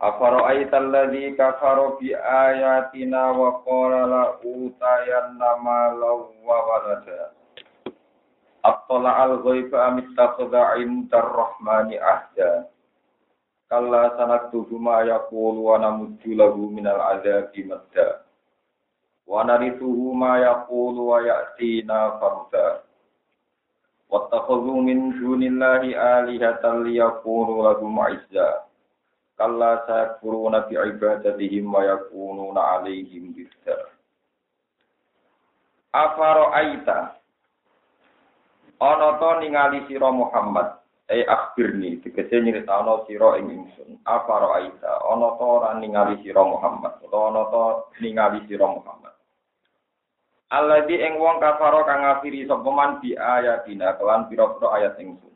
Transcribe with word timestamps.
Afara'aita 0.00 0.80
alladhi 0.80 1.36
kafara 1.36 1.92
bi 2.00 2.16
ayatina 2.16 3.36
wa 3.36 3.60
qala 3.68 4.08
la 4.08 4.24
utayanna 4.40 5.60
malan 5.60 6.24
wa 6.40 6.56
walada. 6.56 7.36
Attala 8.64 9.28
al-ghaiba 9.28 9.92
am 9.92 10.00
ittakhadha 10.00 10.80
'inda 10.80 11.20
ar-rahmani 11.20 12.00
ahda. 12.00 12.72
Kalla 13.68 14.16
sanaktubu 14.16 14.80
ma 14.80 15.04
yaqulu 15.04 15.68
wa 15.68 15.76
namuddu 15.76 16.32
lahu 16.32 16.72
minal 16.72 16.96
'adzabi 16.96 17.68
madda. 17.68 18.24
Wa 19.28 19.44
narithuhu 19.44 20.16
ma 20.16 20.40
yaqulu 20.40 21.12
wa 21.12 21.20
ya'tina 21.20 22.16
farda. 22.16 22.88
Wattakhadhu 24.08 24.80
min 24.80 25.12
dunillahi 25.12 25.92
alihatan 25.92 26.88
liyakunu 26.88 27.68
lahum 27.68 28.00
'izza. 28.00 28.69
Kalla 29.40 29.88
sayakfuruna 29.88 30.68
bi 30.68 30.76
ibadatihim 30.76 31.72
wa 31.72 31.80
yakununa 31.80 32.60
alaihim 32.76 33.32
biddar. 33.32 33.88
Afaro 35.96 36.52
aita. 36.52 37.16
Ana 38.84 39.16
to 39.16 39.30
ningali 39.40 39.88
sira 39.88 40.12
Muhammad, 40.12 40.76
eh 41.08 41.24
akhbirni 41.24 42.04
tegese 42.04 42.36
nyritano 42.36 43.08
sira 43.08 43.40
ing 43.40 43.48
ingsun. 43.48 43.96
Afaro 44.04 44.52
aita, 44.60 45.08
ana 45.08 45.32
to 45.40 45.44
ora 45.56 45.72
ningali 45.80 46.20
sira 46.20 46.44
Muhammad, 46.44 47.00
utawa 47.00 47.32
ana 47.32 47.42
to 47.48 47.64
ningali 47.96 48.44
sira 48.44 48.68
Muhammad. 48.68 49.16
Alladzi 50.52 51.00
ing 51.00 51.16
wong 51.16 51.40
kafaro 51.40 51.88
kang 51.88 52.04
ngafiri 52.04 52.44
sapa 52.44 52.68
man 52.68 53.00
bi 53.00 53.16
ayatina 53.16 53.96
kelan 53.96 54.28
pira-pira 54.28 54.68
ayat 54.76 55.00
ingsun. 55.00 55.29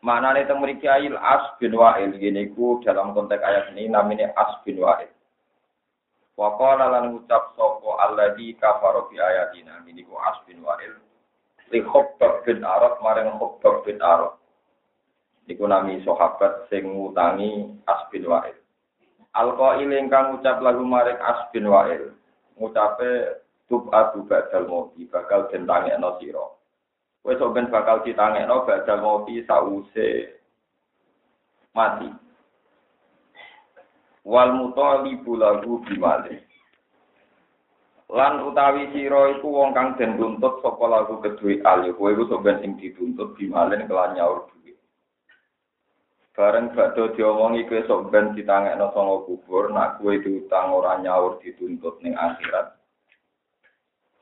Mana 0.00 0.32
nih 0.32 0.48
temui 0.48 0.80
kiai 0.80 1.12
As 1.12 1.44
bin 1.60 1.76
Wa'il 1.76 2.16
gini 2.16 2.48
ku 2.56 2.80
dalam 2.80 3.12
konteks 3.12 3.44
ayat 3.44 3.76
ini 3.76 3.92
namanya 3.92 4.32
As 4.32 4.56
bin 4.64 4.80
Wa'il. 4.80 5.12
Waqala 6.40 6.88
lan 6.88 7.12
ngucap 7.12 7.52
sapa 7.52 7.90
alladzi 8.08 8.56
kafara 8.56 9.04
bi 9.12 9.20
ayatina 9.20 9.84
gini 9.84 10.00
ku 10.08 10.16
As 10.16 10.40
bin 10.48 10.64
Wa'il 10.64 10.96
li 11.70 11.80
Khabbab 11.86 12.42
bin 12.44 12.66
Arad 12.66 12.98
marang 13.00 13.38
Khabbab 13.38 13.86
bin 13.86 13.98
Arad. 14.02 14.34
Iku 15.50 15.66
nami 15.66 16.02
sahabat 16.06 16.70
sing 16.70 16.86
ngutangi 16.94 17.66
As 17.86 18.06
bin 18.10 18.26
Wa'il. 18.26 18.54
Alqail 19.34 19.90
ingkang 19.90 20.34
ngucap 20.34 20.62
lagu 20.62 20.82
marang 20.82 21.18
As 21.22 21.44
bin 21.54 21.66
Wa'il. 21.70 22.14
Ngucape 22.58 23.40
tub 23.70 23.86
adu 23.94 24.26
badal 24.26 24.66
mati 24.66 25.06
bakal 25.06 25.46
den 25.50 25.64
tangekno 25.64 26.18
sira. 26.18 26.46
Sok 27.20 27.52
ben 27.52 27.68
bakal 27.68 28.00
ditangekno 28.00 28.64
badal 28.64 28.98
mati 29.04 29.44
sause 29.44 30.08
mati. 31.76 32.08
Wal 34.24 34.56
mutalibu 34.56 35.36
lagu 35.36 35.84
bimale. 35.84 36.48
Lan 38.10 38.42
utawi 38.42 38.90
sira 38.90 39.38
iku 39.38 39.46
wong 39.54 39.70
kang 39.70 39.94
den 39.94 40.18
tuntut 40.18 40.58
saka 40.64 40.84
lagu 40.88 41.22
kedue 41.22 41.62
ali. 41.62 41.94
Kowe 41.94 42.10
iku 42.10 42.40
ben 42.42 42.58
sing 42.58 42.74
dituntut 42.80 43.36
bimalen 43.38 43.86
kelan 43.86 44.16
nyaur 44.18 44.50
duit. 44.50 44.80
Bareng 46.34 46.72
badhe 46.74 47.14
diomongi 47.14 47.68
kowe 47.68 47.80
sok 47.86 48.10
ben 48.10 48.32
ditangekno 48.34 48.90
sanga 48.96 49.16
kubur, 49.28 49.70
nak 49.70 50.00
kowe 50.00 50.16
diutang 50.18 50.72
ora 50.72 50.98
nyaur 50.98 51.38
dituntut 51.38 52.00
ning 52.02 52.16
akhirat. 52.16 52.79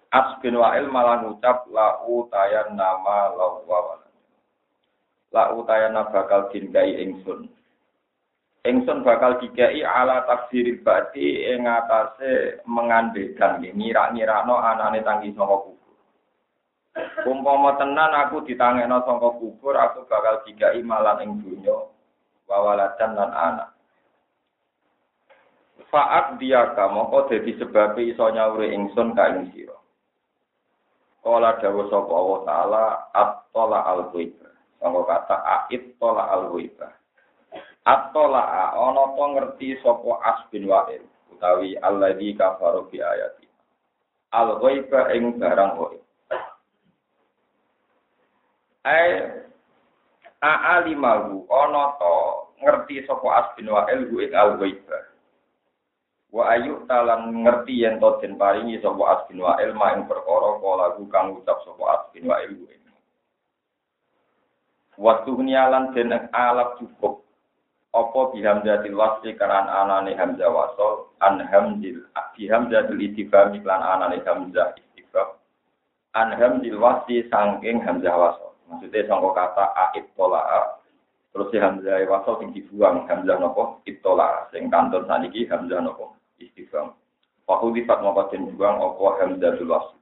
As 0.09 0.41
bin 0.41 0.57
Wa'il 0.57 0.89
malah 0.89 1.21
ngucap 1.21 1.69
la 1.69 2.01
utayan 2.09 2.73
nama 2.73 3.29
lawa 3.37 4.01
La 5.29 5.53
utayan 5.53 5.93
bakal 6.09 6.49
dinkai 6.49 7.05
ingsun. 7.05 7.53
Ingsun 8.65 9.07
bakal 9.07 9.37
dikai 9.41 9.85
ala 9.85 10.25
tafsiril 10.27 10.81
bati 10.81 11.47
ing 11.47 11.69
atase 11.69 12.65
mengandekan 12.67 13.61
ngira-ngirakno 13.63 14.57
anane 14.57 15.05
tangi 15.07 15.31
saka 15.33 15.57
kubur. 15.63 15.97
Umpama 17.23 17.79
tenan 17.79 18.13
aku 18.13 18.43
ditangekno 18.43 19.05
saka 19.07 19.29
kubur, 19.39 19.79
aku 19.79 20.05
bakal 20.11 20.43
dikai 20.43 20.83
malan 20.83 21.23
ing 21.23 21.31
donya 21.39 21.87
wawaladan 22.51 23.15
lan 23.15 23.31
anak. 23.31 23.71
Faat 25.89 26.37
dia 26.43 26.77
kamu 26.77 27.09
kok 27.09 27.27
dadi 27.31 27.53
sebab 27.57 27.97
iso 27.97 28.27
nyauri 28.29 28.77
ingsun 28.77 29.17
ka 29.17 29.33
ing 29.33 29.55
sira. 29.55 29.78
Kala 31.29 31.61
dawa 31.61 31.85
sapa 31.93 32.09
Allah 32.09 32.41
taala 32.49 32.85
at-tola 33.13 33.79
al-ghaibah. 33.85 34.49
Sangka 34.81 35.03
kata 35.05 35.37
ait 35.69 35.93
tola 36.01 36.25
al-ghaibah. 36.33 36.89
At-tola 37.85 38.73
ana 38.73 39.13
to 39.13 39.25
ngerti 39.37 39.77
sapa 39.85 40.09
As 40.25 40.41
bin 40.49 40.65
Wa'il 40.73 41.05
utawi 41.29 41.77
alladzi 41.85 42.33
kafaru 42.33 42.89
bi 42.89 43.05
ayati. 43.05 43.45
Al-ghaibah 44.33 45.13
ing 45.13 45.37
barang 45.37 45.77
ghaib. 45.77 46.03
Ai 48.89 49.29
a'alimahu 50.41 51.45
ana 51.45 51.93
to 52.01 52.17
ngerti 52.65 53.05
sapa 53.05 53.29
As 53.37 53.49
bin 53.61 53.69
Wa'il 53.69 54.09
ing 54.09 54.33
al-ghaibah. 54.33 55.08
Wa 56.29 56.53
ayu 56.53 56.85
talan 56.85 57.41
ngerti 57.41 57.89
yen 57.89 57.97
to 57.97 58.21
den 58.21 58.37
paringi 58.37 58.77
sapa 58.85 59.01
As 59.17 59.21
bin 59.33 59.41
Wa'il 59.41 59.73
ma 59.73 59.97
ing 59.97 60.05
perkara 60.05 60.61
kala 60.61 60.87
kang 61.09 61.33
ucap 61.41 61.57
sapa 61.65 61.85
As 61.89 62.03
bin 62.13 62.29
Wa'il 62.29 62.53
kuwi. 62.53 62.77
Waktu 64.99 65.31
nialan 65.41 65.97
den 65.97 66.13
alap 66.37 66.77
cukup. 66.77 67.25
Apa 67.89 68.37
bihamzatil 68.37 68.93
wasli 68.93 69.33
karan 69.41 69.65
anane 69.65 70.13
hamzah 70.13 70.53
wasol 70.53 71.17
an 71.25 71.41
hamzil 71.41 72.05
bihamzatil 72.37 73.01
istifham 73.01 73.57
iklan 73.57 73.81
anane 73.81 74.21
hamzah 74.29 74.77
istifham 74.77 75.41
an 76.13 76.37
hamzil 76.37 76.77
wasli 76.77 77.25
sangking 77.33 77.81
hamzah 77.81 78.13
wasol. 78.13 78.53
Maksudnya 78.69 79.09
sangka 79.09 79.31
kata 79.33 79.65
ait 79.73 80.05
tola 80.13 80.45
terus 81.33 81.49
si 81.49 81.57
hamzah 81.57 82.05
wasol 82.05 82.45
sing 82.45 82.53
dibuang 82.53 83.09
hamzah 83.09 83.41
nopo? 83.41 83.81
Itola 83.89 84.53
sing 84.53 84.69
kantor 84.69 85.09
saniki 85.09 85.49
hamzah 85.49 85.81
nopo 85.81 86.18
istifham. 86.39 86.95
Fahu 87.49 87.73
difat 87.73 88.05
mongko 88.05 88.29
den 88.29 88.53
buang 88.55 88.77
apa 88.77 89.05
hamzatul 89.25 89.73
wasl. 89.73 89.97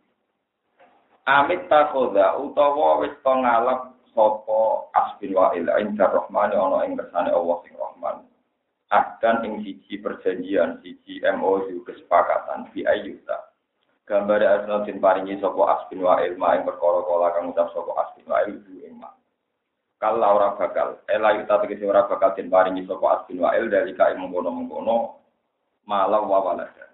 Amit 1.27 1.67
takhoda 1.67 2.39
utawa 2.39 3.03
wis 3.03 3.15
to 3.23 3.33
ngalap 3.35 3.95
sapa 4.15 4.61
asbin 4.95 5.35
wa'il 5.35 5.67
inda 5.83 6.07
rahman 6.07 6.55
ana 6.55 6.87
ing 6.87 6.95
kersane 6.95 7.31
Allah 7.31 7.57
sing 7.63 7.75
rahman. 7.75 8.17
Ahdan 8.91 9.43
ing 9.43 9.55
siji 9.67 9.99
perjanjian, 9.99 10.79
siji 10.83 11.19
MOU 11.35 11.83
kesepakatan 11.83 12.71
bi 12.71 12.87
ayyuta. 12.87 13.51
Gambar 14.07 14.39
asal 14.43 14.87
den 14.87 15.03
paringi 15.03 15.39
sapa 15.43 15.83
asbin 15.83 16.03
wa'il 16.03 16.39
ma 16.39 16.55
ing 16.55 16.63
perkara 16.63 17.03
kala 17.03 17.29
kang 17.35 17.51
ucap 17.51 17.75
sapa 17.75 17.91
asbin 18.07 18.27
wa'il 18.31 18.59
ing 18.87 18.95
ma. 19.03 19.11
Kalau 19.99 20.39
ora 20.39 20.55
bakal, 20.55 21.03
ela 21.11 21.35
yuta 21.35 21.59
tegese 21.63 21.83
ora 21.87 22.07
bakal 22.07 22.35
den 22.39 22.47
paringi 22.51 22.87
sapa 22.87 23.23
asbin 23.23 23.43
wa'il 23.43 23.67
dari 23.67 23.95
kai 23.99 24.15
mengkono-mengkono 24.15 25.26
malam 25.87 26.27
wawalada. 26.27 26.91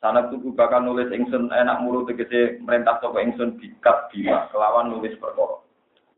Sana 0.00 0.26
tuku 0.32 0.56
bakal 0.56 0.82
nulis 0.82 1.12
ingsun 1.12 1.52
enak 1.52 1.84
mulu 1.84 2.08
tegese 2.08 2.58
merintah 2.64 2.98
sapa 2.98 3.20
ingsun 3.20 3.60
bikat 3.60 4.08
bima 4.10 4.48
kelawan 4.50 4.88
nulis 4.90 5.14
perkara. 5.20 5.60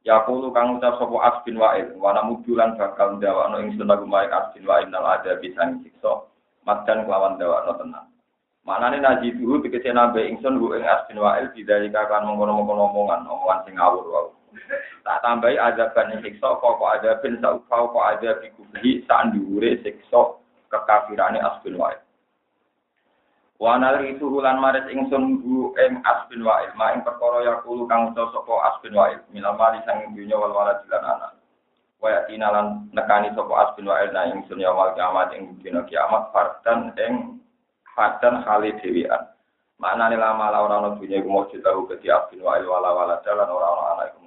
Ya 0.05 0.21
kulo 0.25 0.53
kang 0.55 0.77
ucap 0.77 0.97
sapa 0.97 1.17
As 1.21 1.37
bin 1.45 1.61
Wa'il, 1.61 1.93
wana 1.97 2.25
mudulan 2.25 2.77
bakal 2.77 3.17
ndawakno 3.17 3.61
ingsun 3.61 3.89
lagu 3.89 4.05
maring 4.05 4.33
As 4.33 4.53
bin 4.53 4.69
Wa'il 4.69 4.89
nal 4.89 5.05
ada 5.05 5.37
bisa 5.41 5.65
siksa, 5.81 6.29
madan 6.65 7.09
kelawan 7.09 7.37
ndawakno 7.37 7.73
tenan. 7.81 8.05
Maknane 8.69 9.01
naji 9.01 9.33
dulu 9.41 9.65
tegese 9.65 9.93
nambe 9.97 10.29
ingsun 10.29 10.61
ku 10.61 10.77
ing 10.77 10.85
As 10.85 11.05
bin 11.09 11.17
Wa'il 11.17 11.49
didalika 11.57 12.05
kan 12.05 12.29
mengkono-mengkono 12.29 12.85
omongan, 12.93 13.25
omongan 13.25 13.65
sing 13.65 13.81
ngawur 13.81 14.05
wae. 14.13 14.31
Tak 15.09 15.25
tambahi 15.25 15.57
azaban 15.57 16.21
siksa 16.21 16.61
kok 16.61 16.85
azabin 16.85 17.41
saufa 17.41 17.77
kok 17.89 18.09
azab 18.13 18.45
kubli 18.61 19.01
sak 19.09 19.33
dhuwure 19.33 19.81
siksa 19.81 20.40
kekafirane 20.71 21.43
As 21.43 21.59
bin 21.67 21.77
Wa'il. 21.77 22.01
Wa 23.61 23.77
itu 24.01 24.25
ulan 24.25 24.57
maris 24.57 24.89
ingsun 24.89 25.45
bu 25.45 25.77
ing 25.77 26.01
As 26.07 26.25
bin 26.33 26.41
Wa'il, 26.47 26.73
ma 26.79 26.97
ing 26.97 27.05
perkara 27.05 27.45
yakulu 27.45 27.85
kang 27.91 28.15
uta 28.15 28.31
sapa 28.33 28.55
As 28.71 28.77
bin 28.81 28.97
Wa'il, 28.97 29.21
minal 29.35 29.59
mali 29.59 29.83
sang 29.85 30.09
dunya 30.17 30.39
wal 30.39 30.55
walad 30.55 30.81
lan 30.89 31.05
anak. 31.05 31.41
Waya 32.01 32.25
tinalan 32.25 32.89
nekani 32.97 33.29
sapa 33.37 33.53
asbin 33.69 33.85
wa 33.85 34.01
ilna 34.01 34.33
ing 34.33 34.49
dunya 34.49 34.73
wal 34.73 34.97
kiamat 34.97 35.37
ing 35.37 35.61
dina 35.61 35.85
kiamat 35.85 36.33
fardan 36.33 36.97
ing 36.97 37.45
fardan 37.93 38.41
khali 38.41 38.73
dhewean. 38.81 39.29
Maknane 39.77 40.17
lama 40.17 40.49
la 40.49 40.65
ora 40.65 40.81
ono 40.81 40.97
dunya 40.97 41.21
iku 41.21 41.29
mujud 41.29 41.61
tahu 41.61 41.85
ke 41.93 42.01
asbin 42.09 42.41
wa 42.41 42.57
il 42.57 42.65
wala 42.65 42.89
wala 42.97 43.21
dalan 43.21 43.53
ora 43.53 43.67
ono 43.69 43.83
ana 43.93 44.03
iku 44.09 44.20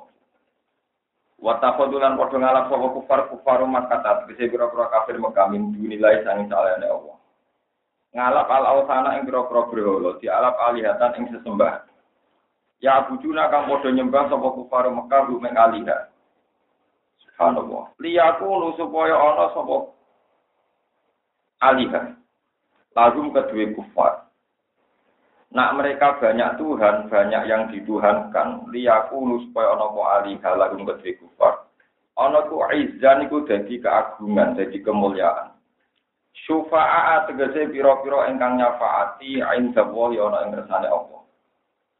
mujud. 1.43 1.51
Wa 1.51 1.59
tafadulan 1.59 2.15
padha 2.15 2.39
ngalap 2.39 2.71
sapa 2.71 2.87
kufar 2.95 3.19
kufaru 3.27 3.67
Makkah 3.67 3.99
tegese 3.99 4.47
pira-pira 4.47 4.87
kafir 4.87 5.19
Mekah 5.19 5.51
min 5.51 5.75
sanging 6.23 6.47
salehane 6.47 6.87
Allah. 6.87 7.15
Ngalap 8.15 8.47
al 8.47 8.65
ausana 8.65 9.19
ing 9.19 9.27
pira-pira 9.27 9.67
berhala, 9.67 10.15
dialap 10.23 10.55
alihatan 10.71 11.11
ing 11.19 11.25
sesembah. 11.35 11.83
Ya 12.79 13.03
bujuna 13.07 13.51
kang 13.51 13.67
padha 13.67 13.91
nyembah 13.91 14.31
sapa 14.31 14.47
kufaru 14.55 14.95
Mekah 14.95 15.21
rumeng 15.27 15.55
alihah. 15.59 16.07
Subhanallah. 17.27 17.91
Liyaku 17.99 18.75
supaya 18.79 19.15
ana 19.19 19.45
sapa 19.51 19.75
alihah. 21.59 22.05
Lazum 22.93 23.33
kedua 23.33 23.73
kufar. 23.73 24.22
Nak 25.53 25.77
mereka 25.77 26.17
banyak 26.17 26.57
Tuhan, 26.57 27.13
banyak 27.13 27.43
yang 27.45 27.69
dituhankan. 27.69 28.73
Liyaku 28.73 29.37
supaya 29.47 29.77
ana 29.77 29.85
apa 29.85 30.01
alihah 30.17 30.53
lazum 30.57 30.81
kedua 30.81 31.13
kufar. 31.21 31.53
Ana 32.17 32.49
ku 32.49 32.57
izzan 32.73 33.29
iku 33.29 33.45
dadi 33.45 33.77
keagungan, 33.77 34.57
dadi 34.57 34.81
kemuliaan. 34.81 35.53
Syufa'a 36.49 37.29
tegese 37.29 37.69
pira-pira 37.69 38.25
ingkang 38.33 38.57
nyafaati 38.57 39.45
ain 39.45 39.69
dawa 39.77 40.09
ya 40.09 40.25
ana 40.33 40.49
ing 40.49 40.57
kersane 40.57 40.89
Allah. 40.89 41.21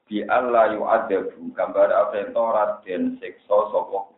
Bi 0.09 0.25
Allah 0.25 0.73
yu'adzabu 0.73 1.53
gambar 1.53 1.93
aventorat 1.93 2.81
den 2.81 3.21
siksa 3.21 3.69
sapa 3.69 4.13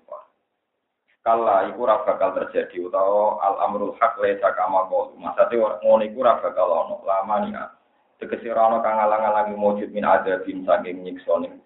kala 1.25 1.73
iku 1.73 1.89
bakal 1.89 2.37
terjadi 2.37 2.85
utawa 2.85 3.41
al 3.41 3.57
amrul 3.65 3.97
haq 3.97 4.13
laisa 4.21 4.53
kama 4.53 4.85
qalu 4.85 5.17
maksudé 5.17 5.57
ngono 5.57 6.05
iku 6.05 6.21
ora 6.21 6.37
bakal 6.37 6.69
ono 6.69 7.01
lamania 7.01 7.73
tegese 8.19 8.47
ora 8.51 8.71
ono 8.71 8.77
kang 8.79 8.99
alang-alangi 8.99 9.55
mujud 9.59 9.89
min 9.91 10.07
adabin 10.07 10.63
saking 10.63 11.03
nyiksa 11.03 11.35
ning 11.43 11.59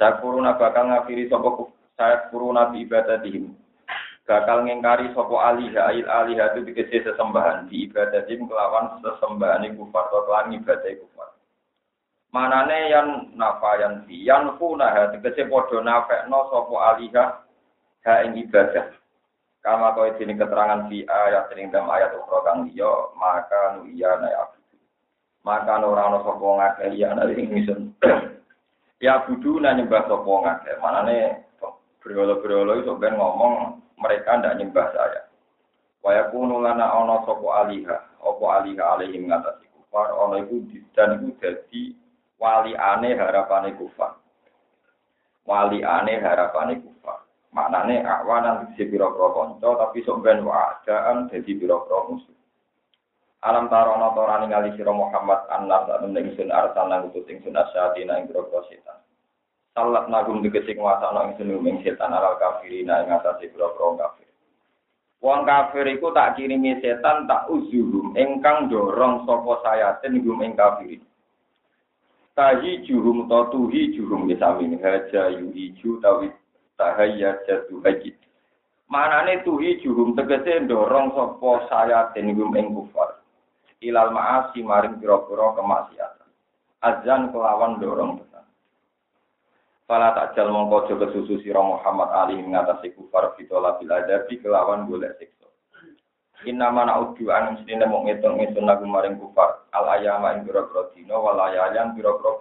Sakuruna 0.00 0.56
bakal 0.56 0.88
ngafiri 0.88 1.28
sapa 1.28 1.68
sakuruna 1.94 2.72
bi 2.72 2.82
ibadatihim. 2.88 3.54
Bakal 4.26 4.66
ngengkari 4.66 5.12
sapa 5.14 5.36
aliha 5.52 5.94
ail 5.94 6.06
aliha 6.08 6.58
itu 6.58 6.72
tegese 6.72 7.06
sesembahan. 7.06 7.68
Di 7.68 7.86
ibadatihim 7.86 8.48
kelawan 8.48 8.98
sesembahan 9.04 9.62
kufar 9.76 10.08
atau 10.08 10.26
kelawan 10.26 10.56
ibadah 10.58 10.92
kufar. 10.96 11.28
Manane 12.32 12.88
yang 12.88 13.08
nafa 13.36 13.78
yang 13.78 13.94
fi 14.08 14.16
yang 14.26 14.56
funa 14.56 15.12
tegese 15.12 15.46
padha 15.46 15.78
nafekno 15.84 16.50
sapa 16.50 16.74
aliha 16.96 17.24
ha 18.08 18.12
ing 18.24 18.42
ibadah. 18.42 18.90
Kama 19.62 19.94
kau 19.94 20.10
ini 20.10 20.34
keterangan 20.34 20.90
di 20.90 21.06
ayat 21.06 21.46
sering 21.46 21.70
dalam 21.70 21.86
ayat 21.86 22.10
ukro 22.18 22.42
kang 22.42 22.66
liya 22.66 23.14
maka 23.14 23.78
nu 23.78 23.86
iya 23.94 24.10
ya 24.18 24.42
maka 25.42 25.78
nu 25.78 25.92
ora 25.94 26.08
ana 26.10 26.18
sapa 26.22 26.46
ngake 26.46 26.84
iya 26.94 27.14
na 27.14 27.26
ing 27.30 27.50
misun 27.50 27.80
ya 29.04 29.22
budu 29.26 29.58
na 29.58 29.74
nyembah 29.74 30.06
sapa 30.06 30.32
ngake 30.32 30.70
manane 30.78 31.42
berolo-berolo 32.02 32.82
itu 32.82 32.92
ben 32.98 33.14
ngomong 33.14 33.78
mereka 34.02 34.42
ndak 34.42 34.58
nyembah 34.58 34.90
saya. 34.90 35.22
Waya 36.02 36.34
kunu 36.34 36.58
lana 36.58 36.98
ono 36.98 37.22
sopo 37.22 37.54
aliha, 37.54 38.18
opo 38.18 38.50
aliha 38.50 38.98
alihim 38.98 39.30
ngatasi 39.30 39.70
kufar, 39.70 40.10
ono 40.18 40.42
iku 40.42 40.66
dan 40.98 41.22
iku 41.22 41.30
jadi 41.38 41.82
wali 42.42 42.74
aneh 42.74 43.14
harapane 43.14 43.70
kufar. 43.78 44.18
Wali 45.46 45.86
aneh 45.86 46.18
harapane 46.18 46.82
kufar. 46.82 47.22
maknane 47.52 48.00
awanan 48.00 48.72
di 48.72 48.80
pira-pira 48.88 49.28
kanca 49.36 49.76
tapi 49.76 50.00
sok 50.08 50.24
ben 50.24 50.40
waadaan 50.40 51.28
dadi 51.28 51.52
pira-pira 51.52 52.08
musuh 52.08 52.32
alam 53.42 53.66
tarono 53.66 54.14
tora 54.14 54.38
ningali 54.38 54.70
sira 54.78 54.94
Muhammad 54.94 55.42
annas 55.50 55.90
anu 55.90 56.14
ning 56.14 56.30
sun 56.38 56.54
arsan 56.54 56.86
nang 56.86 57.10
utus 57.10 57.26
ing 57.26 57.42
sun 57.42 57.58
asyatina 57.58 58.22
ing 58.22 58.30
pira 58.30 58.46
setan 58.70 59.02
salat 59.74 60.06
nagum 60.06 60.46
dikesik 60.46 60.78
wasana 60.78 61.26
ing 61.26 61.34
sun 61.34 61.50
ing 61.50 61.82
setan 61.82 62.14
alal 62.14 62.38
kafirina 62.38 63.02
ing 63.02 63.10
atase 63.10 63.50
pira-pira 63.50 63.98
kafir 63.98 64.30
Wong 65.22 65.46
kafir 65.46 65.86
iku 65.86 66.10
tak 66.10 66.34
kirimi 66.34 66.82
setan 66.82 67.30
tak 67.30 67.46
uzuhum 67.46 68.10
ingkang 68.18 68.66
dorong 68.66 69.22
sapa 69.22 69.54
sayatin 69.62 70.18
gum 70.18 70.42
ing 70.42 70.58
kafir. 70.58 70.98
Tahi 72.34 72.82
juhum 72.82 73.30
to 73.30 73.40
tuhi 73.54 73.94
juhum 73.94 74.26
disami 74.26 74.74
haja 74.82 75.30
yuhiju 75.30 76.02
tawit 76.02 76.34
tahayya 76.74 77.38
jatuh 77.46 77.78
haji. 77.86 78.18
Manane 78.90 79.46
tuhi 79.46 79.78
juhum 79.78 80.18
tegese 80.18 80.66
dorong 80.66 81.14
sapa 81.14 81.70
saya 81.70 82.10
tenigum 82.10 82.50
ing 82.58 82.74
kufar. 82.74 83.21
Ilal 83.82 84.14
ma'asi 84.14 84.62
maring 84.62 85.02
pira-pira 85.02 85.58
kemaksiatan. 85.58 86.30
Azan 86.82 87.34
kelawan 87.34 87.82
dorong 87.82 88.22
tenan. 88.22 88.46
Fala 89.90 90.14
takjal 90.14 90.54
mongko 90.54 90.86
aja 90.86 90.94
kesusu 91.02 91.42
sira 91.42 91.58
Muhammad 91.58 92.14
Ali 92.14 92.38
ngatasi 92.38 92.94
kufar 92.94 93.34
fitola 93.34 93.76
bil 93.82 93.90
adabi 93.90 94.38
kelawan 94.38 94.86
golek 94.86 95.18
siksa. 95.18 95.50
Inna 96.46 96.70
mana 96.70 96.98
udu 97.02 97.34
an 97.34 97.58
mesti 97.58 97.74
nemu 97.74 98.06
ngitung-ngitung 98.06 98.66
lagu 98.66 98.86
maring 98.86 99.18
kufar 99.18 99.66
al 99.74 99.98
ayama 99.98 100.38
ing 100.38 100.46
pira-pira 100.46 100.90
dina 100.94 101.18
wal 101.18 101.38
pira-pira 101.98 102.32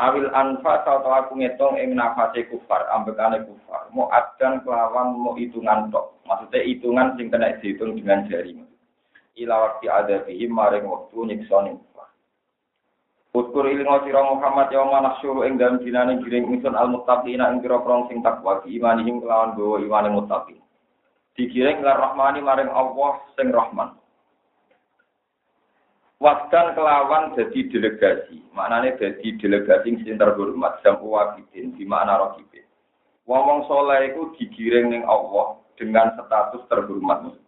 Awil 0.00 0.32
anfa 0.32 0.80
atau 0.80 1.12
aku 1.12 1.36
ngitung 1.36 1.76
ing 1.76 1.92
nafase 1.92 2.48
kufar, 2.48 2.88
ambekane 2.88 3.44
kufar. 3.44 3.84
Mau 3.92 4.08
adan 4.08 4.64
kelawan 4.64 5.12
mau 5.12 5.36
hitungan 5.36 5.92
tok. 5.92 6.24
Maksudnya 6.24 6.64
hitungan 6.64 7.20
sing 7.20 7.28
kena 7.28 7.60
dihitung 7.60 7.92
dengan 8.00 8.24
jari. 8.24 8.56
Ila 9.40 9.56
wakti 9.56 9.88
ada 9.88 10.20
bihim 10.28 10.52
maring 10.52 10.84
waktu 10.84 11.16
nyiksa 11.16 11.64
ning 11.64 11.80
kufar. 11.80 12.12
Utkur 13.32 13.64
ilingo 13.72 14.04
sira 14.04 14.20
Muhammad 14.20 14.68
ya 14.68 14.84
manah 14.84 15.16
suruh 15.24 15.48
ing 15.48 15.56
dalem 15.56 15.80
dinane 15.80 16.20
giring 16.20 16.52
ingsun 16.52 16.76
al 16.76 16.92
muttaqina 16.92 17.48
ing 17.48 17.64
pira 17.64 17.80
sing 18.12 18.20
takwa 18.20 18.60
imanihim 18.68 19.24
kelawan 19.24 19.56
bawa 19.56 19.80
imane 19.80 20.12
muttaqin. 20.12 20.60
Digiring 21.40 21.80
lar 21.80 21.96
rahmani 21.96 22.44
maring 22.44 22.68
Allah 22.68 23.16
sing 23.38 23.48
rahman. 23.48 23.96
Wakdan 26.20 26.76
kelawan 26.76 27.32
jadi 27.32 27.64
delegasi. 27.72 28.44
Maknanya 28.52 29.00
jadi 29.00 29.40
delegasi 29.40 30.04
sing 30.04 30.20
terhormat. 30.20 30.84
Jamu 30.84 31.16
wabidin. 31.16 31.72
Di 31.80 31.88
makna 31.88 32.20
rokibin. 32.20 32.68
Wong 33.24 33.64
soleh 33.64 34.12
digiring 34.36 34.92
ning 34.92 35.02
Allah 35.08 35.56
dengan 35.80 36.12
status 36.20 36.60
terhormat. 36.68 37.39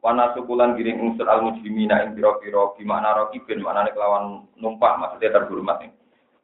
Wana 0.00 0.32
sukulan 0.32 0.80
giring 0.80 0.96
unsur 0.96 1.28
al 1.28 1.44
mujrimina 1.44 2.00
ing 2.04 2.16
piro 2.16 2.40
piro 2.40 2.72
di 2.80 2.88
makna 2.88 3.12
rokibin. 3.20 3.60
Maknanya 3.60 3.92
kelawan 3.92 4.48
numpak 4.56 4.96
maksudnya 4.96 5.36
terhormat. 5.36 5.84
Nih. 5.84 5.92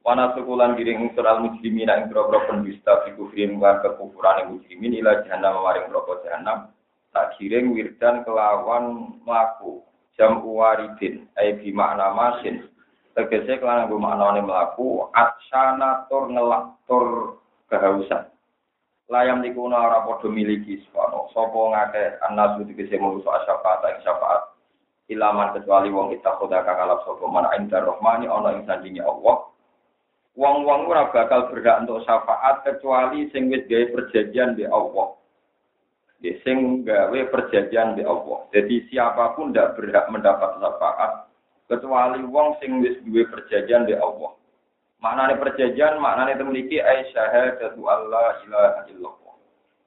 Wana 0.04 0.37
sukulan 0.37 0.76
giring 0.76 1.09
unsur 1.09 1.25
al 1.25 1.40
mujrimina 1.40 1.97
ing 1.97 2.12
piro 2.12 2.28
piro 2.28 2.45
pendusta 2.45 3.09
fi 3.09 3.16
kufrin 3.16 3.57
wa 3.57 3.80
kekufuran 3.80 4.52
mujrimin 4.52 5.00
ila 5.00 5.25
jahannam 5.25 5.64
maring 5.64 5.88
rokok 5.88 6.21
jahannam. 6.28 6.69
Tak 7.16 7.40
giring 7.40 7.73
wirdan 7.73 8.28
kelawan 8.28 9.16
melaku 9.25 9.80
jam 10.21 10.40
waridin 10.45 11.28
ai 11.37 11.57
bi 11.61 11.73
makna 11.73 12.12
masin 12.12 12.69
tegese 13.16 13.57
kelan 13.61 13.88
nggo 13.88 13.97
maknane 13.97 14.45
mlaku 14.45 15.09
atsana 15.12 16.04
tur 16.09 16.28
ngelak 16.28 16.76
tur 16.85 17.40
kehausan 17.73 18.28
layam 19.10 19.42
niku 19.42 19.70
ora 19.70 20.02
padha 20.02 20.28
miliki 20.30 20.82
sono 20.90 21.30
sapa 21.30 21.58
ngake 21.72 22.02
anasu 22.26 22.66
tegese 22.66 22.98
murusa 22.98 23.42
syafaat 23.46 23.82
ing 23.94 24.02
syafaat 24.02 24.42
ilaman 25.06 25.54
kecuali 25.54 25.88
wong 25.94 26.10
kita 26.14 26.34
kang 26.34 26.78
alap 26.82 27.06
sapa 27.06 27.25
man 27.30 27.46
indar 27.54 27.86
rahmani 27.86 28.26
ana 28.26 28.58
ing 28.58 28.66
sandinge 28.66 29.02
Allah 29.02 29.46
Wong-wong 30.36 30.84
ora 30.92 31.08
bakal 31.16 31.48
berhak 31.48 31.88
untuk 31.88 32.04
syafaat 32.04 32.60
kecuali 32.60 33.25
sing 33.32 33.48
wis 33.48 33.64
gawe 33.64 33.88
perjanjian 33.88 34.52
di 34.52 34.68
Allah. 34.68 35.16
Ya, 36.20 36.36
sing 36.44 36.84
gawe 36.84 37.20
perjanjian 37.32 37.96
di 37.96 38.04
Allah. 38.04 38.44
Jadi 38.52 38.84
siapa 38.92 39.32
pun 39.32 39.56
tidak 39.56 39.80
berhak 39.80 40.04
mendapat 40.12 40.60
syafaat 40.60 41.32
kecuali 41.72 42.20
wong 42.28 42.52
sing 42.60 42.84
wis 42.84 43.00
duwe 43.08 43.25
perjanjian 43.32 43.88
di 43.88 43.96
Allah. 43.96 44.36
Maknane 45.06 45.38
perjanjian, 45.38 46.02
maknane 46.02 46.34
memiliki 46.34 46.82
ai 46.82 47.06
syahadatu 47.14 47.78
Allah 47.86 48.42
ilaha 48.42 48.90
illallah. 48.90 49.38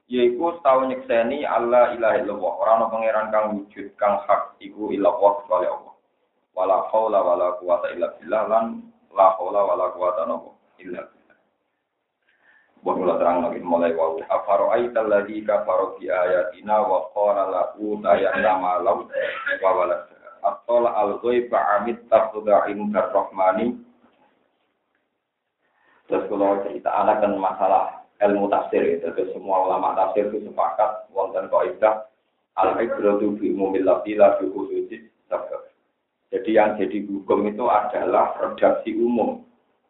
Yaiku 0.08 0.56
setahun 0.56 0.96
nyekseni 0.96 1.44
Allah 1.44 1.92
ilaha 1.92 2.24
illallah. 2.24 2.52
Ora 2.56 2.72
ana 2.80 2.88
pangeran 2.88 3.28
kang 3.28 3.52
wujud 3.60 3.92
kang 4.00 4.24
hak 4.24 4.56
iku 4.64 4.96
illallah 4.96 5.44
kecuali 5.44 5.68
Allah. 5.68 5.94
Wala 6.56 6.88
haula 6.88 7.20
wala 7.20 7.48
quwata 7.60 7.92
illa 7.92 8.16
billah 8.16 8.44
lan 8.48 8.66
la 9.12 9.36
haula 9.36 9.60
wala 9.68 9.92
quwata 9.92 10.24
illa 10.80 11.04
billah. 11.04 11.38
Terang 13.20 13.44
lagi 13.44 13.60
mulai 13.60 13.92
wau. 14.00 14.24
Afaro 14.32 14.72
aital 14.72 15.12
ladhi 15.12 15.44
kafaro 15.44 16.00
bi 16.00 16.08
ayatina 16.08 16.80
wa 16.80 17.12
qala 17.12 17.44
lahu 17.52 18.00
tayana 18.00 18.56
malau 18.56 19.04
wa 19.60 19.70
walad. 19.76 20.08
Atola 20.40 20.96
al 20.96 21.20
ghaiba 21.20 21.60
amit 21.76 22.08
tafuda 22.08 22.72
indar 22.72 23.12
rahmani. 23.12 23.89
Terus 26.10 26.26
kalau 26.26 26.66
cerita 26.66 26.90
anak 26.90 27.22
kan 27.22 27.38
masalah 27.38 28.02
ilmu 28.26 28.50
tafsir 28.50 28.82
itu. 28.82 29.06
Terus 29.14 29.30
semua 29.38 29.70
ulama 29.70 29.94
tafsir 29.94 30.26
itu 30.34 30.50
sepakat 30.50 31.06
wonten 31.14 31.46
kaidah 31.54 32.10
al 32.58 32.74
ibratu 32.82 33.38
bi 33.38 33.54
umumil 33.54 33.86
lafzi 33.86 34.18
la 34.18 34.34
bi. 34.42 34.50
Jadi 36.30 36.50
yang 36.54 36.78
jadi 36.78 37.10
hukum 37.10 37.50
itu 37.50 37.66
adalah 37.66 38.38
redaksi 38.38 38.94
umum. 38.98 39.46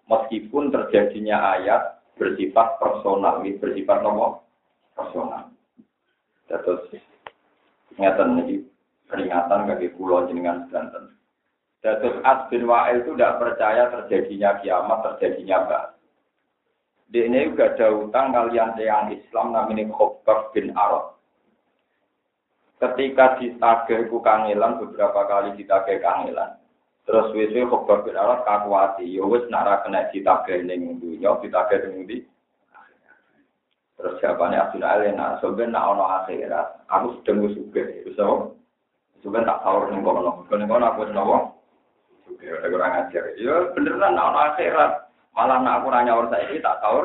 Meskipun 0.07 0.71
terjadinya 0.71 1.59
ayat 1.59 1.99
bersifat 2.15 2.79
personal, 2.79 3.43
ini 3.43 3.59
bersifat 3.59 4.01
nomor 4.01 4.43
personal. 4.95 5.51
Terus 6.47 6.97
ingatan 7.95 8.41
ini 8.43 8.65
peringatan 9.05 9.67
bagi 9.67 9.91
pulau 9.93 10.25
jenengan 10.31 10.65
Banten. 10.71 11.13
Terus 11.79 12.19
As 12.27 12.47
bin 12.51 12.67
Wa'il 12.67 13.03
itu 13.03 13.15
tidak 13.15 13.39
percaya 13.39 13.87
terjadinya 13.87 14.59
kiamat, 14.59 14.99
terjadinya 15.05 15.57
bah. 15.67 15.85
Di 17.09 17.25
ini 17.25 17.49
juga 17.49 17.73
ada 17.73 17.89
utang 17.89 18.29
kalian 18.29 18.77
yang 18.77 19.09
Islam 19.09 19.49
namanya 19.49 19.89
Khobab 19.89 20.53
bin 20.53 20.69
Arad. 20.77 21.17
Ketika 22.77 23.41
ditagih 23.41 24.07
ku 24.13 24.21
kangelan 24.21 24.77
beberapa 24.77 25.25
kali 25.25 25.57
ditagih 25.57 25.99
kangelan. 26.05 26.61
Terus 27.09 27.33
wis-wis 27.33 27.65
bin 27.65 28.13
Arad 28.13 28.45
kakuati, 28.45 29.09
ya 29.09 29.25
wis 29.25 29.41
nak 29.49 29.81
kena 29.81 30.05
ditagih 30.13 30.61
ning 30.61 31.01
dunya, 31.01 31.33
ditagih 31.41 31.89
ning 31.89 32.05
ndi? 32.05 32.17
Terus 33.97 34.15
jawabannya 34.23 34.63
Abdul 34.63 34.85
Ali, 34.85 35.11
nah 35.11 35.35
sebenarnya 35.43 35.75
nak 35.75 35.87
ono 35.91 36.05
akhirat, 36.23 36.67
aku 36.87 37.19
sedang 37.19 37.51
suge, 37.51 37.83
so 38.15 38.55
sebenarnya 39.19 39.59
tak 39.59 39.61
tahu 39.67 39.91
ning 39.91 39.99
kono, 40.07 40.47
kono 40.47 40.63
kono 40.63 40.85
aku 40.87 41.03
nopo, 41.11 41.37
suge, 42.23 42.47
ada 42.47 42.71
kurang 42.71 42.95
ajar. 42.95 43.23
Ya 43.35 43.75
beneran 43.75 44.15
nak 44.15 44.27
ono 44.31 44.39
akhirat, 44.53 44.91
Malah 45.33 45.57
nak 45.61 45.75
aku 45.81 45.87
nanya 45.93 46.17
orang 46.17 46.31
saya 46.33 46.57
tak 46.59 46.77
tahu 46.81 46.99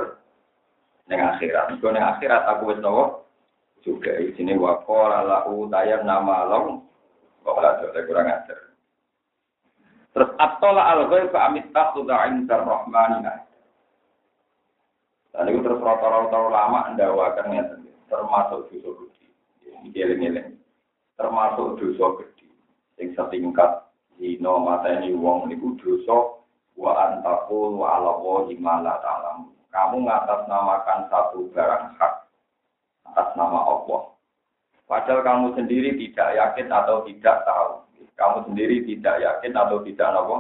neng 1.09 1.21
akhirat. 1.21 1.77
Gue 1.79 1.91
neng 1.93 2.07
akhirat 2.17 2.43
aku 2.49 2.73
wis 2.73 2.81
nopo 2.81 3.29
juga 3.85 4.17
di 4.17 4.33
sini 4.35 4.57
wakol 4.57 5.13
lahu 5.13 5.69
tayar 5.69 6.03
nama 6.03 6.49
long. 6.49 6.83
Kok 7.45 7.61
ada 7.61 8.01
kurang 8.09 8.33
ajar. 8.33 8.59
Terus 10.17 10.31
atola 10.41 10.83
al 10.95 11.11
ghaib 11.11 11.29
fa 11.35 11.53
amittah 11.53 11.93
sudah 11.93 12.31
indar 12.33 12.65
rahmanina. 12.65 13.45
Itu 15.35 15.61
terus 15.67 15.83
rata-rata 15.83 16.39
lama 16.49 16.95
ndawakan 16.95 17.59
ya 17.59 17.63
termasuk 18.07 18.71
dosa 18.71 18.91
gede. 18.95 19.27
Ini 19.91 20.55
Termasuk 21.19 21.83
dosa 21.83 22.07
gede. 22.23 22.49
Yang 23.03 23.19
setingkat 23.19 23.85
zino 24.17 24.63
mata 24.63 24.87
ini 25.03 25.11
wong 25.19 25.51
niku 25.51 25.75
dosa 25.83 26.34
wa 26.75 26.93
antakul 27.09 27.79
wa 27.79 27.99
ala 27.99 28.13
wahi 28.19 28.59
la 28.59 28.95
ta'lam. 29.03 29.51
Kamu 29.75 30.07
ngatasnamakan 30.07 31.11
satu 31.11 31.51
barang 31.51 31.99
hak 31.99 32.15
atas 33.11 33.29
nama 33.35 33.59
Allah. 33.67 34.15
Padahal 34.87 35.21
kamu 35.27 35.47
sendiri 35.59 35.97
tidak 35.99 36.39
yakin 36.39 36.69
atau 36.71 37.03
tidak 37.09 37.43
tahu. 37.43 37.83
Kamu 38.15 38.47
sendiri 38.47 38.87
tidak 38.87 39.19
yakin 39.19 39.53
atau 39.59 39.83
tidak 39.83 40.09
apa? 40.15 40.37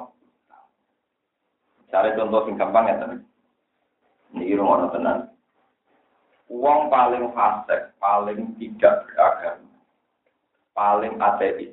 Cari 1.90 2.10
contoh 2.18 2.42
yang 2.46 2.58
gampang 2.58 2.86
ya 2.90 2.94
teman. 2.98 3.20
Ini 4.34 4.58
rumah 4.58 4.90
tenan. 4.90 5.30
Uang 6.50 6.92
paling 6.92 7.30
fasik, 7.32 7.94
paling 7.98 8.52
tidak 8.60 9.08
beragama, 9.08 9.74
paling 10.76 11.14
ateis, 11.16 11.72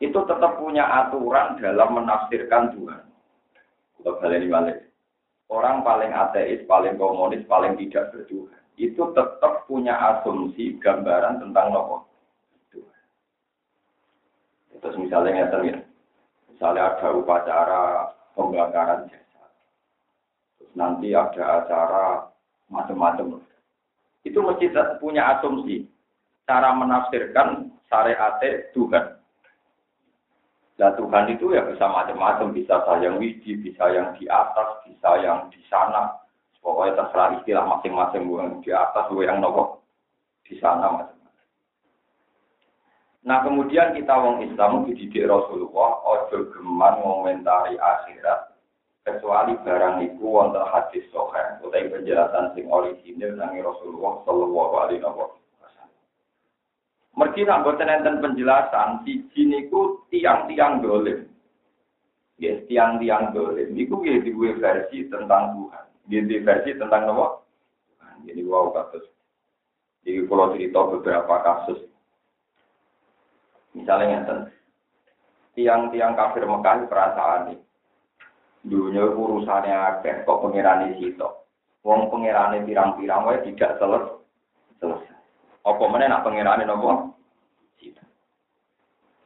itu 0.00 0.18
tetap 0.26 0.58
punya 0.58 0.88
aturan 0.88 1.60
dalam 1.60 2.00
menafsirkan 2.00 2.74
Tuhan. 2.74 3.04
Kalau 4.00 4.20
balik 4.20 4.48
balik. 4.48 4.78
Orang 5.50 5.82
paling 5.82 6.14
ateis, 6.14 6.62
paling 6.70 6.94
komunis, 6.94 7.42
paling 7.50 7.74
tidak 7.74 8.14
bertuhan. 8.14 8.54
Itu 8.78 9.10
tetap 9.12 9.66
punya 9.66 9.98
asumsi 9.98 10.78
gambaran 10.78 11.42
tentang 11.42 11.74
nopo. 11.74 12.06
Terus 14.80 14.96
misalnya 14.96 15.36
ngeten 15.36 15.68
ya. 15.68 15.78
Misalnya 16.48 16.82
ada 16.96 17.08
upacara 17.12 17.82
pembakaran 18.32 19.10
jasa. 19.12 19.44
Terus 20.56 20.72
nanti 20.72 21.12
ada 21.12 21.60
acara 21.60 22.30
macam-macam. 22.72 23.44
Itu 24.24 24.40
mesti 24.40 24.72
punya 25.02 25.36
asumsi. 25.36 25.84
Cara 26.48 26.72
menafsirkan 26.72 27.68
syariat 27.92 28.40
Tuhan. 28.72 29.19
Nah 30.80 30.96
Tuhan 30.96 31.28
itu 31.28 31.52
ya 31.52 31.60
bisa 31.68 31.84
macam-macam, 31.84 32.56
bisa 32.56 32.80
yang 33.04 33.20
wiji, 33.20 33.60
bisa 33.60 33.84
yang 33.92 34.16
di 34.16 34.24
atas, 34.32 34.80
bisa 34.88 35.20
yang 35.20 35.52
di 35.52 35.60
sana. 35.68 36.16
Pokoknya 36.64 37.04
terserah 37.04 37.36
istilah 37.36 37.64
masing-masing, 37.68 38.24
yang 38.24 38.64
di 38.64 38.72
atas, 38.72 39.12
yang 39.12 39.44
nopo 39.44 39.84
di 40.48 40.56
sana 40.56 40.88
macam-macam. 40.88 41.44
Nah 43.28 43.38
kemudian 43.44 43.92
kita 43.92 44.14
wong 44.16 44.40
Islam 44.40 44.88
dididik 44.88 45.28
Rasulullah, 45.28 46.00
ojo 46.00 46.48
geman 46.56 47.04
ngomentari 47.04 47.76
akhirat, 47.76 48.56
kecuali 49.04 49.60
barang 49.60 50.00
itu 50.00 50.24
wonten 50.24 50.64
hadis 50.64 51.04
sohail, 51.12 51.60
utai 51.60 51.92
penjelasan 51.92 52.56
sing 52.56 52.64
orisinil 52.72 53.36
dari 53.36 53.60
Rasulullah 53.60 54.24
Shallallahu 54.24 54.74
Alaihi 54.80 55.04
Wasallam. 55.04 55.39
Mergi 57.18 57.42
nak 57.42 57.66
boten 57.66 57.90
enten 57.90 58.22
penjelasan 58.22 59.02
siji 59.02 59.42
niku 59.50 60.06
tiang-tiang 60.14 60.78
dolim. 60.78 61.26
Yes, 62.38 62.62
tiang-tiang 62.70 63.34
dolim. 63.34 63.74
Niku 63.74 64.00
ya 64.06 64.22
di 64.22 64.30
versi 64.32 65.10
tentang 65.10 65.58
Tuhan. 65.58 65.84
Di 66.06 66.38
versi 66.40 66.70
tentang 66.78 67.10
apa? 67.10 67.26
Jadi 68.24 68.40
wow 68.46 68.70
kasus. 68.70 69.04
Jadi 70.06 70.24
kalau 70.28 70.54
cerita 70.54 70.80
beberapa 70.86 71.34
kasus. 71.42 71.80
Misalnya 73.74 74.22
enten 74.22 74.38
tiang-tiang 75.58 76.14
kafir 76.14 76.46
Mekah 76.46 76.86
perasaan 76.86 77.52
nih. 77.52 77.58
Dunia 78.60 79.08
urusannya 79.08 79.72
akeh 79.72 80.28
kok 80.28 80.40
pengirani 80.44 81.00
situ. 81.00 81.28
Wong 81.80 82.12
pengirani 82.12 82.60
pirang-pirang 82.68 83.24
wae 83.24 83.40
tidak 83.48 83.80
selesai. 83.80 84.19
Apa 85.60 85.84
mana 85.88 86.08
nak 86.08 86.24
pengirane 86.24 86.64
nopo? 86.64 87.20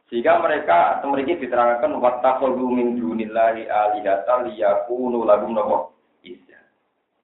Sehingga 0.05 0.37
mereka 0.37 1.01
memiliki 1.01 1.43
diterangkan 1.43 1.97
wattakhadhu 1.97 2.69
min 2.69 2.93
dunillahi 2.93 3.65
alihata 3.65 4.45
liyakunu 4.45 5.25
lahum 5.25 5.57
nopo? 5.57 5.97
Isya. 6.21 6.61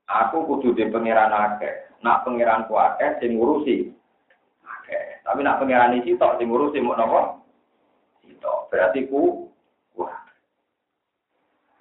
Aku 0.10 0.50
kudu 0.50 0.74
di 0.74 0.90
pangeran. 0.90 1.32
Nak 2.02 2.26
pangeranku 2.26 2.74
akeh 2.74 3.22
sing 3.22 3.38
ngurusi. 3.38 3.94
Tapi 5.22 5.40
nak 5.46 5.64
pangeran 5.64 6.02
iki 6.02 6.20
tok 6.20 6.42
sing 6.42 6.50
ngurusi 6.52 6.84
mau? 6.84 7.40
Itu. 8.26 8.54
Berarti 8.68 9.08
ku 9.08 9.48
wah. 9.96 10.18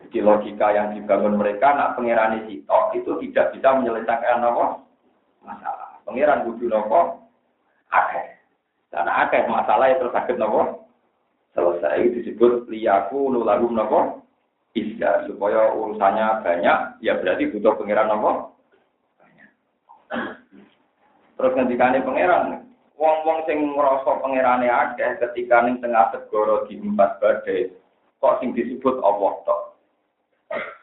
Jadi 0.05 0.21
logika 0.21 0.71
yang 0.71 0.95
dibangun 0.95 1.41
mereka 1.41 1.75
nak 1.75 1.99
pangeran 1.99 2.45
isi 2.45 2.63
tok 2.69 2.95
itu 2.95 3.19
tidak 3.25 3.57
bisa 3.57 3.75
menyelesaikan 3.75 4.45
nopo? 4.45 4.85
Masalah. 5.43 5.90
Pengiran 6.05 6.47
kudu 6.49 6.67
nopo? 6.71 7.31
Akeh. 7.91 8.39
Karena 8.91 9.27
akeh 9.27 9.47
masalah 9.47 9.91
itu 9.93 10.07
sakit 10.11 10.37
nopo? 10.37 10.89
Selesai. 11.53 12.11
Disebut 12.21 12.67
liyaku 12.71 13.31
nulagum 13.31 13.75
nopo? 13.75 14.23
Isya 14.71 15.27
supaya 15.27 15.75
urusannya 15.75 16.47
banyak 16.47 17.03
ya 17.03 17.19
berarti 17.19 17.51
butuh 17.51 17.75
pangeran 17.75 18.07
nopo? 18.07 18.55
Terus 21.41 21.55
ngendikane 21.57 22.05
pangeran 22.07 22.71
wong-wong 23.01 23.49
sing 23.49 23.73
ngrasa 23.73 24.21
pangerane 24.21 24.69
akeh 24.69 25.17
ketika 25.25 25.65
ning 25.65 25.81
tengah 25.81 26.13
segoro 26.13 26.69
di 26.69 26.77
empat 26.77 27.17
badai 27.17 27.73
kok 28.21 28.37
sing 28.45 28.53
disebut 28.53 29.01
Allah 29.01 29.33
tok. 29.49 29.61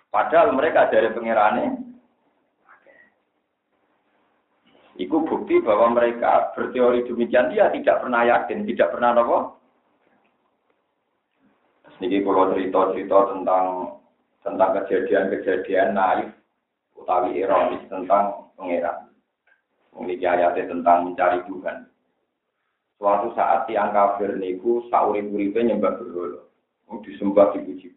Padahal 0.10 0.58
mereka 0.58 0.90
dari 0.90 1.14
pangerane 1.14 1.78
Iku 4.98 5.30
bukti 5.30 5.62
bahwa 5.62 5.94
mereka 5.94 6.58
berteori 6.58 7.06
demikian 7.06 7.54
dia 7.54 7.70
tidak 7.70 8.02
pernah 8.02 8.26
yakin, 8.26 8.66
tidak 8.66 8.90
pernah 8.98 9.14
nopo. 9.14 9.38
Niki 11.98 12.22
kalau 12.22 12.54
cerita-cerita 12.54 13.18
tentang 13.34 13.66
tentang 14.46 14.70
kejadian-kejadian 14.78 15.98
naif 15.98 16.30
utawi 16.94 17.42
ironis 17.42 17.82
tentang 17.90 18.54
pangeran. 18.54 19.10
Memiliki 19.98 20.26
ayatnya 20.30 20.70
tentang 20.70 21.10
mencari 21.10 21.42
Tuhan. 21.50 21.90
Suatu 22.98 23.34
saat 23.34 23.66
tiang 23.70 23.94
kafir 23.94 24.38
niku 24.38 24.86
sauri-uripe 24.90 25.62
nyembah 25.62 25.98
berhala. 25.98 26.42
Disembah 27.06 27.54
dipuji-puji. 27.54 27.94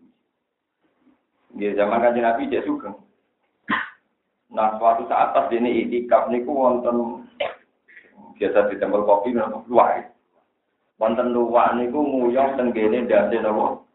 Di 1.56 1.66
zaman 1.76 2.00
kanjeng 2.02 2.24
Nabi 2.24 2.48
dia 2.50 2.62
suka. 2.62 2.92
Nah, 4.50 4.74
suatu 4.82 5.06
saat 5.06 5.30
pas 5.30 5.46
ini 5.54 5.86
itikaf 5.86 6.26
niku 6.26 6.50
wonten 6.50 7.22
biasa 8.34 8.66
di 8.66 8.82
tempel 8.82 9.06
kopi 9.06 9.30
nopo 9.30 9.62
luar. 9.70 10.10
Wonten 10.98 11.30
luar 11.30 11.78
niku 11.78 12.02
nguyong 12.02 12.58
tenggene 12.58 13.06
dasi 13.06 13.38
nopo 13.38 13.86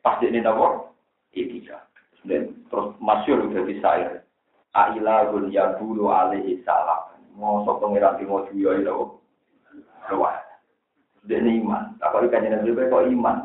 Pas 0.00 0.16
ini 0.24 0.40
nopo 0.40 0.96
itikaf. 1.36 1.84
Dan 2.24 2.56
terus 2.72 2.96
masyur 3.04 3.52
udah 3.52 3.62
bisa 3.68 3.88
air. 4.00 4.24
Ailahun 4.72 5.52
ya 5.52 5.76
dulu 5.76 6.08
alaihi 6.08 6.64
salam. 6.64 7.12
Mosok 7.36 7.84
pengiran 7.84 8.16
di 8.16 8.24
mau 8.24 8.48
juyo 8.48 8.80
itu. 8.80 8.96
Luar. 10.08 10.40
Ini 11.28 11.60
iman. 11.60 12.00
Tapi 12.00 12.32
kan 12.32 12.48
Nabi 12.48 12.72
kok 12.72 13.04
iman. 13.12 13.44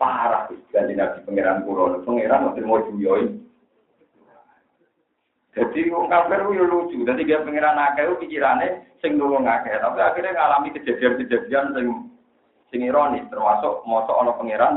Parah. 0.00 0.48
Kan 0.72 0.88
Nabi 0.88 1.20
pengiran 1.28 1.68
kulo. 1.68 2.00
Pengiran 2.00 2.48
masih 2.48 2.64
mau 2.64 2.80
juyo 2.88 3.41
Jadi 5.52 5.92
wong 5.92 6.08
kafir 6.08 6.40
yo 6.48 6.64
lucu. 6.64 7.04
Dadi 7.04 7.28
dia 7.28 7.44
pengiran 7.44 7.76
akeh 7.76 8.08
pikirane 8.16 8.96
sing 9.04 9.20
nulung 9.20 9.44
akeh. 9.44 9.76
Tapi 9.76 10.00
akhirnya 10.00 10.32
ngalami 10.32 10.72
kejadian-kejadian 10.72 11.76
sing 11.76 11.86
sing 12.72 12.80
ironis 12.88 13.28
termasuk 13.28 13.84
mosok 13.84 14.16
ana 14.16 14.32
pengiran 14.40 14.74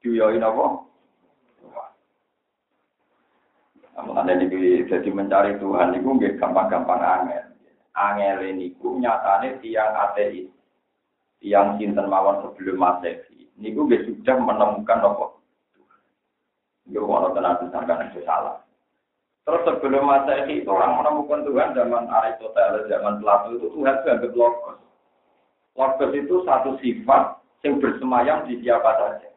diyoi 0.00 0.40
napa? 0.40 0.80
Mulane 3.94 4.32
niki 4.34 4.90
jadi 4.90 5.06
mencari 5.12 5.54
Tuhan 5.60 5.94
niku 5.94 6.18
nggih 6.18 6.40
gampang-gampang 6.40 7.04
angel. 7.04 7.44
Angel 7.94 8.42
niku 8.56 8.96
nyatane 8.96 9.60
tiang 9.60 9.92
ateis. 9.92 10.48
Tiang 11.38 11.76
sinten 11.76 12.08
mawon 12.08 12.48
sebelum 12.48 12.80
Masehi. 12.80 13.52
Niku 13.60 13.84
nggih 13.84 14.08
sudah 14.08 14.40
menemukan 14.40 15.04
apa? 15.04 15.26
Yo 16.88 17.04
ono 17.04 17.28
tenan 17.36 17.60
itu 18.08 18.24
salah. 18.24 18.63
Terus 19.44 19.62
sebelum 19.68 20.08
Masehi 20.08 20.64
itu 20.64 20.70
orang 20.72 21.04
menemukan 21.04 21.44
Tuhan 21.44 21.76
zaman 21.76 22.08
Aristoteles, 22.08 22.88
zaman 22.88 23.20
Plato 23.20 23.52
itu 23.52 23.68
Tuhan 23.76 24.00
dianggap 24.00 24.32
logos. 24.32 24.80
Logos 25.76 26.12
itu 26.16 26.34
satu 26.48 26.80
sifat 26.80 27.44
yang 27.60 27.76
bersemayam 27.76 28.48
di 28.48 28.56
siapa 28.64 28.88
saja. 28.96 29.28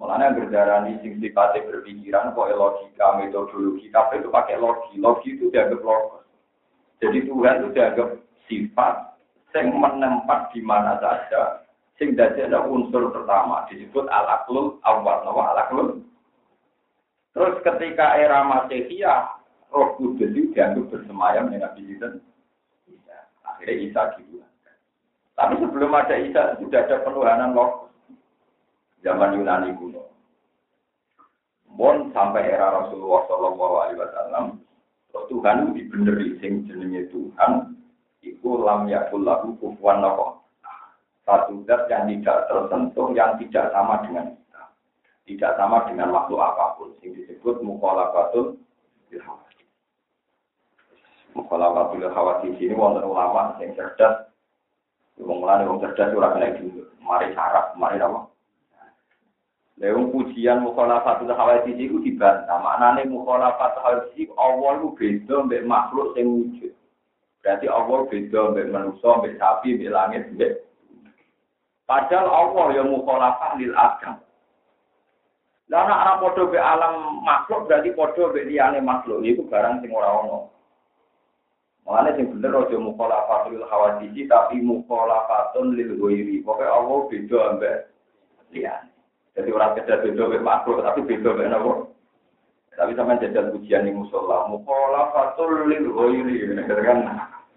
Mulanya 0.00 0.34
berdarani 0.34 0.98
sing 1.04 1.20
sifatnya 1.20 1.68
berpikiran, 1.68 2.32
kok 2.32 2.48
logika, 2.56 3.06
metodologi, 3.20 3.92
tapi 3.92 4.24
itu 4.24 4.32
pakai 4.32 4.56
logi. 4.56 4.96
Logi 4.96 5.36
itu 5.36 5.52
dianggap 5.52 5.84
logos. 5.84 6.24
Jadi 7.04 7.28
Tuhan 7.28 7.54
itu 7.60 7.68
dianggap 7.76 8.08
sifat 8.48 8.94
yang 9.52 9.76
menempat 9.76 10.48
di 10.56 10.60
mana 10.64 10.96
saja. 10.96 11.60
Sing 12.00 12.16
ada 12.16 12.64
unsur 12.66 13.12
pertama 13.12 13.68
disebut 13.68 14.08
al-aklul 14.08 14.80
awal. 14.82 15.22
Nama 15.28 15.42
al-aklul. 15.54 16.02
Terus 17.32 17.56
ketika 17.64 18.20
era 18.20 18.44
Masehiyah, 18.44 19.40
roh 19.72 19.96
kudus 19.96 20.28
itu 20.36 20.52
dianggap 20.52 20.92
bersemayam 20.92 21.48
dengan 21.48 21.72
Nabi 21.72 21.96
Isa. 21.96 22.20
Akhirnya 23.48 23.74
Isa 23.88 24.02
gitu. 24.20 24.44
Tapi 25.32 25.56
sebelum 25.56 25.96
ada 25.96 26.16
Isa, 26.20 26.60
sudah 26.60 26.84
ada 26.84 27.00
penuhanan 27.00 27.56
logos 27.56 27.88
zaman 29.00 29.40
Yunani 29.40 29.72
kuno. 29.80 30.12
Bon 31.72 32.12
sampai 32.12 32.52
era 32.52 32.68
Rasulullah 32.68 33.24
Shallallahu 33.26 33.74
Alaihi 33.80 34.00
Wasallam, 34.04 34.44
Tuhan 35.32 35.72
dibeneri 35.72 36.36
sing 36.44 36.68
jenenge 36.68 37.08
Tuhan, 37.08 37.80
iku 38.20 38.60
lam 38.60 38.92
yakul 38.92 39.24
lagu 39.24 39.56
kufuan. 39.56 40.04
Satu 41.24 41.64
zat 41.64 41.88
yang 41.88 42.12
tidak 42.12 42.50
tersentuh, 42.50 43.14
yang 43.16 43.38
tidak 43.40 43.70
sama 43.72 44.04
dengan 44.04 44.36
tidak 45.26 45.54
sama 45.54 45.86
dengan 45.86 46.10
makhluk 46.10 46.42
apa 46.42 46.78
pun, 46.78 46.90
yang 47.02 47.14
disebut 47.14 47.62
mukhalafatul 47.62 48.58
ilhawati. 49.14 49.64
Mukhalafatul 51.38 52.02
ilhawati 52.02 52.48
sini 52.58 52.74
wonten 52.74 53.06
ulama 53.06 53.54
yang 53.62 53.70
cerdas, 53.78 54.28
wong 55.22 55.46
mulane 55.46 55.68
wong 55.68 55.78
cerdas 55.78 56.10
ora 56.12 56.34
kena 56.34 56.58
dulu, 56.58 56.82
mari 56.98 57.30
sarap, 57.38 57.78
mari 57.78 58.02
apa? 58.02 58.32
Lewung 59.80 60.14
pujian 60.14 60.62
mukhalafatul 60.62 61.32
hawadis 61.32 61.74
itu 61.74 61.98
dibantah. 62.06 62.60
Maknanya 62.60 63.08
mukhalafatul 63.08 64.14
itu 64.14 64.30
Allah 64.38 64.78
itu 64.78 64.94
beda 64.94 65.36
mbek 65.48 65.66
makhluk 65.66 66.14
yang 66.14 66.28
wujud. 66.28 66.72
Berarti 67.42 67.66
Allah 67.66 67.98
beda 68.06 68.40
mbek 68.52 68.70
manusia, 68.70 69.10
mbek 69.18 69.34
sapi, 69.42 69.74
mbek 69.74 69.90
langit, 69.90 70.22
mbek 70.38 70.52
Padahal 71.82 72.30
Allah 72.30 72.66
yang 72.78 72.88
mukhalafah 72.94 73.58
lil. 73.58 73.74
Lah 75.72 75.88
nek 75.88 76.00
ana 76.04 76.20
padha 76.20 76.42
be 76.52 76.60
alam 76.60 77.24
makhluk 77.24 77.64
berarti 77.64 77.96
padha 77.96 78.28
be 78.28 78.44
liyane 78.44 78.84
makhluk 78.84 79.24
itu 79.24 79.40
barang 79.48 79.80
sing 79.80 79.88
ora 79.88 80.20
ono. 80.20 80.52
Mulane 81.88 82.12
sing 82.12 82.28
bener 82.28 82.52
aja 82.60 82.76
mukhalafatul 82.76 83.64
hawadisi 83.64 84.28
tapi 84.28 84.60
mukhalafatun 84.60 85.72
lil 85.72 85.96
ghairi. 85.96 86.44
Pokoke 86.44 86.68
Allah 86.68 86.98
beda 87.08 87.40
mbek 87.56 87.76
liyane. 88.52 88.92
Jadi 89.32 89.48
orang 89.48 89.72
kerja 89.80 90.04
beda 90.04 90.22
be 90.28 90.38
makhluk, 90.44 90.84
tapi 90.84 91.00
beda 91.08 91.30
be 91.40 91.44
nopo. 91.48 91.72
Tapi 92.76 92.92
sama 92.92 93.16
jajal 93.20 93.52
pujian 93.52 93.88
yang 93.88 94.04
musola, 94.04 94.48
mukola 94.52 95.08
fatul 95.12 95.72
lil 95.72 95.88
ghairi, 95.88 96.52
kan 96.84 97.00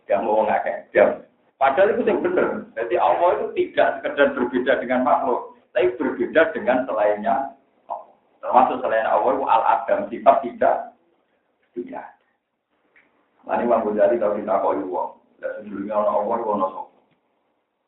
gak 0.08 0.22
mau 0.24 0.44
ngake, 0.48 0.88
jam. 0.96 1.20
Padahal 1.56 1.96
itu 1.96 2.04
yang 2.08 2.20
benar. 2.20 2.68
Jadi 2.76 2.96
Allah 3.00 3.30
itu 3.40 3.46
tidak 3.56 3.90
sekedar 4.00 4.28
berbeda 4.36 4.72
dengan 4.84 5.04
makhluk, 5.04 5.56
tapi 5.72 5.88
berbeda 6.00 6.52
dengan 6.56 6.84
selainnya. 6.88 7.56
Termasuk 8.46 8.78
selain 8.86 9.10
Allah 9.10 9.32
itu 9.34 9.46
al-adam, 9.50 10.00
sifat 10.14 10.36
tidak 10.46 10.76
tidak. 11.74 12.06
Ini 13.46 13.66
Imam 13.66 13.82
Ghazali 13.82 14.22
kalau 14.22 14.38
kita 14.38 14.62
kau 14.62 14.74
itu, 14.74 14.90
dan 15.42 15.52
sebelumnya 15.66 15.98
orang 15.98 16.14
Allah 16.18 16.36
itu 16.38 16.48
orang 16.50 16.72
sopo. 16.74 16.98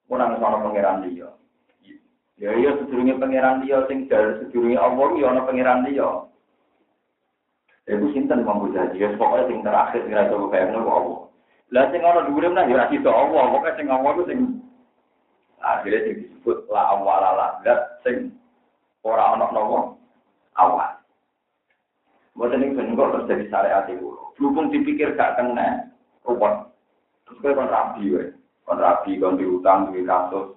Orang 0.10 0.38
sana 0.38 0.58
pangeran 0.62 1.06
dia. 1.06 1.30
Ya 2.38 2.54
iya 2.54 2.78
sedurunge 2.78 3.18
pangeran 3.18 3.66
dia 3.66 3.82
sing 3.90 4.06
dari 4.06 4.38
sedurunge 4.42 4.78
Allah 4.78 5.08
ya 5.18 5.26
ana 5.34 5.42
pangeran 5.46 5.86
dia. 5.86 6.10
Iku 7.90 8.06
sinten 8.14 8.42
Imam 8.42 8.66
Ghazali 8.66 9.02
ya 9.02 9.14
pokoke 9.18 9.50
sing 9.50 9.62
terakhir 9.62 10.06
kira 10.06 10.30
coba 10.30 10.46
kaya 10.54 10.70
ngono 10.74 10.90
Allah. 10.90 11.20
Lah 11.74 11.86
sing 11.90 12.02
ana 12.06 12.26
dhuwure 12.30 12.48
menah 12.54 12.66
ya 12.70 12.78
ora 12.78 12.86
sida 12.94 13.10
Allah, 13.10 13.44
pokoke 13.50 13.72
sing 13.78 13.88
Allah 13.90 14.12
ku 14.14 14.24
sing 14.30 14.40
akhirnya 15.58 16.00
sing 16.06 16.16
disebut 16.22 16.70
la 16.70 16.82
awala 16.94 17.30
la 17.66 17.76
sing 18.06 18.38
ora 19.02 19.34
ana 19.34 19.50
napa 19.50 19.97
awal. 20.58 20.98
Mboten 22.38 22.62
ning 22.62 22.78
ben 22.78 22.94
kok 22.94 23.10
terus 23.14 23.28
dadi 23.30 23.46
syariat 23.50 23.90
iku. 23.90 24.14
Berhubung 24.38 24.70
dipikir 24.70 25.18
gak 25.18 25.42
kena 25.42 25.90
ruwet. 26.22 26.70
Terus 27.26 27.40
kowe 27.42 27.58
kon 27.58 27.72
rabi. 27.72 28.14
Kon 28.62 28.78
rabi 28.78 29.18
kon 29.18 29.38
diutang 29.42 29.90
duwe 29.90 30.06
kasus 30.06 30.54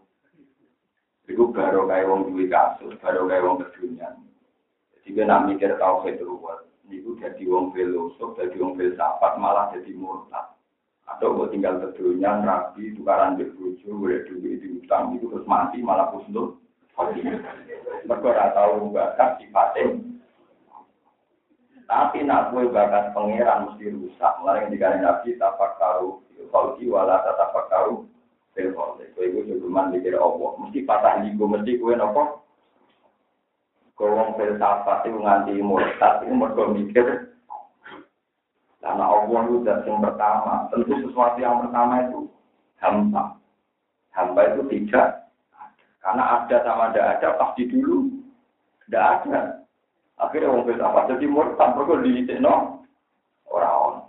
Iku 1.31 1.55
baru 1.55 1.87
kayak 1.87 2.11
wong 2.11 2.21
duwe 2.35 2.51
kasus, 2.51 2.99
baru 2.99 3.31
kayak 3.31 3.45
wong. 3.47 3.63
Jadi 3.63 5.09
gue 5.15 5.25
nak 5.25 5.47
mikir 5.47 5.79
tau 5.79 6.03
ruwet. 6.03 6.59
Niku 6.91 7.15
jadi 7.23 7.47
wong 7.47 7.71
filosof, 7.71 8.35
jadi 8.35 8.59
wong 8.59 8.75
filsafat, 8.75 9.39
malah 9.39 9.71
jadi 9.71 9.95
murtad. 9.95 10.59
Atau 11.07 11.39
gue 11.39 11.55
tinggal 11.55 11.79
kedunian, 11.79 12.43
rabi, 12.43 12.91
tukaran 12.99 13.39
bojo, 13.39 13.91
boleh 13.95 14.27
duit 14.27 14.59
di 14.59 14.69
utang, 14.75 15.15
itu 15.15 15.31
terus 15.31 15.47
mati, 15.47 15.79
malah 15.79 16.11
kusnul. 16.11 16.59
Mereka 18.07 18.27
ora 18.31 18.53
tahu 18.57 18.93
bakat 18.93 19.41
sifatnya. 19.41 19.99
Tapi 21.91 22.23
nak 22.23 22.55
gue 22.55 22.71
bakat 22.71 23.11
pangeran 23.11 23.67
mesti 23.67 23.91
rusak. 23.91 24.33
Mulai 24.41 24.71
dikali 24.71 25.03
nabi 25.03 25.35
tapak 25.41 25.75
karu, 25.81 26.23
kalau 26.55 26.79
wala 26.79 27.19
tapak 27.25 27.67
karu, 27.67 28.07
Telepon, 28.51 28.99
itu 28.99 29.31
ibu 29.31 29.47
cuma 29.63 29.87
mikir 29.87 30.19
Allah. 30.19 30.51
Mesti 30.59 30.83
patah 30.83 31.23
ligo, 31.23 31.47
mesti 31.47 31.79
kue 31.79 31.95
nopo. 31.95 32.43
Kau 33.95 34.35
filsafat 34.35 35.07
itu 35.07 35.19
nganti 35.21 35.61
murtad, 35.61 36.25
itu 36.25 36.33
mereka 36.35 36.63
mikir. 36.73 37.07
Karena 38.81 39.05
Allah 39.07 39.41
itu 39.45 39.61
yang 39.61 40.01
pertama. 40.01 40.67
Tentu 40.73 40.93
sesuatu 41.05 41.39
yang 41.39 41.63
pertama 41.63 42.09
itu 42.09 42.27
hamba. 42.81 43.37
Hamba 44.17 44.41
itu 44.57 44.63
tidak. 44.73 45.20
Karena 46.01 46.23
ada 46.41 46.57
sama 46.65 46.91
tidak 46.91 47.09
ada, 47.21 47.29
pasti 47.37 47.69
dulu. 47.69 48.09
Tidak 48.89 49.05
ada. 49.05 49.41
Akhirnya 50.21 50.53
orang 50.53 50.67
filsafat 50.69 51.05
jadi 51.17 51.27
murtad, 51.29 51.71
mereka 51.77 52.05
diitik 52.05 52.39
no. 52.45 52.85
Orang-orang. 53.49 54.05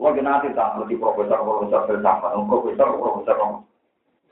Wah, 0.00 0.12
nanti 0.16 0.48
tak 0.56 0.80
di 0.88 0.96
profesor-profesor 0.96 1.80
filsafat, 1.88 2.30
profesor-profesor 2.36 3.36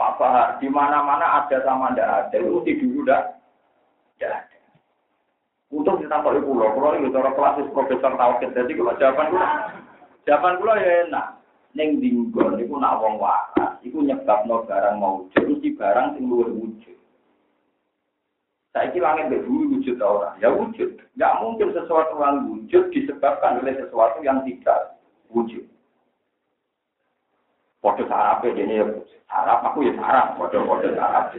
Pak 0.00 0.16
Bahar, 0.16 0.56
di 0.56 0.68
mana-mana 0.72 1.44
ada 1.44 1.60
sama 1.60 1.92
ada 1.92 2.24
ada, 2.24 2.32
itu 2.32 2.64
di 2.64 2.72
dulu 2.80 3.04
dah, 3.04 3.36
tidak 4.16 4.48
ada. 4.48 4.58
Untuk 5.68 6.00
kita 6.00 6.24
tahu 6.24 6.40
pulau, 6.40 6.72
pulau 6.72 6.96
ini 6.96 7.12
cara 7.12 7.36
klasis 7.36 7.68
profesor 7.68 8.16
tahu 8.16 8.40
jadi 8.40 8.72
kalau 8.80 8.96
jawaban 8.96 9.28
pulau, 9.28 9.52
jawaban 10.24 10.56
pulau 10.56 10.80
ya 10.80 11.04
enak. 11.04 11.26
Neng 11.76 12.02
dinggon, 12.02 12.58
itu 12.58 12.74
nak 12.80 12.98
wong 12.98 13.20
waras, 13.22 13.69
itu 13.80 13.98
nyebab 14.00 14.44
no 14.44 14.64
barang 14.68 14.96
mau 15.00 15.24
wujud, 15.24 15.60
di 15.60 15.72
barang 15.74 16.16
sing 16.16 16.24
luar 16.28 16.48
wujud. 16.52 16.98
Saya 18.70 18.94
kira 18.94 19.18
langit 19.18 19.42
bumi 19.42 19.78
wujud 19.78 19.98
orang, 19.98 20.38
ya 20.38 20.48
wujud. 20.54 20.94
Gak 21.18 21.36
mungkin 21.42 21.74
sesuatu 21.74 22.14
yang 22.22 22.46
wujud 22.46 22.94
disebabkan 22.94 23.58
oleh 23.58 23.74
sesuatu 23.74 24.22
yang 24.22 24.46
tidak 24.46 24.94
wujud. 25.34 25.66
Foto 27.80 28.04
sarap 28.06 28.44
ini 28.46 28.78
ya 28.78 28.86
sarap, 29.26 29.64
aku 29.64 29.88
ya 29.88 29.96
sarap, 29.96 30.36
foto-foto 30.36 30.86
sarap. 30.94 31.32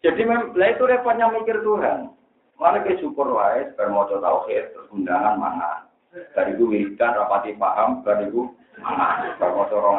Jadi 0.00 0.20
memang 0.26 0.52
itu 0.58 0.84
repotnya 0.84 1.30
mikir 1.30 1.62
Tuhan. 1.62 2.12
Mana 2.60 2.84
ke 2.84 3.00
syukur 3.00 3.32
wae, 3.32 3.72
bermoco 3.72 4.20
tauhid, 4.20 4.76
terus 4.76 4.92
undangan 4.92 5.40
mangan. 5.40 5.88
Dari 6.36 6.52
itu 6.52 6.68
wiridan, 6.68 7.16
rapati 7.16 7.56
paham, 7.56 8.04
dari 8.04 8.28
itu 8.28 8.52
mangan. 8.76 9.38
Bermoco 9.40 9.76
rong 9.80 9.96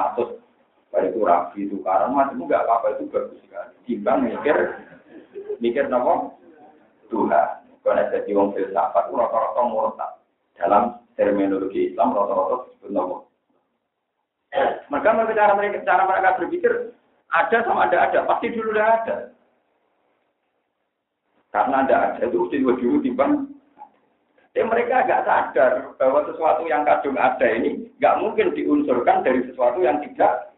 dari 0.91 1.07
itu 1.07 1.23
rapi, 1.23 1.71
tukaran, 1.71 2.11
macam 2.11 2.43
enggak 2.43 2.67
apa-apa 2.67 2.99
itu 2.99 3.07
bagus 3.07 3.39
sekali. 3.47 3.71
Timbang 3.87 4.27
mikir, 4.27 4.57
mikir 5.63 5.87
nopo 5.87 6.35
Tuhan. 7.07 7.63
Karena 7.81 8.11
jadi 8.11 8.29
wong 8.35 8.53
filsafat, 8.53 9.09
rata-rata 9.09 9.61
murtad. 9.65 10.11
Dalam 10.59 10.99
terminologi 11.15 11.95
Islam, 11.95 12.11
rata-rata 12.11 12.67
disebut 12.67 12.91
nopo. 12.91 13.17
Mereka 14.91 15.31
cara 15.31 15.55
mereka 15.55 15.79
cara 15.87 16.03
mereka 16.03 16.35
berpikir 16.35 16.91
ada 17.31 17.57
sama 17.63 17.87
ada 17.87 18.11
ada, 18.11 18.27
pasti 18.27 18.51
dulu 18.51 18.75
udah 18.75 18.87
ada. 18.99 19.17
Karena 21.55 21.87
ada 21.87 21.95
ada 22.19 22.27
itu 22.27 22.35
mesti 22.35 22.59
dua 22.59 22.75
dulu 22.75 22.99
timbang. 22.99 23.47
Ya 24.51 24.67
mereka 24.67 25.07
agak 25.07 25.23
sadar 25.23 25.95
bahwa 25.95 26.27
sesuatu 26.27 26.67
yang 26.67 26.83
kadung 26.83 27.15
ada 27.15 27.47
ini 27.47 27.87
nggak 28.03 28.19
mungkin 28.19 28.51
diunsurkan 28.51 29.23
dari 29.23 29.47
sesuatu 29.47 29.79
yang 29.79 30.03
tidak 30.03 30.50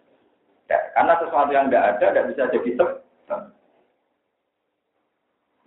ada. 0.67 0.77
Karena 0.95 1.13
sesuatu 1.19 1.51
yang 1.51 1.67
tidak 1.67 1.83
ada 1.97 2.05
tidak 2.11 2.27
bisa 2.31 2.43
jadi 2.51 2.69
sebab. 2.77 2.89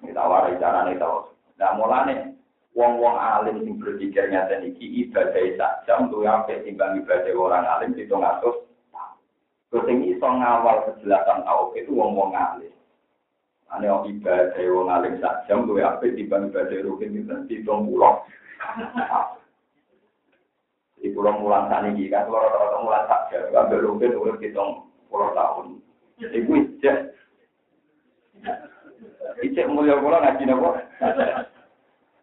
Kita 0.07 0.23
warai 0.23 0.61
cara 0.63 0.87
nih 0.87 0.97
tahu. 0.97 1.29
Nah 1.57 1.71
mulane 1.75 2.37
wong-wong 2.77 3.17
alim 3.17 3.65
sing 3.65 3.75
berpikir 3.81 4.29
nyata 4.29 4.61
iki 4.63 5.09
ibadah 5.09 5.45
sak 5.57 5.73
jam 5.89 6.13
tuh 6.13 6.23
yang 6.23 6.45
timbang 6.47 7.01
ibadah 7.01 7.33
orang 7.35 7.65
alim 7.65 7.91
itu 7.97 8.13
ngatus. 8.13 8.57
Terus 9.73 9.89
ini 9.91 10.15
iso 10.15 10.29
ngawal 10.29 10.89
kejelasan 10.89 11.43
tau 11.43 11.75
itu 11.75 11.91
wong-wong 11.91 12.37
alim. 12.37 12.73
Ane 13.73 13.89
ibadah 13.91 14.63
wong 14.73 14.89
alim 14.93 15.15
sak 15.19 15.49
jam 15.51 15.67
luwe 15.67 15.83
apik 15.83 16.15
timbang 16.15 16.53
ibadah 16.53 16.79
rukin 16.87 17.19
itu 17.19 17.35
hitung 17.51 17.91
pulau. 17.91 18.23
Di 20.97 21.13
pulau 21.13 21.45
mulan 21.45 21.69
saniki 21.69 22.09
kan 22.09 22.25
kalau 22.25 22.41
rata-rata 22.41 22.79
mulan 22.85 23.05
sak 23.11 23.21
jam 23.33 23.43
ambil 23.53 23.85
rukin 23.85 24.17
urip 24.17 24.39
hitung 24.39 24.86
pulau 25.09 25.31
tahun. 25.35 25.67
Iku 26.21 26.51
ijek. 26.57 26.97
Ijek 29.43 29.67
mulia 29.69 30.01
pulau 30.01 30.23
ngaji 30.23 30.43
nopo. 30.47 30.71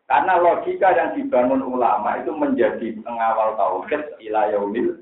Karena 0.04 0.38
logika 0.38 0.94
yang 0.94 1.16
dibangun 1.18 1.64
ulama 1.64 2.22
itu 2.22 2.30
menjadi 2.36 2.94
pengawal 3.02 3.56
tauhid 3.58 4.14
ila 4.30 4.52
yaumil 4.52 5.00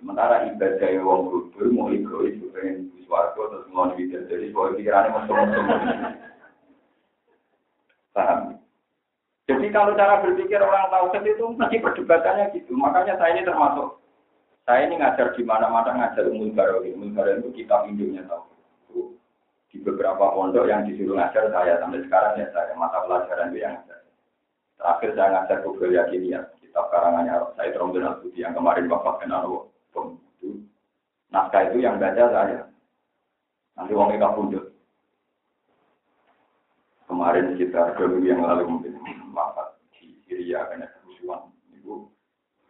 Sementara 0.00 0.48
ibadah 0.48 0.96
wong 1.04 1.20
kudur 1.28 1.68
mau 1.76 1.92
egois, 1.92 2.32
pengen 2.56 2.88
suarga 3.04 3.52
terus 3.52 3.68
mau 3.68 3.92
bidal 3.92 4.24
jadi 4.32 4.48
soal 4.48 4.72
pikirannya 4.72 5.12
mesum-mesum. 5.12 5.66
Paham? 8.16 8.56
Jadi 9.44 9.66
kalau 9.68 9.92
cara 10.00 10.24
berpikir 10.24 10.56
orang 10.56 10.88
tauhid 10.88 11.36
itu 11.36 11.44
masih 11.52 11.84
perdebatannya 11.84 12.48
gitu. 12.56 12.72
Makanya 12.72 13.20
saya 13.20 13.36
ini 13.36 13.44
termasuk 13.44 14.00
saya 14.64 14.86
ini 14.86 15.00
ngajar 15.00 15.32
di 15.34 15.42
mana-mana 15.42 15.90
ngajar 15.96 16.28
umum 16.28 16.52
barowi. 16.52 16.94
Umum 16.94 17.16
barowi 17.16 17.42
itu 17.42 17.50
kitab 17.64 17.88
induknya 17.88 18.22
tahu. 18.28 18.46
Di 19.70 19.78
beberapa 19.82 20.34
pondok 20.34 20.66
yang 20.66 20.82
disuruh 20.86 21.14
ngajar 21.14 21.50
saya 21.54 21.78
sampai 21.78 22.02
sekarang 22.06 22.38
ya 22.38 22.46
saya 22.50 22.74
mata 22.74 23.06
pelajaran 23.06 23.54
itu 23.54 23.62
yang 23.62 23.74
ngajar. 23.78 23.98
Terakhir 24.80 25.10
saya 25.14 25.28
ngajar 25.36 25.56
Google 25.62 25.92
Yakiniyah, 25.94 26.44
kitab 26.58 26.86
karangannya 26.88 27.34
saya 27.54 27.76
Rombel 27.76 28.06
al 28.06 28.16
yang 28.32 28.56
kemarin 28.56 28.88
bapak 28.88 29.20
kenal 29.20 29.68
itu 29.90 30.64
naskah 31.30 31.62
itu 31.70 31.78
yang 31.82 31.98
baca 31.98 32.24
saya. 32.30 32.62
Nanti 33.74 33.92
wong 33.94 34.14
eka 34.14 34.34
pundut. 34.34 34.70
Kemarin 37.10 37.58
kita 37.58 37.98
dua 37.98 38.06
minggu 38.06 38.28
yang 38.30 38.46
lalu 38.46 38.64
mungkin 38.70 38.94
maaf 39.34 39.82
di 39.98 40.14
Syria 40.30 40.62
karena 40.70 40.86
kerusuhan. 40.86 41.49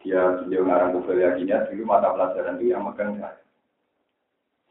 Dia 0.01 0.41
beliau 0.41 0.65
ngarang 0.65 0.97
Google 0.97 1.21
yakinnya 1.21 1.69
dulu 1.69 1.85
mata 1.85 2.09
pelajaran 2.17 2.57
itu 2.57 2.73
yang 2.73 2.89
megang 2.89 3.21
saya. 3.21 3.37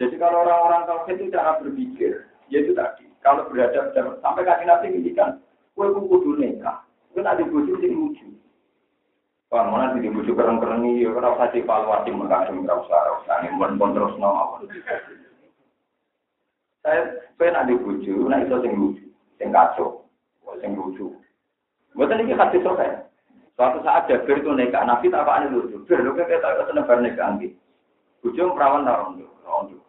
Jadi 0.02 0.16
kalau 0.18 0.42
orang-orang 0.48 0.88
tauhid 0.90 1.22
itu 1.22 1.36
cara 1.36 1.60
berpikir, 1.60 2.26
yaitu 2.50 2.72
tadi, 2.74 3.06
kalau 3.22 3.46
berada 3.52 3.92
sampai 3.94 4.48
kasih 4.48 4.66
nanti 4.66 4.88
ini 4.90 5.12
kan, 5.12 5.44
kue 5.76 5.92
kudu 5.92 6.40
nikah, 6.40 6.82
kue 7.12 7.22
nanti 7.22 7.44
bujuk 7.46 7.78
sing 7.84 7.94
lucu. 7.94 8.26
Wah, 9.52 9.66
mana 9.66 9.98
sih 9.98 10.06
dibujuk 10.06 10.38
keren-keren 10.38 10.86
nih, 10.86 11.04
ya 11.04 11.10
kenapa 11.10 11.50
sih 11.50 11.66
evaluasi 11.66 12.14
mengkasih 12.14 12.54
nggak 12.54 12.80
usah, 12.86 13.02
usah 13.26 13.36
nih, 13.42 13.50
pun 13.58 13.98
terus 13.98 14.14
no. 14.22 14.62
Saya 16.86 17.02
pengen 17.36 17.58
ada 17.58 17.74
bujuk, 17.76 18.30
nah 18.30 18.40
itu 18.40 18.56
sing 18.62 18.74
lucu, 18.78 19.04
sing 19.42 19.50
kacau, 19.50 20.06
sing 20.62 20.78
lucu. 20.78 21.12
Bukan 21.98 22.22
ini 22.24 22.38
kasih 22.38 22.62
sokai. 22.62 23.09
Suatu 23.60 23.84
saat 23.84 24.08
Jabir 24.08 24.40
itu 24.40 24.56
nikah, 24.56 24.88
Nabi 24.88 25.12
tak 25.12 25.28
apa 25.28 25.52
lucu. 25.52 25.84
Bir, 25.84 26.00
lu 26.00 26.16
kayak 26.16 26.40
tak 26.40 26.64
seneng 26.72 26.88
bar 26.88 27.04
nikah 27.04 27.28
anggi. 27.28 27.52
Bujuk 28.24 28.56
perawan 28.56 28.88
narong 28.88 29.20
tuh, 29.20 29.28
narong 29.44 29.76
tuh. 29.76 29.82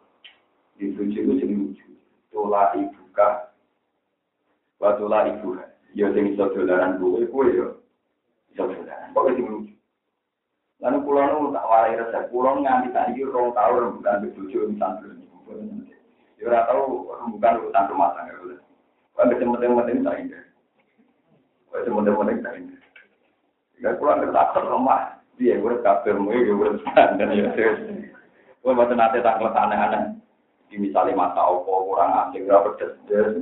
Di 0.75 0.91
bujuk 0.91 1.23
itu 1.23 1.33
sing 1.39 1.51
lucu. 1.55 1.87
Tula 2.35 2.75
ibu 2.75 2.99
kah, 3.15 3.55
watulah 4.83 5.23
ibu. 5.31 5.55
Ya 5.95 6.11
sing 6.11 6.35
iso 6.35 6.51
dolaran 6.51 6.99
gue, 6.99 7.31
gue 7.31 7.47
ya. 7.55 7.71
Iso 8.51 8.67
dolaran. 8.67 9.15
Pokoknya 9.15 9.39
sing 9.39 9.47
lucu. 9.47 9.75
Lalu 10.83 10.99
pulau 11.07 11.27
nu 11.31 11.55
tak 11.55 11.69
warai 11.71 11.95
resep, 11.95 12.27
pulau 12.35 12.59
nganti 12.59 12.91
tak 12.91 13.15
iki 13.15 13.23
rong 13.23 13.55
tahun 13.55 14.03
bukan 14.03 14.19
bebujo 14.27 14.67
misalnya. 14.67 15.15
Ya 16.43 16.51
ora 16.51 16.67
tahu 16.67 17.07
bukan 17.39 17.59
urusan 17.63 17.87
rumah 17.87 18.19
tangga. 18.19 18.59
Kan 19.15 19.31
ketemu-temu 19.31 19.79
tak 19.79 20.19
indah. 20.19 20.43
Ketemu-temu 21.71 22.43
tak 22.43 22.55
indah. 22.59 22.70
Gak 23.81 23.97
pulang 23.97 24.21
ke 24.21 24.29
takut 24.33 24.65
rumah. 24.69 25.17
Dia 25.41 25.57
gue 25.57 25.81
kabel 25.81 26.21
mu, 26.21 26.37
gue 26.37 26.53
gue 26.53 26.71
dan 26.93 27.33
ya. 27.33 27.49
Gue 28.61 28.77
buat 28.77 28.93
nanti 28.93 29.25
tak 29.25 29.41
aneh-aneh. 29.41 30.21
Misalnya 30.77 31.17
mata 31.17 31.43
opo 31.49 31.89
kurang 31.89 32.13
asing, 32.29 32.45
gak 32.45 32.63
pedes 32.77 32.93
des. 33.09 33.33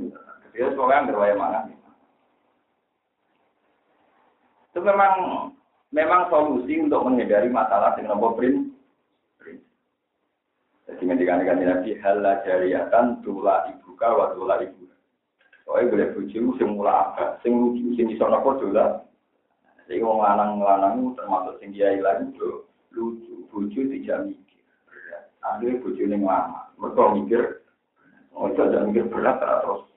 Dia 0.55 0.71
soalnya 0.73 1.11
ngerwaya 1.11 1.35
mana. 1.35 1.59
Itu 4.71 4.79
memang 4.79 5.13
memang 5.91 6.31
solusi 6.31 6.79
untuk 6.79 7.03
menghindari 7.03 7.51
masalah 7.51 7.99
dengan 7.99 8.17
print. 8.33 8.71
Jadi 10.89 11.05
ngendikan-ngendikan 11.05 11.85
Nabi 11.85 11.91
halal 12.01 12.41
jariatan 12.41 13.21
tula 13.21 13.69
ibuka 13.69 14.07
wa 14.09 14.33
tula 14.33 14.57
ibu. 14.65 14.89
Soalnya 15.69 15.91
boleh 15.93 16.07
bujuk 16.17 16.57
sing 16.57 16.67
mula 16.73 17.13
apa, 17.13 17.37
sing 17.45 17.53
lucu, 17.53 17.93
sing 17.93 18.09
iso 18.09 18.25
dola. 18.25 19.05
Jadi 19.89 20.05
wong 20.05 20.21
lanang-lanang 20.21 21.17
termasuk 21.17 21.57
sing 21.57 21.73
kiai 21.73 21.97
lain 21.97 22.29
itu 22.29 22.61
lucu, 22.93 23.41
bujuk 23.49 23.89
tidak 23.89 24.29
mikir. 24.29 24.61
Akhirnya 25.41 25.81
bujuk 25.81 26.05
ini 26.05 26.21
lama, 26.21 26.69
mereka 26.77 27.03
mikir, 27.17 27.41
oh 28.37 28.53
aja 28.53 28.85
mikir 28.85 29.09
berat 29.09 29.41
terus 29.41 29.89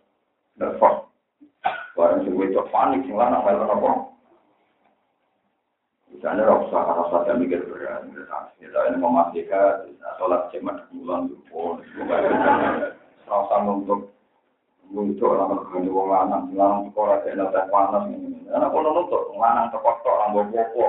nervous. 0.57 1.13
Barang 1.93 2.25
sing 2.25 2.33
wedok 2.41 2.73
panik, 2.73 3.05
sing 3.05 3.21
lanang 3.21 3.45
melu 3.45 3.69
nopo. 3.69 4.17
Misalnya 6.09 6.49
rasa 6.49 6.79
rasa 6.89 7.17
dan 7.29 7.45
mikir 7.45 7.61
berat, 7.69 8.09
misalnya 8.57 8.97
memastikan 8.97 9.93
sholat 10.17 10.49
cemat 10.57 10.89
bulan 10.89 11.29
itu, 11.29 11.61
rasa 13.29 13.57
untuk 13.61 14.09
untuk 14.93 15.33
orang 15.33 15.57
bergani 15.57 15.89
wong 15.89 16.13
lanang, 16.13 16.53
lanang 16.53 16.93
sekolah 16.93 17.25
nanti 17.25 17.61
panas 17.73 18.05
ini. 18.13 18.45
Karena 18.45 18.69
kalau 18.69 18.93
nuntut, 18.93 19.33
lanang 19.41 19.73
terkotor, 19.73 20.13
orang 20.21 20.37
bobo. 20.37 20.85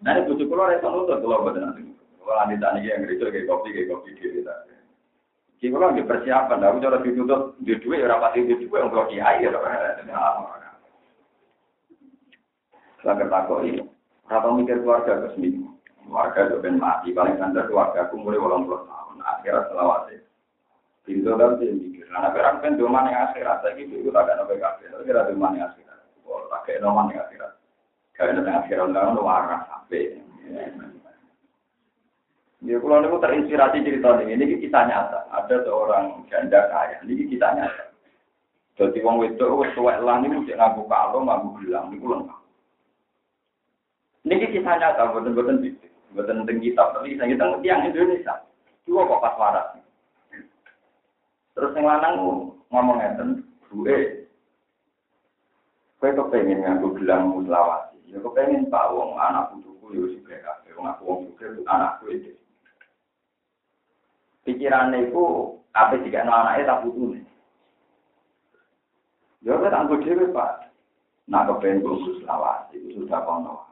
Nah 0.00 0.10
ini 0.12 0.28
bujuk 0.28 0.46
keluar 0.52 0.76
itu 0.76 0.84
nuntut 0.84 1.24
kalau 1.24 1.44
betul 1.48 1.64
nanti. 1.64 1.88
Kalau 2.20 2.36
nanti 2.36 2.54
tanya 2.60 2.80
yang 2.84 3.00
gereja 3.08 3.32
kayak 3.32 3.48
kopi, 3.48 3.68
kayak 3.72 3.88
kopi 3.96 4.10
tadi. 4.44 4.74
Jika 5.60 5.76
kalau 5.76 5.88
lagi 5.92 6.04
persiapan, 6.04 6.64
aku 6.64 6.84
cara 6.84 6.96
dituntut 7.00 7.40
di 7.64 7.72
dua 7.80 8.00
ya 8.00 8.06
rapat 8.12 8.36
di 8.36 8.56
dua 8.64 8.76
yang 8.80 8.92
belum 8.92 9.08
kiai 9.08 9.44
ya. 9.44 9.50
Saya 13.00 13.24
takoi, 13.24 13.80
rata 14.28 14.48
mikir 14.52 14.84
keluarga 14.84 15.32
ke. 15.32 15.40
Keluarga 16.04 16.40
itu 16.48 16.56
ben 16.60 16.76
mati, 16.76 17.16
paling 17.16 17.40
santer 17.40 17.64
keluarga 17.68 18.08
aku 18.08 18.20
mulai 18.20 18.40
walang 18.40 18.68
puluh. 18.68 18.99
Akhirat 19.20 19.68
selawat 19.70 20.10
Pintu 21.04 21.32
dan 21.32 21.56
dia 21.56 21.72
mikir. 21.72 22.06
Nah, 22.12 22.28
berang 22.28 22.60
kan 22.60 22.76
cuma 22.76 23.08
yang 23.08 23.32
akhirat. 23.32 23.64
Saya 23.64 23.72
gitu, 23.80 24.04
itu 24.04 24.12
ada 24.12 24.36
nabi 24.36 24.60
kafir. 24.60 24.92
Tapi 24.92 25.08
ada 25.08 25.32
cuma 25.32 25.56
yang 25.56 25.72
akhirat. 25.72 25.98
Kalau 26.22 26.60
kayak 26.68 26.80
nomor 26.84 27.08
yang 27.08 27.24
akhirat. 27.24 27.52
Kayak 28.12 28.30
ada 28.36 28.40
yang 28.44 28.58
akhirat, 28.60 28.84
enggak 28.92 29.04
ada 29.08 29.22
warna 29.24 29.56
sampai. 29.64 30.20
Ya, 32.60 32.76
kalau 32.76 33.00
ini 33.00 33.08
terinspirasi 33.08 33.78
cerita 33.88 34.20
ini, 34.20 34.36
ini 34.36 34.60
kita 34.60 34.84
nyata. 34.84 35.24
Ada 35.32 35.64
seorang 35.64 36.28
janda 36.28 36.68
kaya, 36.68 37.00
ini 37.08 37.24
kita 37.32 37.56
nyata. 37.56 37.84
Jadi 38.76 39.00
wong 39.00 39.16
wedok 39.20 39.64
wis 39.64 39.72
tuwek 39.76 40.00
niku 40.00 40.44
cek 40.44 40.56
ngaku 40.56 40.84
kalung, 40.88 41.28
ngaku 41.28 41.48
gelang 41.64 41.88
niku 41.88 42.06
lengkap. 42.12 42.40
Niki 44.28 44.52
kisah 44.52 44.76
nyata, 44.76 45.12
boten-boten 45.12 45.64
gitu. 45.64 45.88
Boten 46.12 46.44
teng 46.44 46.60
kitab, 46.60 46.92
tapi 46.92 47.16
saya 47.16 47.32
kita 47.32 47.60
yang 47.64 47.88
Indonesia. 47.88 48.44
Dua 48.90 49.06
kok 49.06 49.22
pas 49.22 49.38
waras. 49.38 49.78
Terus 51.54 51.74
yang 51.78 51.86
lanang 51.86 52.14
ngomong 52.74 52.98
ngeten, 52.98 53.46
"Buke, 53.70 54.26
kowe 56.02 56.10
kepengen 56.10 56.66
nganggo 56.66 56.98
gelang 56.98 57.30
muslawati. 57.30 58.02
Ya 58.10 58.18
kepengen 58.18 58.66
pak 58.66 58.90
wong 58.90 59.14
anak 59.14 59.54
putuku 59.54 59.94
yo 59.94 60.04
sugih 60.10 60.42
kabeh, 60.42 60.74
wong 60.74 60.90
aku 60.90 61.02
wong 61.06 61.18
sugih 61.30 61.62
anakku 61.70 62.10
itu." 62.10 62.34
Pikirannya 64.42 65.06
itu 65.06 65.22
apa 65.70 65.94
jika 66.02 66.26
anaknya 66.26 66.66
tak 66.66 66.82
putune. 66.82 67.22
Ya 69.46 69.54
kan 69.54 69.86
anggo 69.86 70.02
dhewe 70.02 70.34
Pak. 70.34 70.74
Nah 71.30 71.46
kepengen 71.46 71.86
bungkus 71.86 72.26
lawas 72.26 72.66
itu 72.74 72.98
sudah 72.98 73.22
kono. 73.22 73.70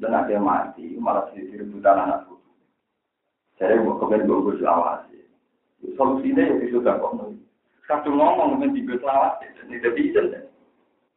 Dan 0.00 0.16
ada 0.16 0.40
mati 0.40 0.96
malah 0.96 1.28
jadi 1.36 1.60
rebutan 1.60 2.00
anak 2.00 2.24
putu. 2.24 2.51
Saya 3.60 3.80
mau 3.80 3.98
kepengen 4.00 4.28
bungkus 4.28 4.62
lawas. 4.62 5.04
Solusinya 5.98 6.46
ya 6.46 6.66
sudah 6.70 6.96
kono. 7.02 7.36
Kadung 7.90 8.16
ngomong 8.16 8.62
dengan 8.62 8.76
tiga 8.78 8.94
lawas 9.02 9.42
ini 9.66 9.82
jadi 9.82 10.00
izin. 10.00 10.26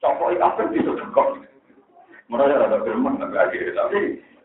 Copok 0.01 0.35
apa 0.39 0.67
bisa 0.73 0.91
kok. 0.91 1.39
Mereka 2.25 2.57
ada 2.57 2.81
firman 2.81 3.21
tapi 3.21 3.37
akhirnya 3.37 3.77
tapi 3.77 3.99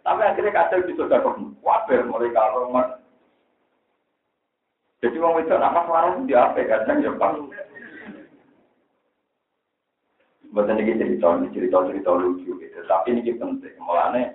tapi 0.04 0.20
akhirnya 0.20 0.52
kadang 0.52 0.84
bisa 0.84 1.08
dapat 1.08 1.34
wabar 1.64 2.00
mulai 2.04 2.28
kalau 2.32 2.68
jadi 5.00 5.16
wong 5.16 5.40
itu 5.40 5.56
apa 5.56 5.80
suara 5.88 6.12
di 6.28 6.34
apa 6.36 6.60
kadang 6.68 7.00
ya 7.00 7.12
pak. 7.16 7.32
Bukan 10.50 10.82
ini 10.82 10.98
cerita, 10.98 11.38
ini 11.38 11.54
cerita-cerita 11.54 12.10
lucu 12.10 12.58
gitu. 12.58 12.78
Tapi 12.84 13.14
ini 13.14 13.32
penting. 13.38 13.70
Mulanya, 13.78 14.34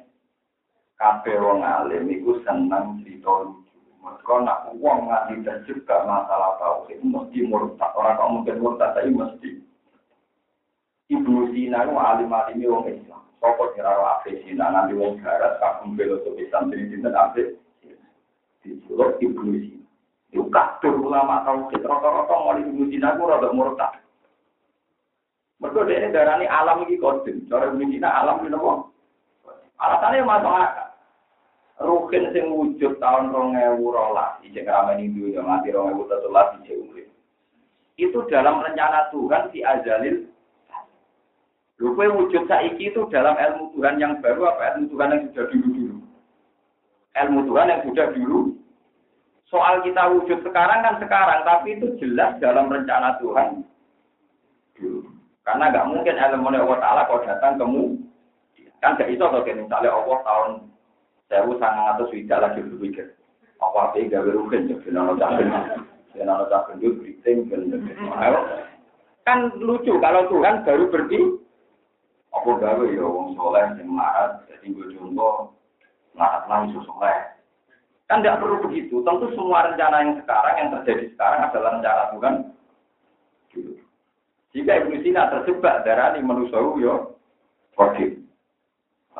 kafe 0.96 1.36
wong 1.36 1.62
alim 1.62 2.08
itu 2.08 2.40
senang 2.48 3.04
cerita 3.04 3.32
lucu. 3.44 3.76
Mereka 4.00 4.34
nak 4.46 4.70
uang 4.78 5.10
nganti 5.10 5.42
dan 5.42 5.66
juga 5.66 6.06
masalah 6.06 6.62
itu 6.88 7.04
mesti 7.04 7.40
murtad. 7.50 7.92
Orang 7.98 8.16
kok 8.18 8.32
mungkin 8.32 8.62
murtad 8.62 8.94
tapi 8.94 9.10
mesti. 9.12 9.50
Ibu 11.10 11.54
Sina 11.54 11.86
itu 11.86 11.94
alim-alim 11.94 12.66
wong 12.66 12.86
Islam. 12.90 13.22
Pokok 13.42 13.78
kira 13.78 13.94
afe 13.94 14.42
Sina 14.46 14.74
nanti 14.74 14.98
wong 14.98 15.22
garat 15.22 15.58
kagum 15.62 15.98
filosofi 15.98 16.50
santri 16.50 16.86
di 16.90 16.98
afe. 17.02 17.58
Di 18.62 18.78
Ibu 18.78 19.42
Sina. 19.42 19.82
Itu 20.34 20.52
kabeh 20.52 20.92
ulama 20.92 21.48
tauhid 21.48 21.82
rata-rata 21.82 22.36
mau 22.36 22.58
Ibu 22.58 22.90
Sina 22.90 23.14
itu 23.14 23.24
rada 23.26 23.50
murtad. 23.54 23.94
Dia 25.66 25.98
ini 25.98 26.14
darani 26.14 26.46
alam 26.46 26.86
ini 26.86 27.02
kodim. 27.02 27.50
Cara 27.50 27.74
Cina 27.74 28.10
alam 28.22 28.46
ini 28.46 28.54
apa? 28.54 28.74
Alasannya 29.76 30.24
masuk 30.24 30.54
akal. 30.56 30.85
Rukin 31.76 32.32
sing 32.32 32.56
wujud 32.56 33.04
tahun 33.04 33.36
rong 33.36 33.60
ewu 33.60 33.92
rolas. 33.92 34.40
Ijek 34.48 34.64
ramen 34.64 35.04
itu 35.04 35.36
yang 35.36 35.44
mati 35.44 35.76
rong 35.76 35.92
ewu 35.92 36.08
tetulas 36.08 36.56
ijek 36.64 36.80
urip. 36.88 37.08
Itu 38.00 38.24
dalam 38.32 38.64
rencana 38.64 39.12
Tuhan 39.12 39.52
si 39.52 39.60
azalil. 39.60 40.32
Lupa 41.76 42.08
wujud 42.08 42.48
saiki 42.48 42.96
itu 42.96 43.04
dalam 43.12 43.36
ilmu 43.36 43.76
Tuhan 43.76 44.00
yang 44.00 44.24
baru 44.24 44.48
apa 44.48 44.80
ilmu 44.80 44.96
Tuhan 44.96 45.12
yang 45.12 45.22
sudah 45.28 45.46
dulu-dulu? 45.52 45.98
Ilmu 47.20 47.40
Tuhan 47.52 47.68
yang 47.68 47.82
sudah 47.84 48.08
dulu. 48.16 48.40
Soal 49.52 49.84
kita 49.84 50.04
wujud 50.16 50.40
sekarang 50.48 50.80
kan 50.88 50.96
sekarang, 51.04 51.44
tapi 51.44 51.76
itu 51.76 51.92
jelas 52.00 52.40
dalam 52.40 52.72
rencana 52.72 53.20
Tuhan 53.20 53.68
dulu. 54.80 55.12
Karena 55.44 55.68
nggak 55.76 55.88
mungkin 55.92 56.16
ilmu 56.16 56.48
Allah 56.48 56.80
Ta'ala 56.80 57.02
kalau 57.12 57.28
datang 57.28 57.60
kemu. 57.60 57.84
Kan 58.80 58.96
gak 58.96 59.12
iso 59.12 59.26
kalau 59.28 59.44
misalnya 59.44 59.92
Allah 59.92 60.18
tahun 60.24 60.52
sewu 61.30 61.58
sangat 61.58 61.98
atau 61.98 62.06
sudah 62.10 62.38
lagi 62.42 62.60
berpikir. 62.62 63.08
Apa 63.64 63.92
apa 63.92 64.04
gak 64.06 64.26
berukin 64.28 64.70
jadi 64.70 64.90
nono 64.92 65.18
cakun. 65.18 65.48
Jadi 66.14 66.24
nono 66.24 66.46
cakun 66.52 66.80
itu 66.84 66.94
briefing. 67.00 67.50
Kan 69.26 69.40
lucu 69.58 69.96
kalau 69.98 70.30
Tuhan 70.30 70.62
baru 70.68 70.86
berdi. 70.92 71.20
Apa 72.36 72.50
gawe 72.60 72.86
ya 72.92 73.06
wong 73.08 73.34
soleh 73.40 73.64
yang 73.80 73.90
marah. 73.90 74.44
Jadi 74.52 74.76
gue 74.76 74.94
contoh. 75.00 75.56
Lahat 76.20 76.46
langsung 76.52 76.84
soleh. 76.84 77.36
Kan 78.06 78.22
tidak 78.22 78.44
perlu 78.44 78.62
begitu. 78.70 79.02
Tentu 79.02 79.34
semua 79.34 79.66
rencana 79.72 80.04
yang 80.06 80.14
sekarang, 80.22 80.56
yang 80.62 80.70
terjadi 80.78 81.04
sekarang 81.16 81.42
adalah 81.50 81.70
rencana 81.80 82.04
Tuhan. 82.14 82.36
Jika 84.56 84.72
Ibnu 84.84 85.04
Sina 85.04 85.32
terjebak 85.32 85.84
darah 85.84 86.16
ini 86.16 86.24
manusia 86.24 86.60
yo 86.60 87.20
kodim. 87.76 88.25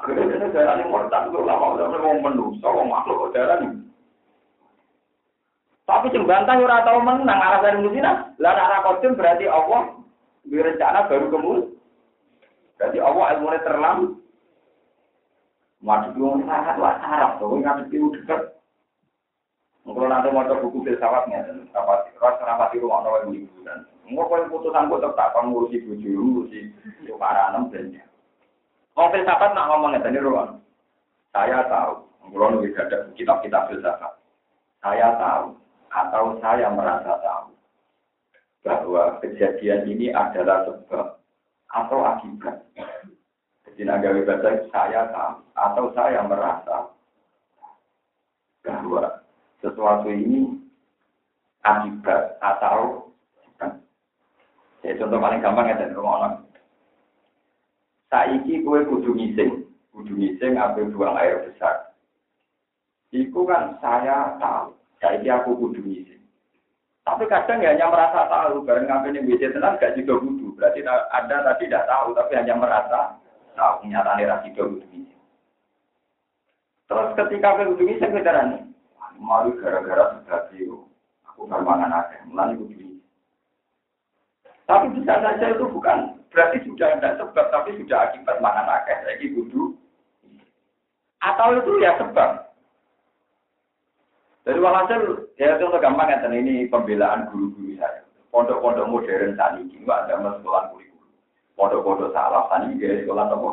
Akhirnya 0.06 0.54
darah 0.54 0.78
ini 0.78 0.86
murtad 0.86 1.34
itu 1.34 1.42
lama 1.42 1.74
udah 1.74 1.98
mau 1.98 2.14
manusia, 2.22 2.70
mau 2.70 2.86
makhluk 2.86 3.34
darah 3.34 3.58
ini. 3.58 3.90
Tapi 5.90 6.14
bantah 6.14 6.62
ora 6.62 6.86
tahu 6.86 7.02
menang 7.02 7.42
arah 7.42 7.66
dari 7.66 7.82
Sina. 7.90 8.30
Lah 8.38 8.54
arah 8.54 8.86
kodim 8.86 9.18
berarti 9.18 9.50
Allah 9.50 9.98
berencana 10.46 11.10
baru 11.10 11.26
kemudian. 11.34 11.74
Berarti 12.78 12.98
Allah 13.02 13.26
ilmunya 13.34 13.66
terlambat. 13.66 14.12
Madu 15.82 16.18
yang 16.18 16.42
sangat 16.50 16.82
sarap 16.82 17.32
tuh, 17.38 17.58
nggak 17.62 17.90
itu 17.94 18.10
dekat. 18.18 18.58
Kalau 19.86 20.10
nanti 20.10 20.34
mau 20.34 20.42
buku 20.42 20.82
filsafatnya, 20.82 21.46
dan 21.46 21.70
rapati, 21.70 22.10
rasa 22.18 22.42
rapati 22.42 22.82
rumah 22.82 23.06
nawa 23.06 23.30
liburan. 23.30 23.86
Mau 24.10 24.26
kau 24.26 24.42
putusan 24.50 24.90
kau 24.90 24.98
tetap 24.98 25.38
ngurusi 25.38 25.86
buju, 25.86 26.10
ngurusi 26.10 26.74
para 27.22 27.54
enam 27.54 27.70
dan 27.70 27.94
Mau 28.96 29.12
filsafat 29.12 29.52
nak 29.52 29.68
ngomongnya 29.68 30.08
tadi 30.08 30.24
ruang. 30.24 30.56
Saya 31.36 31.68
tahu, 31.68 32.08
kalau 32.32 32.48
nunggu 32.48 32.72
ada 32.80 33.12
kitab-kitab 33.20 33.68
filsafat. 33.68 34.16
Saya 34.80 35.20
tahu 35.20 35.52
atau 35.92 36.26
saya 36.40 36.72
merasa 36.72 37.20
tahu 37.20 37.52
bahwa 38.64 39.20
kejadian 39.20 39.84
ini 39.92 40.16
adalah 40.16 40.64
sebab 40.64 41.20
atau 41.76 42.00
akibat. 42.08 42.64
Jadi 43.68 43.84
bahasa 44.24 44.64
saya 44.72 45.02
tahu 45.12 45.36
atau 45.60 45.86
saya 45.92 46.24
merasa 46.24 46.88
bahwa 48.64 49.20
sesuatu 49.60 50.08
ini 50.08 50.56
akibat 51.68 52.40
atau. 52.40 53.12
Ya, 54.86 54.94
contoh 55.02 55.18
paling 55.18 55.42
gampang 55.42 55.66
ya 55.68 55.82
dari 55.82 55.98
rumah 55.98 56.14
orang. 56.22 56.36
Saiki 58.16 58.64
kue 58.64 58.80
kudu 58.88 59.12
ngising, 59.12 59.68
kudu 59.92 60.16
ngising 60.16 60.56
ambil 60.56 60.88
buang 60.96 61.20
air 61.20 61.44
besar. 61.44 61.92
Iku 63.12 63.44
kan 63.44 63.76
saya 63.84 64.40
tahu, 64.40 64.72
saiki 65.04 65.28
aku 65.28 65.52
kudu 65.60 65.84
ngising. 65.84 66.24
Tapi 67.04 67.28
kadang 67.28 67.60
ya 67.60 67.76
hanya 67.76 67.92
merasa 67.92 68.24
tahu, 68.32 68.64
bareng 68.64 68.88
ngambil 68.88 69.20
yang 69.20 69.28
WC 69.28 69.52
tenang 69.52 69.76
gak 69.76 70.00
juga 70.00 70.16
kudu. 70.24 70.56
Berarti 70.56 70.80
ada 70.88 71.36
tadi 71.44 71.68
tidak 71.68 71.92
tahu, 71.92 72.16
tapi 72.16 72.34
hanya 72.40 72.56
merasa 72.56 73.20
tahu. 73.52 73.84
Nyatanya 73.84 74.32
rasi 74.32 74.56
juga 74.56 74.64
kudu 74.80 74.88
ngising. 74.96 75.22
Terus 76.88 77.10
ketika 77.20 77.48
aku 77.52 77.76
kudu 77.76 77.84
ngising, 77.84 78.12
nih. 78.16 78.62
Mari 79.20 79.60
gara-gara 79.60 80.16
sudah 80.24 80.40
aku 81.28 81.52
bermangan 81.52 81.92
aja, 82.00 82.24
mulai 82.32 82.56
kudu 82.56 82.96
Tapi 84.66 84.86
bisa 84.96 85.20
saja 85.20 85.46
itu 85.52 85.68
bukan 85.68 86.16
berarti 86.36 86.60
sudah 86.68 87.00
ada 87.00 87.16
sebab, 87.16 87.46
tapi 87.48 87.80
sudah 87.80 88.12
akibat 88.12 88.44
mangan 88.44 88.68
akeh, 88.68 88.98
saya 89.08 89.16
kudu. 89.32 89.72
Atau 91.24 91.56
itu 91.56 91.72
ya 91.80 91.96
sebab. 91.96 92.44
Dari 94.46 94.60
walhasil, 94.62 95.32
ya 95.42 95.58
itu 95.58 95.66
gampang 95.82 96.12
ya, 96.12 96.22
ini 96.30 96.70
pembelaan 96.70 97.32
guru-guru 97.34 97.74
saya. 97.82 98.06
Pondok-pondok 98.30 98.92
modern 98.92 99.34
saat 99.40 99.58
ini, 99.58 99.82
ada 99.88 100.22
sekolah 100.22 100.70
kurikulum. 100.70 101.10
Pondok-pondok 101.58 102.14
salah 102.14 102.46
saat 102.52 102.70
ini, 102.70 103.02
sekolah 103.08 103.32
apa? 103.32 103.50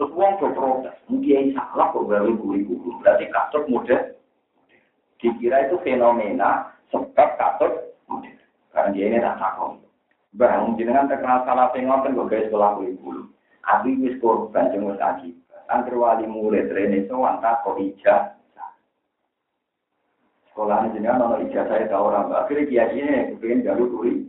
Terus 0.00 0.14
uang 0.16 0.32
protes, 0.40 0.96
mungkin 1.10 1.52
salah 1.52 1.92
kok 1.92 2.06
gawe 2.08 2.30
kurikulum, 2.32 3.02
berarti 3.04 3.28
kasut 3.28 3.68
modern. 3.68 4.16
Dikira 5.20 5.68
itu 5.68 5.76
fenomena 5.84 6.72
sebab 6.88 7.28
kasut 7.36 7.92
modern. 8.08 8.40
Karena 8.72 8.94
dia 8.96 9.04
ini 9.12 9.18
tak 9.20 9.36
takut. 9.36 9.91
Bang, 10.32 10.80
jenengan 10.80 11.12
terkenal 11.12 11.44
salah 11.44 11.68
pengoten 11.76 12.16
kok 12.16 12.28
guys 12.32 12.48
sekolah 12.48 12.80
kurikulum. 12.80 13.28
Abi 13.68 14.00
wis 14.00 14.16
korban 14.16 14.72
jeung 14.72 14.88
wis 14.88 14.96
akibat. 14.96 15.92
Wali 15.92 16.24
murid 16.24 16.72
rene 16.72 17.04
sowan 17.04 17.44
tak 17.44 17.60
kok 17.60 17.76
ijazah. 17.76 18.72
Sekolah 20.48 20.88
jenengan 20.96 21.28
ono 21.28 21.36
ijazah 21.44 21.84
ta 21.84 22.00
ora, 22.00 22.24
Mbak. 22.24 22.48
Akhire 22.48 22.64
kiai 22.64 22.96
ini 22.96 23.36
kepengin 23.36 23.60
gawe 23.60 23.84
kuri. 23.84 24.24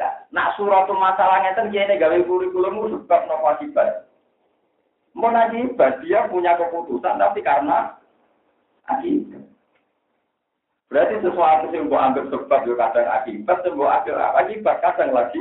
Lah, 0.00 0.24
nak 0.32 0.56
suratul 0.56 0.96
masalah 0.96 1.44
ngeten 1.44 1.68
kiai 1.76 2.00
gawe 2.00 2.18
kurikulum 2.24 2.96
sebab 2.96 3.20
nopo 3.28 3.52
akibat. 3.52 4.08
Mau 5.12 5.28
akibat 5.28 6.00
dia 6.00 6.24
punya 6.32 6.56
keputusan 6.56 7.20
tapi 7.20 7.44
karena 7.44 8.00
akibat. 8.88 9.51
Berarti 10.92 11.24
sesuatu 11.24 11.72
yang 11.72 11.88
mau 11.88 12.04
anggap 12.04 12.28
sebab 12.28 12.68
juga 12.68 12.92
kadang 12.92 13.08
akibat, 13.16 13.64
yang 13.64 13.80
mau 13.80 13.88
anggap 13.88 14.36
akibat 14.44 14.76
kadang 14.84 15.10
lagi. 15.16 15.40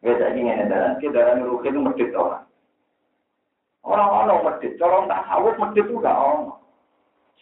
Beda 0.00 0.32
ini 0.32 0.48
ini 0.48 0.64
dalam 0.64 0.96
kita 0.96 1.20
dalam 1.20 1.44
itu 1.60 1.76
medit 1.76 2.16
orang. 2.16 2.48
Orang-orang 3.84 4.40
medit, 4.48 4.80
orang 4.80 5.12
tak 5.12 5.24
sawut 5.28 5.54
medit 5.60 5.84
juga 5.92 6.16
orang. 6.16 6.56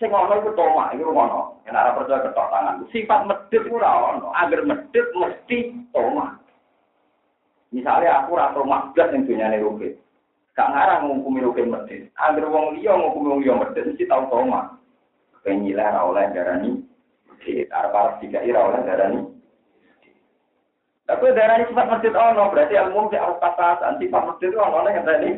Sing 0.03 0.11
ana 0.11 0.43
iku 0.43 0.51
toma, 0.59 0.91
iku 0.95 1.15
ngono. 1.15 1.63
Yen 1.67 1.79
ora 1.79 1.95
percaya 1.95 2.27
ketok 2.27 2.51
tangan. 2.51 2.83
Sifat 2.91 3.21
medit 3.31 3.63
ora 3.71 3.91
ono. 4.15 4.35
Agar 4.35 4.67
medit 4.67 5.07
mesti 5.15 5.59
toma. 5.95 6.39
Misalnya 7.71 8.23
aku 8.23 8.35
ora 8.35 8.55
toma 8.55 8.91
blas 8.95 9.15
ning 9.15 9.27
dunyane 9.27 9.63
rukit. 9.63 9.95
Gak 10.59 10.71
ngarang 10.75 11.07
ngukumi 11.07 11.43
rukit 11.47 11.67
medit. 11.71 12.11
Agar 12.19 12.47
wong 12.51 12.79
liya 12.79 12.99
ngukumi 12.99 13.31
wong 13.31 13.41
liya 13.43 13.55
medit 13.55 13.87
mesti 13.87 14.07
tau 14.11 14.27
toma. 14.31 14.79
Penyileh 15.43 15.85
ora 15.85 16.03
oleh 16.09 16.25
darani. 16.35 16.71
Di 17.39 17.65
arep-arep 17.71 18.21
tiga 18.21 18.41
ira 18.43 18.61
oleh 18.67 18.81
darani. 18.83 19.21
Tapi 21.09 21.33
darani 21.33 21.65
sifat 21.65 21.89
medit 21.89 22.13
ono, 22.13 22.53
berarti 22.53 22.77
ilmu 22.77 23.09
sing 23.09 23.17
harus 23.17 23.41
katasan 23.41 23.97
sifat 23.97 24.23
medit 24.29 24.53
ono 24.53 24.79
nek 24.85 25.01
ngene. 25.01 25.31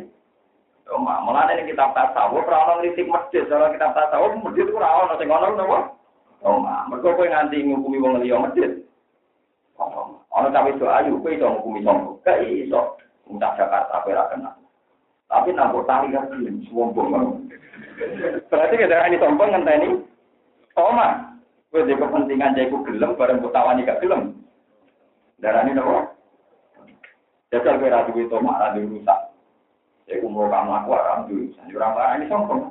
Cuma, 0.91 1.23
mulane 1.23 1.55
ning 1.55 1.71
kitab 1.71 1.95
tasawuf 1.95 2.43
ora 2.43 2.67
ono 2.67 2.83
ngritik 2.83 3.07
masjid, 3.07 3.47
ora 3.47 3.71
kitab 3.71 3.95
tasawuf 3.95 4.35
masjid 4.43 4.67
ora 4.75 5.07
ono 5.07 5.15
sing 5.15 5.31
ono 5.31 5.47
napa? 5.55 5.79
Cuma, 6.43 6.91
mergo 6.91 7.15
kowe 7.15 7.31
nganti 7.31 7.63
ngukumi 7.63 8.03
wong 8.03 8.19
liya 8.19 8.43
masjid. 8.43 8.83
Ono 9.79 10.47
cawe 10.51 10.71
do 10.75 10.87
ayu 10.91 11.23
kowe 11.23 11.31
iso 11.31 11.47
ngukumi 11.47 11.87
sombong. 11.87 12.19
Gak 12.27 12.43
iso. 12.43 12.99
Entah 13.31 13.55
Jakarta 13.55 14.03
kowe 14.03 14.11
ora 14.11 14.31
kenal. 14.35 14.60
Tapi 15.31 15.55
nampo 15.55 15.87
tali 15.87 16.11
kan 16.11 16.27
gelem 16.35 16.67
sombong. 16.67 17.47
Berarti 18.51 18.75
kita 18.75 19.07
ini 19.07 19.23
sombong 19.23 19.55
ngenteni 19.55 19.89
Oma. 20.75 21.31
Kowe 21.71 21.87
di 21.87 21.95
kepentingan 21.95 22.59
jaiku 22.59 22.83
gelem 22.83 23.15
bareng 23.15 23.39
kutawani 23.39 23.87
gak 23.87 24.03
gelem. 24.03 24.35
Darani 25.39 25.71
napa? 25.71 26.11
Jajal 27.55 27.79
kowe 27.79 27.87
ra 27.87 28.07
duwe 28.11 28.27
tomak 28.27 28.59
ra 28.59 28.75
duwe 28.75 28.99
rusak. 28.99 29.31
Saya 30.11 30.27
umur 30.27 30.51
kamu 30.51 30.75
aku 30.75 30.91
orang 30.91 31.31
dulu, 31.31 31.55
saya 31.55 31.71
orang 31.79 31.95
orang 31.95 32.15
ini 32.19 32.27
sombong. 32.27 32.63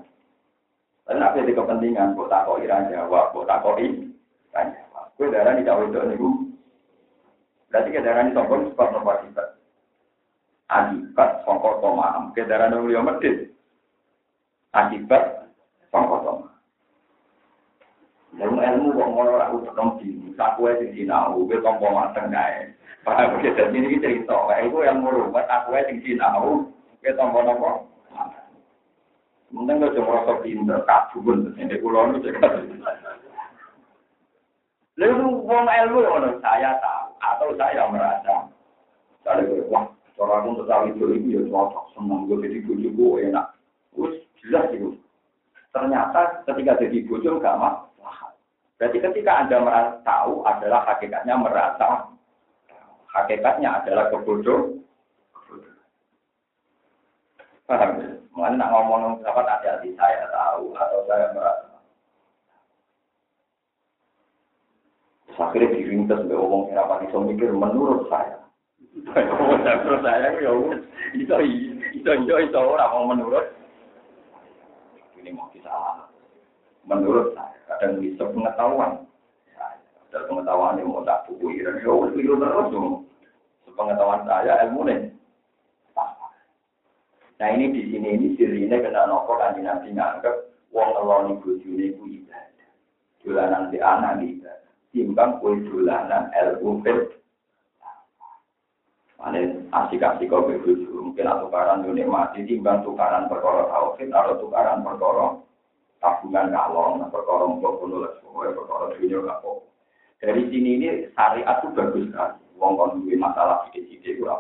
Tapi 1.07 1.23
apa 1.23 1.39
di 1.41 1.55
kepentingan, 1.55 2.13
buat 2.13 2.27
tak 2.27 2.43
koi 2.43 2.67
jawab, 2.67 3.31
buat 3.31 3.47
tak 3.47 3.63
koi 3.63 3.87
jawab. 4.51 5.05
Kue 5.15 5.31
darah 5.31 5.55
di 5.55 5.63
jauh 5.63 5.87
itu 5.87 5.99
nih, 6.03 6.19
berarti 7.71 7.89
ke 7.95 8.03
darah 8.03 8.27
ini 8.27 8.35
sombong 8.35 8.75
sebab 8.75 8.87
nopo 8.91 9.09
akibat. 9.15 9.58
Akibat 10.69 11.41
songkok 11.49 11.82
tomaham, 11.82 12.29
ke 12.38 12.45
darah 12.45 12.69
nunggu 12.69 12.93
yang 12.93 13.10
medit. 13.10 13.49
Akibat 14.77 15.49
songkok 15.89 16.21
tomaham. 16.21 16.49
Ilmu 18.38 18.62
ilmu 18.62 18.93
kok 18.93 19.10
ngono 19.10 19.29
ora 19.36 19.49
utek 19.49 19.73
nembi, 19.73 20.32
sak 20.38 20.55
kowe 20.55 20.69
sing 20.77 20.93
sinau, 20.93 21.43
kowe 21.49 21.58
tompo 21.65 21.89
mateng 21.89 22.29
kae. 22.29 22.69
Paham 23.01 23.41
iki 23.41 23.58
dadi 23.58 23.77
iki 23.82 23.97
cerita, 23.99 24.38
kae 24.45 24.69
iku 24.69 24.86
ilmu 24.86 25.10
ruwet, 25.10 25.49
aku 25.49 25.73
kowe 25.73 25.82
sing 25.89 25.97
sinau, 26.05 26.69
kita 27.01 27.17
tambah 27.17 27.41
nopo. 27.41 27.89
Mungkin 29.49 29.82
kalau 29.82 29.95
cuma 29.97 30.21
rasa 30.21 30.34
pinter, 30.45 30.77
kabun, 30.86 31.58
ini 31.58 31.82
pulau 31.82 32.13
itu 32.13 32.29
juga. 32.29 32.62
Lalu 35.01 35.25
uang 35.41 35.65
ilmu 35.65 35.99
yang 36.05 36.38
saya 36.38 36.77
tahu 36.77 37.17
atau 37.17 37.49
saya 37.58 37.84
merasa, 37.89 38.36
saya 39.25 39.41
wah, 39.73 39.89
cara 40.19 40.43
aku 40.43 40.67
tahu 40.67 40.84
itu 40.91 41.03
itu 41.15 41.27
ya 41.39 41.41
cocok, 41.47 41.95
senang 41.95 42.27
gue 42.27 42.43
jadi 42.43 42.60
gue 42.67 43.12
enak. 43.32 43.55
Terus 43.95 44.19
jelas 44.43 44.67
itu. 44.75 44.99
Ternyata 45.71 46.43
ketika 46.43 46.75
jadi 46.75 47.08
bujuk 47.08 47.39
gak 47.39 47.55
masalah. 47.55 48.36
Berarti 48.75 48.99
ketika 48.99 49.32
anda 49.39 49.58
merasa 49.63 49.95
tahu 50.03 50.43
adalah 50.43 50.84
hakikatnya 50.91 51.39
merasa, 51.39 52.12
hakikatnya 53.15 53.79
adalah 53.79 54.12
kebodohan. 54.12 54.84
Paham 57.69 58.01
ya? 58.01 58.10
Mengenai 58.34 58.58
nak 58.58 58.71
ngomong 58.73 59.21
dapat 59.21 59.45
hati-hati 59.45 59.93
saya 59.93 60.25
tahu 60.34 60.73
atau 60.73 60.99
saya 61.05 61.27
merasa. 61.38 61.69
Akhirnya 65.39 65.71
dirintas 65.71 66.25
mbak 66.27 66.36
ngomong 66.36 66.73
yang 66.73 66.84
apa 66.84 67.05
bisa 67.08 67.15
mikir 67.21 67.53
menurut 67.53 68.10
saya. 68.12 68.38
Menurut 69.07 70.01
saya 70.03 70.29
ya 70.39 70.51
itu 71.15 71.35
itu 71.95 72.12
itu 72.12 72.33
itu 72.33 72.59
orang 72.59 72.91
mau 72.93 73.05
menurut. 73.09 73.45
Ini 75.19 75.29
mau 75.35 75.51
kita 75.51 75.71
menurut 76.88 77.35
saya 77.35 77.59
kadang 77.69 78.01
bisa 78.01 78.23
pengetahuan. 78.29 79.03
Ada 80.09 80.25
pengetahuan 80.25 80.81
yang 80.81 80.89
mau 80.89 81.05
tak 81.05 81.29
buku 81.29 81.62
dan 81.62 81.79
ya 81.85 81.93
itu 82.17 82.33
terus 82.33 82.67
dong. 82.73 83.05
Sepengetahuan 83.67 84.25
saya 84.25 84.65
ilmu 84.65 84.81
nih. 84.89 84.99
Nah 87.39 87.47
ini 87.55 87.71
di 87.71 87.81
sini 87.88 88.19
ini 88.19 88.27
sirine 88.35 88.83
kena 88.83 89.07
nopo 89.07 89.39
kanji 89.39 89.63
nabi 89.63 89.95
nganggep 89.95 90.51
wong 90.75 90.91
ngeloni 90.91 91.39
bojone 91.39 91.85
ku 91.95 92.03
ibadah. 92.09 92.69
Dolanan 93.23 93.71
di 93.71 93.79
anak 93.79 94.19
ibadah. 94.19 94.67
Timbang 94.91 95.39
kue 95.39 95.55
dolanan 95.63 96.33
ilmu 96.35 96.83
fit. 96.83 97.18
Mana 99.19 99.43
asik-asik 99.75 100.32
kau 100.32 100.47
begitu 100.47 100.95
mungkin 100.95 101.27
atau 101.27 101.51
tukaran 101.51 101.84
dunia 101.84 102.08
mati 102.08 102.39
timbang 102.47 102.79
tukaran 102.88 103.27
perkara 103.27 103.67
tauhid 103.67 104.08
atau 104.15 104.39
tukaran 104.39 104.79
perkara 104.79 105.36
tabungan 105.99 106.55
kalong, 106.55 107.03
perkara 107.12 107.43
mbok 107.51 107.84
nulis 107.84 108.15
pokoknya 108.23 108.55
perkara 108.55 108.86
dunia 108.95 109.19
kapok. 109.27 109.67
Dari 110.23 110.47
sini 110.47 110.69
ini 110.79 110.88
syariat 111.12 111.60
itu 111.60 111.67
bagus 111.75 112.08
sekali. 112.08 112.39
Wong 112.60 112.75
kon 112.75 113.03
duwe 113.03 113.15
masalah 113.15 113.67
sidik-sidik 113.67 114.19
ora 114.23 114.39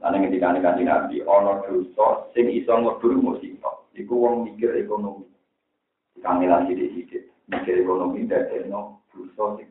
Lan 0.00 0.16
ing 0.16 0.32
dikane 0.32 0.64
kanjeng 0.64 0.88
Nabi 0.88 1.20
ana 1.24 1.60
dosa 1.64 2.28
sing 2.32 2.48
iso 2.48 2.72
ngebur 2.72 3.20
musibah. 3.20 3.84
Iku 3.92 4.16
wong 4.16 4.48
mikir 4.48 4.72
ekonomi. 4.80 5.28
Kamilan 6.24 6.64
sithik-sithik 6.68 7.28
mikir 7.52 7.84
ekonomi 7.84 8.24
dadekno 8.24 9.04
dosa 9.12 9.60
sing 9.60 9.68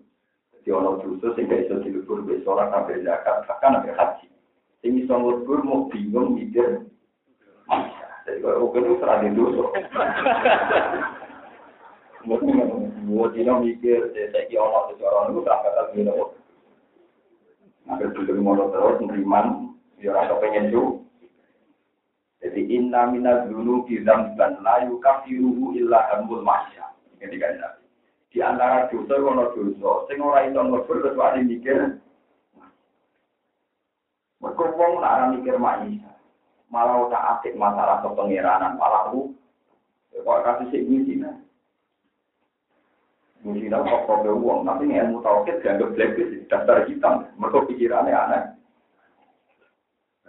ana 0.74 1.02
dosa 1.02 1.34
sing 1.34 1.50
gak 1.50 1.66
iso 1.66 1.82
dilebur 1.82 2.22
wis 2.26 2.46
ora 2.46 2.70
kabeh 2.70 3.02
zakat 3.02 3.46
bahkan 3.50 3.82
nek 3.82 3.96
haji. 3.98 4.28
Sing 4.82 4.98
iso 5.00 5.14
ngebur 5.16 5.66
mau 5.66 5.88
bingung 5.90 6.38
mikir. 6.38 6.86
Jadi 8.26 8.38
kalau 8.46 8.70
oke 8.70 8.78
itu 8.78 9.00
serah 9.02 9.18
di 9.26 9.30
dosa. 9.34 9.64
Mau 12.28 13.32
dino 13.32 13.64
mikir, 13.64 14.12
saya 14.12 14.44
kira 14.52 14.60
orang 14.60 14.92
itu 14.92 15.04
orang 15.08 15.26
itu 15.32 15.40
tak 15.48 15.60
kata 15.64 15.82
gini. 15.96 16.12
Agar 17.90 18.10
dulu 18.12 18.44
mau 18.44 18.70
terus 18.70 19.02
beriman, 19.08 19.74
ya 19.98 20.14
ora 20.14 20.36
pengen 20.44 20.70
tuh. 20.70 21.00
Jadi 22.40 22.70
inna 22.70 23.10
minaz 23.10 23.48
dzunubi 23.48 24.04
dzamban 24.04 24.62
la 24.64 24.88
yukafiruhu 24.88 25.74
illa 25.80 26.06
hamul 26.12 26.44
masya. 26.44 26.92
Ini 27.20 27.36
kan 27.40 27.79
Di 28.30 28.40
antara 28.46 28.86
dosa 28.94 29.18
ono 29.18 29.50
dosa 29.54 30.06
sing 30.06 30.22
ora 30.22 30.46
iso 30.46 30.62
ngebur 30.62 31.02
kecuali 31.02 31.50
mikir. 31.50 31.98
Mergo 34.38 34.66
wong 34.78 35.02
ora 35.02 35.34
mikir 35.34 35.58
maisa. 35.58 36.14
Malah 36.70 37.10
tak 37.10 37.26
asik 37.42 37.58
masalah 37.58 38.06
kepengiranan, 38.06 38.78
malah 38.78 39.10
lu 39.10 39.34
kok 40.14 40.46
kasih 40.46 40.68
sik 40.70 40.86
ngisi 40.86 41.18
Musina 43.40 43.80
kok 43.82 44.04
kok 44.04 44.28
uang, 44.28 44.68
tapi 44.68 44.92
ilmu 44.92 45.24
tauhid 45.24 45.64
dianggap 45.64 45.96
blacklist 45.96 46.44
daftar 46.52 46.84
hitam. 46.86 47.24
Mereka 47.40 47.72
pikirannya 47.72 48.12
aneh. 48.12 48.44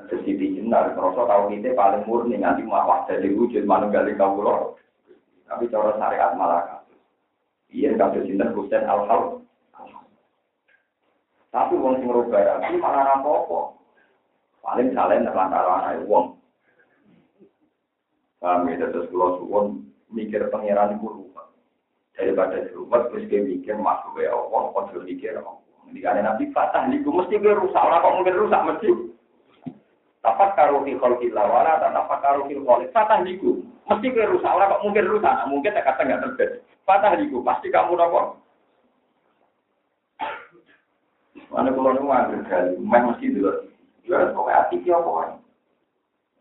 Terus 0.06 0.24
di 0.24 0.56
jenar, 0.56 0.94
merasa 0.94 1.50
kita 1.50 1.76
paling 1.76 2.06
murni 2.06 2.38
nanti 2.38 2.62
mawah 2.64 3.04
jadi 3.10 3.28
wujud 3.34 3.66
mana 3.66 3.90
gali 3.92 4.16
kau 4.16 4.78
Tapi 5.50 5.66
cara 5.68 5.98
syariat 5.98 6.38
malah 6.38 6.62
kasus. 6.64 6.79
Iya 7.70 7.94
kasus 7.94 8.26
ini 8.26 8.42
Husain 8.50 8.82
al 8.86 9.06
hal 9.06 9.22
Tapi 11.50 11.74
uang 11.74 11.98
sing 11.98 12.06
rubah 12.06 12.38
rapi 12.46 12.78
malah 12.78 13.10
rapopo. 13.10 13.74
Paling 14.62 14.94
kalian 14.94 15.26
terlantar 15.26 15.66
anak 15.66 16.06
uang. 16.06 16.38
Kami 18.38 18.78
terus 18.78 19.10
pulau 19.10 19.42
suwon 19.42 19.90
mikir 20.14 20.46
pangeran 20.54 21.02
guru 21.02 21.30
daripada 22.20 22.60
rumah 22.76 23.08
terus 23.08 23.24
dia 23.32 23.40
mikir 23.40 23.74
masuk 23.80 24.12
ke 24.14 24.28
Allah, 24.28 24.62
kau 24.76 25.02
mikir 25.02 25.34
Allah. 25.40 25.56
Kan 25.90 26.22
nanti 26.22 26.46
fatah 26.54 26.86
niku 26.86 27.10
mesti 27.10 27.40
gue 27.40 27.50
rusak, 27.50 27.82
orang 27.82 27.98
kok 27.98 28.14
mungkin 28.14 28.38
rusak 28.46 28.62
mesti. 28.62 28.88
Tapak 30.22 30.54
karo 30.54 30.84
fi 30.86 30.94
khalqillah 30.94 31.44
wala 31.50 31.82
tapak 31.82 32.20
karo 32.22 32.46
fil 32.46 32.62
khaliq. 32.62 32.94
Fatah 32.94 33.18
niku 33.26 33.64
mesti 33.90 34.06
gue 34.14 34.30
rusak, 34.30 34.52
orang 34.54 34.70
kok 34.70 34.84
mungkin 34.86 35.04
rusak, 35.10 35.34
mungkin 35.50 35.74
tak 35.74 35.86
kata 35.90 36.00
nggak 36.06 36.22
terjadi. 36.30 36.58
Fatah 36.84 37.16
niku 37.16 37.44
pasti 37.44 37.68
kamu 37.68 37.96
nopo. 37.96 38.40
Mana 41.50 41.74
kalau 41.74 41.90
nunggu 41.98 42.14
ambil 42.14 42.40
kali, 42.46 42.78
main 42.78 43.10
mesti 43.10 43.34
dulu. 43.34 43.52
Jual 44.06 44.30
pokoknya 44.30 44.58
hati 44.64 44.76
dia 44.86 44.94
apa 44.94 45.34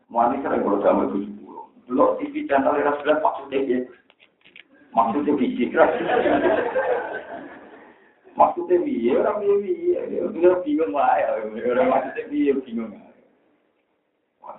Mau 0.09 0.25
sering 0.41 0.61
kalau 0.65 0.81
sama 0.81 1.09
tujuh 1.09 1.33
puluh. 1.41 1.65
Dulu 1.85 2.17
TV 2.17 2.45
channel 2.45 2.77
era 2.77 2.93
sembilan 2.97 3.21
maksudnya 3.21 3.85
Maksudnya 4.89 5.37
biji 5.37 5.69
keras. 5.69 5.93
Maksudnya 8.33 8.75
biye, 8.81 9.11
orang. 9.21 9.37
Dia 10.33 10.51
bingung 10.65 10.93
lah 10.93 11.13
ya. 11.17 11.27
Orang 11.45 11.89
maksudnya 11.93 12.57
bingung. 12.65 13.08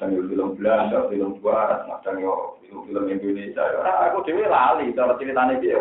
Kadang 0.01 0.17
yo 0.17 0.25
film 0.33 0.57
Belanda, 0.57 0.99
film 1.13 1.37
Barat, 1.45 1.85
kadang 1.85 2.25
yo 2.25 2.57
film-film 2.65 3.13
Indonesia. 3.13 3.61
Ora 3.61 4.09
aku 4.09 4.25
dhewe 4.25 4.49
lali 4.49 4.97
cara 4.97 5.13
ceritane 5.21 5.61
piye. 5.61 5.77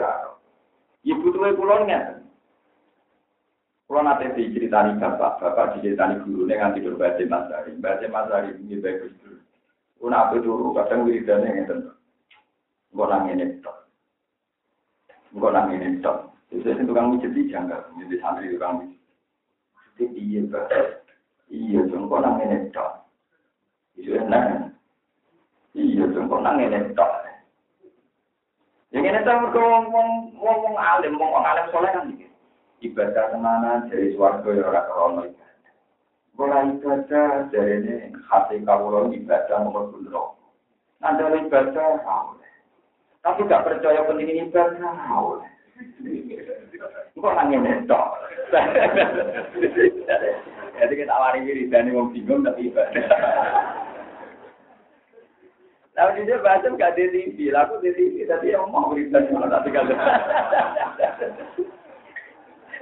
Ibu 1.07 1.31
tuwe 1.31 1.55
kula 1.55 1.87
ngeten. 1.87 2.27
Kula 3.87 4.03
nate 4.03 4.35
diceritani 4.35 4.99
bapak, 4.99 5.39
bapak 5.39 5.79
diceritani 5.79 6.19
gurune 6.27 6.51
nganti 6.51 6.83
dur 6.83 6.99
baca 6.99 7.23
Mas 7.31 7.47
Ari. 7.47 7.79
Baca 7.79 8.05
Mas 8.11 8.27
Ari 8.27 8.59
iki 8.59 8.83
bagus 8.83 9.15
dulu. 9.23 9.39
Una 10.03 10.27
ape 10.27 10.43
turu 10.43 10.75
kadang 10.75 11.07
wiridane 11.07 11.55
ngeten. 11.55 11.79
Engko 12.91 13.05
nang 13.07 13.23
ngene 13.31 13.63
tok. 13.63 13.87
Engko 15.31 15.47
nang 15.47 15.71
ngene 15.71 16.03
tukang 16.83 17.15
mijit 17.15 17.31
janggal, 17.47 17.87
mijit 17.95 18.19
santri 18.19 18.51
tukang 18.51 18.83
mijit. 18.83 18.99
Jadi 19.95 20.05
iya. 20.19 20.43
Iya, 21.47 21.81
engko 21.87 22.19
nang 22.19 22.43
ngene. 22.43 22.67
Iya, 23.99 24.23
nah. 24.31 24.71
Iya, 25.75 26.07
engko 26.07 26.39
nang 26.39 26.55
ngene 26.57 26.95
tok. 26.95 27.29
Yang 28.89 29.05
ini 29.05 29.19
saya 29.21 29.37
mergo 29.37 29.61
wong 29.61 29.85
wong 29.93 30.57
wong 30.65 30.75
alim, 30.81 31.13
wong 31.21 31.29
wong 31.29 31.45
alim 31.45 31.69
soleh 31.69 31.93
kan 31.93 32.09
iki. 32.09 32.25
Ibadah 32.89 33.35
tenanan 33.35 33.85
dari 33.85 34.17
swarga 34.17 34.49
ya 34.49 34.65
ora 34.65 34.81
krono 34.89 35.21
ibadah. 35.29 35.73
Ora 36.41 36.57
ibadah 36.65 37.53
ini 37.53 38.09
hati 38.25 38.65
kawula 38.65 39.13
ibadah 39.13 39.57
nomor 39.61 39.93
bundro. 39.93 40.41
Nanti 41.05 41.21
ibadah 41.21 42.01
oleh. 42.01 42.51
Tapi 43.21 43.45
gak 43.45 43.67
percaya 43.67 44.09
penting 44.09 44.49
ibadah 44.49 44.95
oleh. 45.13 45.51
Kok 47.19 47.35
nangis 47.35 47.59
netok? 47.63 48.07
Jadi 50.79 50.93
kita 50.95 51.11
awari 51.11 51.43
wiridan 51.43 51.91
wong 51.91 52.11
bingung 52.15 52.43
tapi 52.43 52.71
ibadah. 52.71 53.03
Tapi 55.95 56.23
dia 56.23 56.39
baca 56.39 56.67
gak 56.79 56.95
di 56.95 57.11
TV, 57.11 57.51
aku 57.51 57.83
di 57.83 57.91
TV, 57.91 58.23
tapi 58.23 58.55
yang 58.55 58.71
mau 58.71 58.91
wiridan 58.91 59.27
yang 59.27 59.51
tak 59.51 59.67
tinggal 59.67 59.83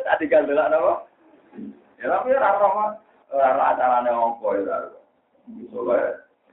Tak 0.05 0.17
tinggal 0.21 0.45
dulu 0.45 0.61
apa? 0.61 0.93
Ya 1.97 2.05
tapi 2.13 2.29
orang 2.37 2.61
orang 2.61 2.93
orang 3.33 3.69
acaranya 3.73 4.11
ngompo 4.13 4.53
ya. 4.53 4.77
Soalnya 5.73 5.97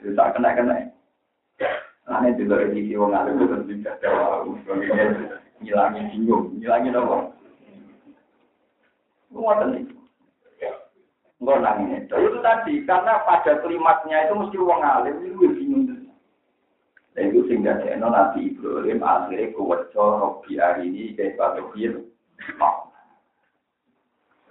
ya 0.00 0.10
tak 0.16 0.32
kena 0.32 0.56
kena. 0.56 0.76
Nah 2.08 2.20
ini 2.24 2.36
di 2.40 2.48
TV 2.48 2.96
wong 2.96 3.12
alim 3.12 3.44
itu 3.44 3.56
tidak 3.84 4.00
tahu. 4.00 4.56
Ngilangi 5.62 6.00
bingung, 6.10 6.58
ngilangi 6.58 6.90
apa? 6.90 7.16
Ngoten 9.34 9.68
nih. 9.74 9.84
Enggak 11.44 11.60
nangis. 11.60 12.08
Itu 12.08 12.38
tadi 12.40 12.74
karena 12.88 13.20
pada 13.26 13.60
klimaksnya 13.60 14.30
itu 14.30 14.34
mesti 14.38 14.56
wong 14.56 14.80
alim 14.80 15.14
itu 15.28 15.46
bingung. 15.52 16.08
Dan 17.14 17.30
itu 17.30 17.46
sehingga 17.46 17.78
Seno 17.82 18.10
Nabi 18.10 18.54
Ibrahim 18.54 18.98
akhirnya 19.04 19.54
kuwetco 19.54 20.04
Robi 20.18 20.58
hari 20.58 20.90
ini 20.90 21.14
kayak 21.14 21.38
Pak 21.38 21.60
Tobir. 21.60 22.02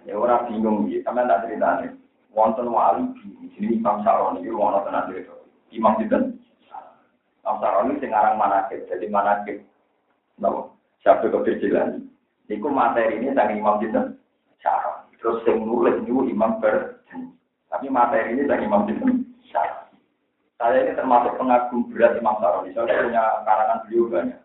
Ya 0.04 0.20
orang 0.20 0.52
bingung 0.52 0.92
ya, 0.92 1.00
karena 1.08 1.28
tak 1.28 1.48
cerita 1.48 1.70
nih. 1.80 1.92
Wonten 2.36 2.68
wali 2.72 3.04
bingung, 3.20 3.48
sini 3.56 3.80
Imam 3.80 4.04
Saroni 4.04 4.44
itu 4.44 4.56
wonten 4.56 4.84
tenan 4.88 5.08
cerita. 5.12 5.34
Imam 5.72 5.96
Sinten. 6.00 6.24
Imam 7.44 7.58
Saroni 7.60 8.00
sing 8.00 8.12
aran 8.12 8.40
jadi 8.70 9.06
manakib. 9.08 9.64
Napa? 10.40 10.73
Siapa 11.04 11.28
keberjilan. 11.28 12.00
Niku 12.48 12.72
materi 12.72 13.20
ini 13.20 13.36
sang 13.36 13.52
Imam 13.52 13.76
Sinten. 13.84 14.16
Saroni. 14.64 15.12
Terus 15.20 15.44
sing 15.44 15.60
nulis 15.68 16.00
niku 16.00 16.24
Imam 16.32 16.64
Berjanji. 16.64 17.36
Tapi 17.68 17.88
materi 17.92 18.40
ini 18.40 18.48
sang 18.48 18.64
Imam 18.64 18.88
Sinten. 18.88 19.28
Saroni. 19.52 20.00
Saya 20.56 20.88
ini 20.88 20.96
termasuk 20.96 21.36
pengagum 21.36 21.92
berat 21.92 22.16
Imam 22.16 22.40
Saroni. 22.40 22.72
Saya 22.72 22.88
punya 22.88 23.24
karangan 23.44 23.84
beliau 23.84 24.08
banyak. 24.08 24.40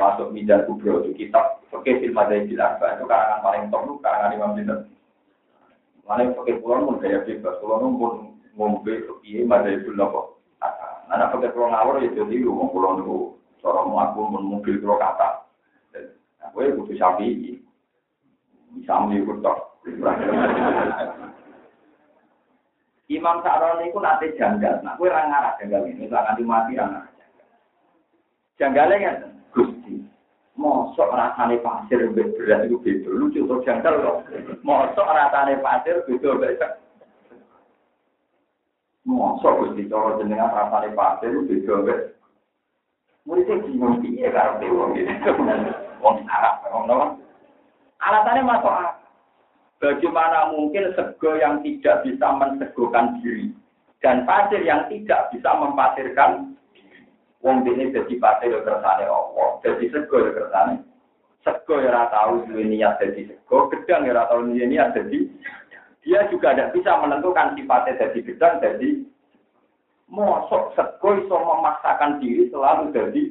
Masuk 0.00 0.34
Midan 0.34 0.66
Kubro 0.66 1.06
itu 1.06 1.14
kitab 1.14 1.62
Oke, 1.68 2.00
film 2.00 2.16
ada 2.16 2.34
itu 2.34 2.56
karangan 2.56 3.44
paling 3.44 3.68
top 3.68 3.84
itu 3.84 3.94
karangan 4.00 4.32
Imam 4.32 4.56
Sinten. 4.56 4.88
Mana 6.08 6.32
pakai 6.32 6.56
pulang 6.64 6.88
pun 6.88 7.04
gaya 7.04 7.20
bebas, 7.20 7.60
pulang 7.60 8.00
pun 8.00 8.32
ngombe 8.56 8.92
ada 8.96 9.68
itu 9.68 9.92
nopo. 9.92 10.40
Anak 11.12 11.36
pakai 11.36 11.52
pulang 11.52 11.76
awal 11.76 12.00
ya 12.00 12.08
jadi 12.16 12.48
mau 12.48 12.72
pulang 12.72 13.04
dulu, 13.04 13.36
seorang 13.60 13.92
aku 13.92 14.20
pun 14.32 14.60
pulau 14.64 14.96
kata. 14.96 15.37
Aku 16.46 16.62
ya 16.62 16.70
butuh 16.74 16.94
sapi, 16.94 17.58
bisa 18.78 18.94
ikut 19.10 19.38
tok. 19.42 19.58
Imam 23.08 23.40
Sa'roni 23.40 23.88
itu 23.88 23.98
nanti 24.04 24.36
janggal, 24.36 24.84
nah 24.84 24.92
gue 25.00 25.08
orang 25.08 25.32
ngarah 25.32 25.56
janggal 25.56 25.88
ini, 25.88 26.12
tak 26.12 26.28
nanti 26.28 26.44
mati 26.44 26.76
orang 26.76 27.08
Janggalnya 28.60 29.00
kan, 29.00 29.16
Gusti, 29.56 30.02
mosok 30.60 31.14
rasane 31.16 31.56
pasir 31.64 32.04
berat 32.12 32.68
itu 32.68 32.76
beda, 32.76 33.08
lucu 33.16 33.48
tuh 33.48 33.64
janggal 33.64 33.94
kok. 34.02 34.16
Mosok 34.60 35.08
rasane 35.08 35.56
pasir 35.62 36.04
beda 36.04 36.30
beda. 36.36 36.68
Mosok 39.08 39.56
Gusti, 39.62 39.88
kalau 39.88 40.20
jenengan 40.20 40.52
rasane 40.52 40.92
pasir 40.92 41.32
itu 41.32 41.48
beda 41.48 41.74
beda. 41.86 42.06
Muridnya 43.24 43.60
bingung 43.60 44.00
piye 44.00 44.28
karo 44.32 44.56
dewa 44.56 44.88
gitu. 44.96 45.32
Wong 46.00 46.24
Arab, 46.26 46.64
wong 46.70 46.86
Arab. 46.90 47.10
Alasannya 47.98 48.42
masuk 48.46 48.72
akal. 48.72 48.94
Bagaimana 49.78 50.50
mungkin 50.54 50.90
sego 50.98 51.38
yang 51.38 51.62
tidak 51.62 52.02
bisa 52.02 52.26
mensegokan 52.34 53.22
diri 53.22 53.54
dan 54.02 54.26
pasir 54.26 54.62
yang 54.66 54.90
tidak 54.90 55.30
bisa 55.30 55.50
mempasirkan 55.54 56.58
Wong 57.38 57.62
ini 57.62 57.94
jadi 57.94 58.18
pasir 58.18 58.50
yang 58.50 58.66
kersane 58.66 59.06
Allah, 59.06 59.62
jadi 59.62 59.84
sego 59.94 60.26
yang 60.26 60.34
kersane. 60.34 60.74
Sego 61.46 61.78
yang 61.78 61.94
ora 61.94 62.10
tahu 62.10 62.50
duwe 62.50 62.66
niat 62.66 62.98
jadi 62.98 63.30
sego, 63.30 63.70
gedang 63.70 64.10
yang 64.10 64.18
ora 64.18 64.26
duwe 64.26 64.66
niat 64.66 64.90
jadi 64.90 65.18
dia 66.02 66.26
juga 66.34 66.50
tidak 66.56 66.74
bisa 66.74 66.98
menentukan 66.98 67.54
sifatnya 67.54 67.94
jadi 67.94 68.18
gedang 68.26 68.58
jadi 68.58 68.88
mosok 70.10 70.74
sego 70.74 71.08
iso 71.14 71.36
memaksakan 71.38 72.18
diri 72.18 72.50
selalu 72.50 72.90
jadi 72.90 73.22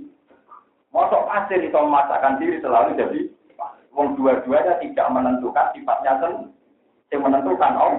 mosok 0.98 1.30
pasir 1.30 1.62
iso 1.62 1.78
memaksakan 1.78 2.42
diri 2.42 2.58
selalu 2.58 2.98
jadi 2.98 3.20
Wong 3.98 4.14
dua-duanya 4.14 4.78
tidak 4.78 5.10
menentukan 5.10 5.74
sifatnya 5.74 6.22
sendiri. 6.22 6.54
Yang 7.10 7.22
menentukan 7.26 7.74
om 7.82 7.94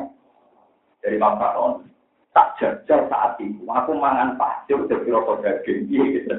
dari 1.02 1.18
Imam 1.18 1.34
Faton. 1.42 1.90
Tak 2.30 2.54
jajal 2.62 3.10
saat 3.10 3.34
itu, 3.42 3.66
aku 3.66 3.98
mangan 3.98 4.38
pasir 4.38 4.78
dari 4.86 5.10
rokok 5.10 5.42
daging. 5.42 5.90
Gitu. 5.90 6.30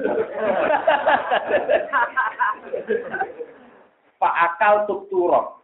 Pak 4.16 4.34
akal 4.48 4.88
tuk 4.88 5.12
turok. 5.12 5.60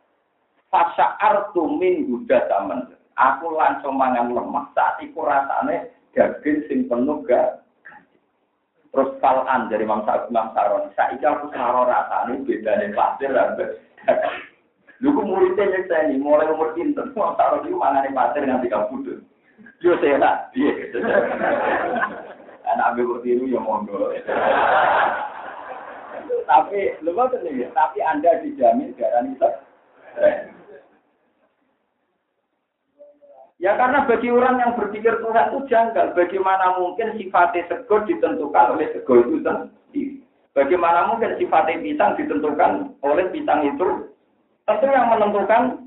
Fasa'ar 0.68 1.56
tumin 1.56 2.04
guda 2.04 2.44
taman. 2.52 2.92
Aku 3.16 3.48
langsung 3.56 3.96
mangan 3.96 4.28
lemah 4.28 4.68
saat 4.76 5.00
itu 5.00 5.16
rasanya 5.16 5.88
daging 6.12 6.68
sing 6.68 6.84
penuh 6.84 7.24
gak 7.24 7.64
Terus 8.96 9.12
kalan 9.20 9.68
dari 9.68 9.84
Imam 9.84 10.00
Imam 10.08 10.56
Saron. 10.56 10.88
Saya 10.96 11.20
aku 11.20 11.52
saro 11.52 11.84
rasanya 11.84 12.40
beda 12.48 12.72
nih 12.80 12.96
pasir 12.96 13.28
Lu 15.04 15.12
ku 15.12 15.20
muridnya 15.20 15.68
nyeksa 15.68 16.08
ini, 16.08 16.16
mulai 16.16 16.48
umur 16.48 16.72
pinter, 16.72 17.12
mau 17.12 17.36
taruh 17.36 17.60
di 17.60 17.68
mangane 17.68 18.08
pasir 18.16 18.48
nganti 18.48 18.72
kabudut. 18.72 19.20
Yo 19.84 19.92
sehat, 20.00 20.48
iya. 20.56 20.72
Anak 22.72 22.96
ambil 22.96 23.20
tiru 23.20 23.44
ya 23.44 23.60
monggo. 23.60 24.16
tapi 26.48 26.96
lupa 27.04 27.28
nih, 27.44 27.68
tapi 27.76 27.98
anda 28.00 28.40
dijamin 28.40 28.96
darah 28.96 29.20
itu. 29.28 29.50
Ya 33.66 33.74
karena 33.74 34.06
bagi 34.06 34.30
orang 34.30 34.62
yang 34.62 34.78
berpikir 34.78 35.18
Tuhan 35.18 35.50
itu 35.50 35.66
janggal. 35.66 36.14
Bagaimana 36.14 36.78
mungkin 36.78 37.18
sifatnya 37.18 37.66
sego 37.66 37.98
ditentukan 38.06 38.78
oleh 38.78 38.94
sego 38.94 39.26
itu 39.26 39.42
sendiri. 39.42 40.22
Bagaimana 40.54 41.10
mungkin 41.10 41.34
sifatnya 41.34 41.82
pisang 41.82 42.14
ditentukan 42.14 42.94
oleh 43.02 43.26
pisang 43.34 43.66
itu? 43.66 44.14
Tentu 44.70 44.86
yang 44.86 45.10
menentukan 45.10 45.82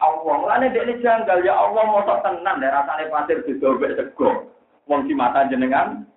Allah. 0.00 0.34
Mulane 0.40 0.72
ini 0.72 1.04
janggal 1.04 1.44
ya 1.44 1.52
Allah 1.52 1.84
mosok 1.92 2.24
tenan 2.24 2.64
ya 2.64 2.72
rasane 2.72 3.12
pasir 3.12 3.44
didobek 3.44 4.00
sego. 4.00 4.48
Wong 4.88 5.04
di 5.04 5.12
mata 5.12 5.44
jenengan 5.52 6.08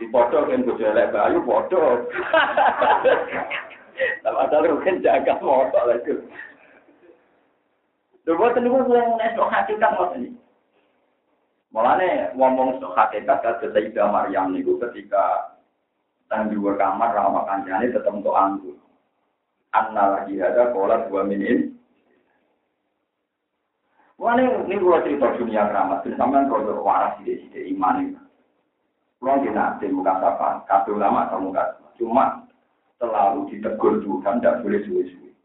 di 0.00 0.08
foto 0.08 0.48
kan 0.48 0.64
bojo 0.64 0.80
elek 0.80 1.12
bayu 1.12 1.44
foto. 1.44 2.08
Tapi 4.24 4.36
ada 4.48 4.56
kan 4.80 4.96
jaga 5.04 5.36
motor 5.44 5.92
lagi. 5.92 6.24
Lha 8.26 8.34
boten 8.34 8.66
niku 8.66 8.82
wong 8.90 9.22
nek 9.22 9.38
hakikat 9.38 9.90
ngoten 9.94 10.26
iki. 10.26 10.40
Mulane 11.70 12.34
ngomong 12.34 12.82
sok 12.82 12.98
hakikat 12.98 13.38
kados 13.38 13.70
Sayyidah 13.70 14.10
Maryam 14.10 14.50
niku 14.50 14.74
ketika 14.82 15.54
tang 16.26 16.50
di 16.50 16.58
kamar 16.58 17.14
ramah 17.14 17.46
kancane 17.46 17.94
tetap 17.94 18.10
untuk 18.10 18.34
anggur. 18.34 18.74
Anna 19.70 20.18
lagi 20.18 20.42
ada 20.42 20.74
kolat 20.74 21.06
dua 21.06 21.22
minin. 21.22 21.78
Wah 24.16 24.32
ini 24.32 24.80
kalau 24.80 25.04
cerita 25.04 25.36
dunia 25.36 25.68
keramat, 25.68 26.08
sampean 26.16 26.48
kalau 26.48 26.80
waras 26.80 27.20
sini 27.20 27.76
iman. 27.76 28.16
Kalau 29.20 29.44
di 29.44 29.52
nanti 29.52 29.92
muka 29.92 30.16
sapa, 30.24 30.64
kata 30.64 30.88
ulama 30.88 31.28
muka 31.36 31.76
cuma 32.00 32.48
selalu 32.96 33.52
ditegur 33.52 34.00
Tuhan, 34.00 34.40
tidak 34.40 34.64
boleh 34.64 34.80
suwe-suwe. 34.88 35.35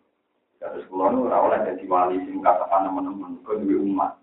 Terus 0.62 0.86
kula 0.94 1.10
nu 1.10 1.26
ora 1.26 1.42
oleh 1.42 1.60
dadi 1.66 1.90
wali 1.90 2.22
sing 2.22 2.38
katakan 2.38 2.86
teman-teman 2.86 3.42
kok 3.42 3.58
duwe 3.66 3.82
umat. 3.82 4.14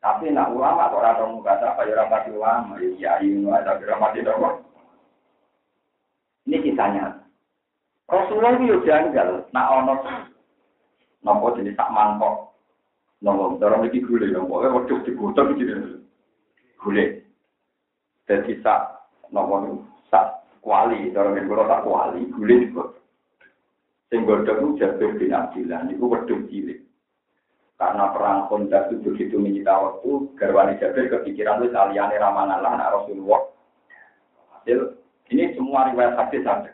Tapi 0.00 0.32
nak 0.32 0.56
ulama 0.56 0.88
kok 0.88 1.04
ora 1.04 1.20
tau 1.20 1.36
muka 1.36 1.60
apa 1.60 1.84
ya 1.84 2.00
ora 2.00 2.08
pati 2.08 2.32
ulama 2.32 2.80
ya 2.80 2.88
iya 2.96 3.12
ini 3.20 3.44
ada 3.52 3.76
drama 3.76 4.08
di 4.16 4.24
Ini 6.48 6.56
kisahnya. 6.64 7.20
Rasulullah 8.08 8.56
itu 8.56 8.88
janggal 8.88 9.44
nak 9.52 9.68
ono 9.68 9.94
nopo 11.20 11.52
jadi 11.60 11.76
sak 11.76 11.92
mangkok. 11.92 12.56
Nopo 13.20 13.60
dorong 13.60 13.84
eh, 13.84 13.92
iki 13.92 14.00
gule 14.00 14.32
nopo 14.32 14.64
kok 14.64 14.88
cocok 14.88 15.04
dibutuh 15.04 15.44
iki. 15.52 15.64
Gule. 16.80 17.04
Dadi 18.24 18.52
sak 18.64 18.80
nopo 19.28 19.84
sak 20.08 20.40
kuali 20.64 21.12
dorong 21.12 21.36
iki 21.36 21.52
kok 21.52 21.68
tak 21.68 21.84
kuali 21.84 22.32
gule 22.32 22.54
dibutuh. 22.64 23.03
Sing 24.14 24.30
godhog 24.30 24.62
ku 24.62 24.78
Jabir 24.78 25.18
bin 25.18 25.34
Abdillah 25.34 25.90
niku 25.90 26.06
wedhus 26.06 26.46
cilik. 26.46 26.86
Karena 27.74 28.14
perang 28.14 28.46
Khandaq 28.46 28.94
itu 28.94 29.10
begitu 29.10 29.42
menyita 29.42 29.74
waktu, 29.74 30.30
garwani 30.38 30.78
Jabir 30.78 31.10
kepikiran 31.10 31.58
wis 31.66 31.74
aliyane 31.74 32.14
ramangan 32.22 32.62
lah 32.62 32.78
anak 32.78 32.94
Rasulullah. 32.94 33.42
Hasil 34.54 34.94
ini 35.34 35.58
semua 35.58 35.90
riwayat 35.90 36.14
hadis 36.14 36.46
ada. 36.46 36.70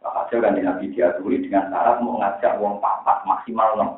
Hasil 0.00 0.40
kan 0.40 0.56
Nabi 0.56 0.88
diaturi 0.96 1.44
dengan 1.44 1.68
syarat 1.68 2.00
mau 2.00 2.16
ngajak 2.16 2.64
uang 2.64 2.80
papat 2.80 3.20
maksimal 3.28 3.76
enam. 3.76 3.90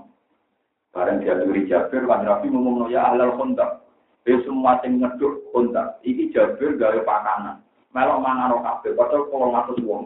Bareng 0.91 1.23
diaturi 1.23 1.71
Jabir, 1.71 2.03
kan 2.03 2.27
Nabi 2.27 2.51
ngomong 2.51 2.91
ya 2.91 3.15
ahlal 3.15 3.39
kontak. 3.39 3.87
Ya 4.27 4.43
semua 4.43 4.83
yang 4.83 5.07
ngeduk 5.07 5.55
kontak. 5.55 6.03
Iki 6.03 6.35
Jabir 6.35 6.75
gawe 6.83 6.99
pakanan. 6.99 7.63
Melok 7.95 8.19
mangan 8.27 8.59
kabeh, 8.59 8.99
padahal 8.99 9.31
kalau 9.31 9.55
ngatus 9.55 9.79
uang 9.87 10.03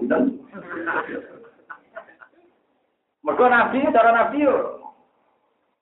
Mereka 3.23 3.45
Nabi, 3.47 3.79
cara 3.95 4.11
Nabi 4.11 4.39
yo. 4.43 4.57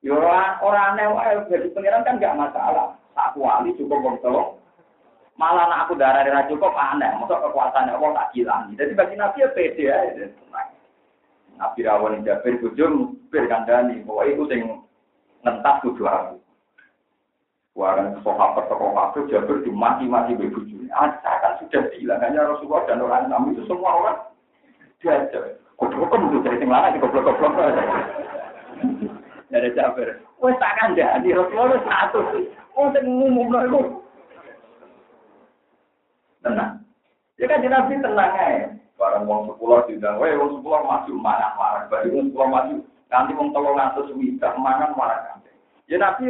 Yo 0.01 0.16
orang 0.16 0.97
aneh 0.97 1.07
wae 1.12 1.45
jadi 1.49 1.68
pangeran 1.72 2.05
kan 2.05 2.20
gak 2.20 2.36
masalah. 2.36 2.97
Tak 3.16 3.36
wali 3.36 3.76
cukup 3.76 4.01
wong 4.01 4.16
malah 5.41 5.64
anak 5.72 5.88
aku 5.88 5.97
darah 5.97 6.20
darah 6.20 6.45
cukup 6.53 6.76
aneh, 6.76 7.16
masuk 7.16 7.41
kekuasaannya 7.41 7.97
Allah 7.97 8.12
tak 8.12 8.30
hilang. 8.36 8.76
Jadi 8.76 8.93
bagi 8.93 9.16
Nabi 9.16 9.41
ya 9.41 9.49
pede 9.57 9.84
ya. 9.88 9.97
Nabi 11.57 11.80
rawan 11.80 12.20
Jabir 12.28 12.61
bujum 12.61 13.16
bir 13.32 13.49
kandani, 13.49 14.05
bahwa 14.05 14.28
itu 14.28 14.45
sing 14.53 14.84
ngentas 15.41 15.80
kudu 15.80 16.05
aku. 16.05 16.36
Warang 17.72 18.20
sahabat 18.20 18.68
tokoh 18.68 18.93
kafir 18.93 19.22
Jabir 19.32 19.64
dimaki-maki 19.64 20.36
bujum. 20.36 20.93
Ah, 20.93 21.09
kan 21.24 21.57
sudah 21.64 21.88
hilang 21.97 22.20
hanya 22.20 22.45
Rasulullah 22.45 22.84
dan 22.84 23.01
orang 23.01 23.32
Nabi 23.32 23.57
itu 23.57 23.64
semua 23.64 23.97
orang 23.97 24.18
diajar. 25.01 25.57
Goblok 25.81 26.12
udah 26.12 26.41
dari 26.45 26.61
sing 26.61 26.68
lanang 26.68 27.01
goblok-goblok. 27.01 27.57
Dari. 29.49 29.68
Wes 30.45 30.57
tak 30.61 30.76
Rasulullah 31.33 31.81
satu. 31.89 32.20
Oh 32.76 32.93
sing 32.93 33.09
iku 33.09 34.05
tenang. 36.45 36.85
Ya 37.41 37.49
kan 37.49 37.64
tenang. 37.64 38.76
Barang 39.01 39.24
wong 39.24 39.49
sepuluh 39.49 39.81
weh 40.20 40.37
wong 40.37 40.61
sepuluh 40.61 40.85
maju 40.85 41.12
mana 41.16 41.57
marah, 41.57 41.89
wong 41.89 42.28
sepuluh 42.28 42.49
nanti 43.09 43.33
wong 43.33 43.49
tolong 43.57 43.81
mangan 44.61 44.93
marah 44.93 45.18
kan. 45.24 45.41
Ya 45.89 45.97
Nabi. 45.97 46.28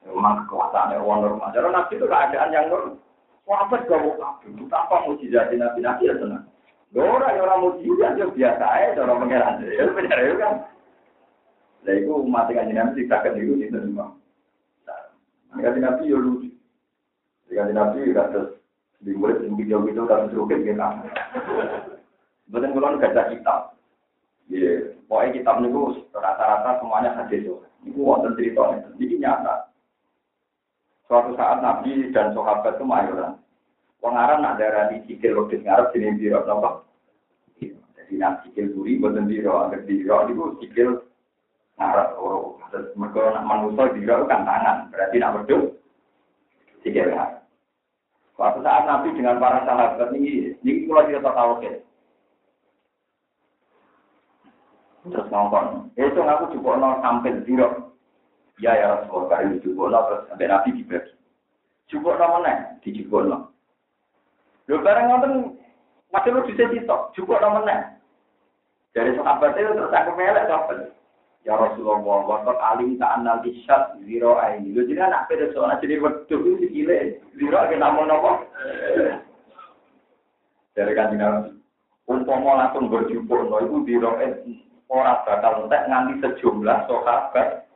Memang 0.00 0.48
kekuasaannya 0.48 0.96
normal. 1.22 1.52
Jadi 1.52 1.68
Nabi 1.70 1.92
itu 1.92 2.08
keadaan 2.08 2.56
yang 2.56 2.66
normal. 2.72 2.96
Sahabat 3.44 3.82
gak 3.90 3.98
mau 3.98 4.14
kabur, 4.14 4.62
tanpa 4.70 4.96
mujizat 5.04 5.50
Nabi 5.52 5.82
Nabi 5.82 6.06
ya 6.06 6.14
tenang. 6.16 6.46
Orang 6.90 7.38
yang 7.38 7.46
orang 7.46 7.62
mujizat 7.62 8.18
ya 8.18 8.26
biasa 8.26 8.64
aja, 8.66 8.98
orang 9.06 9.22
pengiran 9.22 9.62
ya 9.62 9.86
benar 9.94 10.18
ya 10.18 10.34
kan. 10.42 10.54
Lah 11.86 11.94
itu 11.94 12.10
umat 12.10 12.50
yang 12.50 12.66
Nabi 12.74 13.06
tidak 13.06 13.22
akan 13.22 13.38
itu 13.38 13.54
diterima. 13.62 14.06
Nah, 14.84 15.00
Nabi 15.54 16.10
ya 16.10 16.18
lucu. 16.18 16.50
Nabi 17.50 18.10
ya 18.10 18.26
terus 18.34 18.58
di 19.00 19.14
murid 19.14 19.46
yang 19.46 19.54
video 19.54 19.78
itu 19.86 20.02
kan 20.04 20.28
sedikit 20.34 20.60
kita. 20.66 20.88
Betul 22.50 22.74
nggak 22.74 23.14
ada 23.14 23.22
kitab. 23.30 23.60
Iya, 24.50 24.98
pokoknya 25.06 25.34
kitab 25.38 25.62
itu 25.62 26.10
rata-rata 26.10 26.82
semuanya 26.82 27.14
hadis 27.14 27.46
itu. 27.46 27.54
Ini 27.86 27.94
wonten 28.02 28.34
cerita 28.34 28.82
ini 28.98 29.14
nyata. 29.22 29.70
Suatu 31.06 31.38
saat 31.38 31.62
Nabi 31.62 32.10
dan 32.10 32.34
sahabat 32.34 32.74
itu 32.74 32.82
mayoran. 32.82 33.38
Pengarang 34.00 34.40
nak 34.40 34.56
darah 34.56 34.88
di 34.88 35.04
sikil 35.04 35.36
logis 35.36 35.60
ngarep 35.60 35.92
sini 35.92 36.16
biro 36.16 36.40
nopo. 36.48 36.88
Jadi 37.60 38.14
nak 38.16 38.48
sikil 38.48 38.72
buri 38.72 38.96
buatan 38.96 39.28
biro, 39.28 39.68
agar 39.68 39.84
biro 39.84 40.16
itu 40.24 40.44
sikil 40.64 40.88
ngarep 41.76 42.16
orang. 42.16 42.64
Terus 42.72 42.88
mereka 42.96 43.22
nak 43.36 43.44
manusia 43.44 43.92
biro 43.92 44.24
kan 44.24 44.48
tangan, 44.48 44.88
berarti 44.88 45.16
nak 45.20 45.34
berdua 45.36 45.76
sikil 46.80 47.12
ngarep. 47.12 47.44
Suatu 48.40 48.64
saat 48.64 48.88
Nabi 48.88 49.12
dengan 49.12 49.36
para 49.36 49.68
sahabat 49.68 50.16
ini, 50.16 50.56
ini 50.64 50.88
mulai 50.88 51.12
cerita 51.12 51.28
tauhid. 51.36 51.84
Terus 55.04 55.28
ngomong, 55.28 55.92
itu 55.92 56.20
aku 56.24 56.48
juga 56.56 56.80
nol 56.80 57.04
sampai 57.04 57.36
zero. 57.44 57.92
Ya 58.56 58.72
ya 58.80 58.96
Rasulullah, 58.96 59.44
kali 59.44 59.60
juga 59.60 59.92
nol 59.92 60.04
terus 60.08 60.24
sampai 60.32 60.48
Nabi 60.48 60.68
dibagi. 60.72 61.12
Juga 61.92 62.16
nol 62.16 62.40
mana? 62.40 62.80
Di 62.80 62.96
juga 62.96 63.28
nol. 63.28 63.42
Lu 64.70 64.78
bareng 64.86 65.10
ngomong, 65.10 65.58
masih 66.14 66.30
lu 66.30 66.46
bisa 66.46 66.70
juga 67.10 67.42
nol 67.42 67.58
mana? 67.58 67.98
Dari 68.94 69.18
sahabat 69.18 69.58
itu 69.58 69.74
terus 69.74 69.90
aku 69.90 70.14
melek 70.14 70.46
sahabat. 70.46 70.94
Ya 71.42 71.58
Rasulullah, 71.58 72.22
waktu 72.22 72.54
alim 72.54 72.94
tak 73.02 73.18
anal 73.18 73.42
isyad 73.42 73.98
zero 74.06 74.38
aini. 74.38 74.70
Lu 74.70 74.86
jadi 74.86 75.10
anak 75.10 75.26
pada 75.26 75.50
soalnya 75.50 75.82
jadi 75.82 75.98
waktu 75.98 76.30
itu 76.30 76.66
gile. 76.70 77.18
Zero 77.34 77.58
kita 77.66 77.88
mau 77.90 78.06
nopo. 78.06 78.46
Dari 80.78 80.92
kan 80.94 81.18
Nabi. 81.18 81.58
Umpama 82.06 82.58
langsung 82.58 82.90
berjumpa, 82.90 83.50
no 83.50 83.56
itu 83.62 83.76
zero 83.90 84.18
orang 84.90 85.22
bakal 85.26 85.66
entek 85.66 85.86
nganti 85.86 86.14
sejumlah 86.22 86.78
sahabat. 86.86 87.66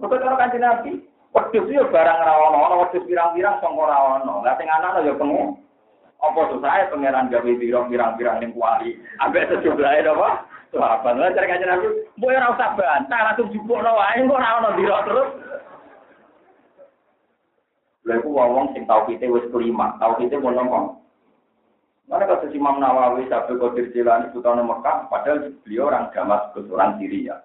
Maka 0.00 0.16
kalau 0.16 0.36
kan 0.36 0.52
Nabi, 0.56 1.04
waktu 1.30 1.56
itu 1.62 1.78
ya 1.78 1.84
barang 1.86 2.20
rawono, 2.26 2.86
waktu 2.86 3.02
pirang-pirang 3.06 3.58
songkor 3.62 3.90
rawono. 3.90 4.42
Lah 4.42 4.54
sing 4.58 4.66
anak 4.70 5.02
ya 5.02 5.14
pengen. 5.14 5.58
Apa 6.20 6.40
susah 6.52 6.92
pangeran 6.92 7.32
gawe 7.32 7.50
pirang-pirang 7.60 8.36
ning 8.38 8.52
kuali. 8.52 9.00
Sejumlah 9.18 9.92
itu 9.96 10.12
apa? 10.12 10.30
Sahabat 10.70 11.18
lah 11.18 11.34
cari 11.34 11.50
kajian 11.50 11.66
Nabi, 11.66 11.86
mbok 12.14 12.30
ora 12.30 12.54
usah 12.54 12.78
bantah 12.78 13.20
langsung 13.26 13.50
jupukno 13.50 13.90
wae 13.90 14.22
kok 14.22 14.38
ono 14.38 14.70
dira 14.78 15.02
terus. 15.02 15.28
Lha 18.06 18.14
iku 18.22 18.30
wong 18.30 18.70
sing 18.70 18.86
tau 18.86 19.02
kite 19.02 19.26
wis 19.26 19.50
kelima, 19.50 19.98
tau 19.98 20.14
kite 20.14 20.38
mau 20.38 20.54
nopo. 20.54 21.02
Mana 22.06 22.22
kata 22.26 22.54
Imam 22.54 22.78
Nawawi 22.78 23.26
sampai 23.26 23.58
Qadir 23.58 23.90
Jilani 23.90 24.30
Sultan 24.30 24.62
Mekah, 24.62 25.10
padahal 25.10 25.50
beliau 25.66 25.90
orang 25.90 26.10
Damaskus, 26.14 26.66
orang 26.70 26.98
Syria. 27.02 27.42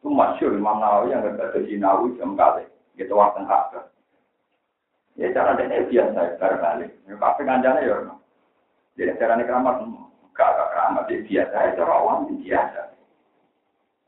Itu 0.00 0.12
masyur 0.12 0.52
Imam 0.52 0.76
Nawawi 0.76 1.16
yang 1.16 1.24
berkata 1.24 1.60
Nawawi 1.60 2.16
jam 2.20 2.36
kali, 2.36 2.64
gitu 2.96 3.12
waktu 3.14 3.44
kakak. 3.44 3.92
Ya 5.16 5.32
cara 5.32 5.56
dia 5.56 5.80
biasa, 5.88 6.36
berbalik. 6.36 6.92
Ya 7.08 7.14
kafe 7.16 7.42
kanjane 7.44 7.80
ya. 7.88 7.96
Jadi 8.96 9.16
cara 9.16 9.36
ini 9.36 9.48
keramat 9.48 9.80
gak 10.36 10.50
gak 10.56 10.70
keramat. 10.72 11.04
Ya 11.08 11.18
biasa 11.24 11.56
ya 11.56 11.70
cara 11.76 11.92
awam 11.96 12.28
biasa. 12.28 12.80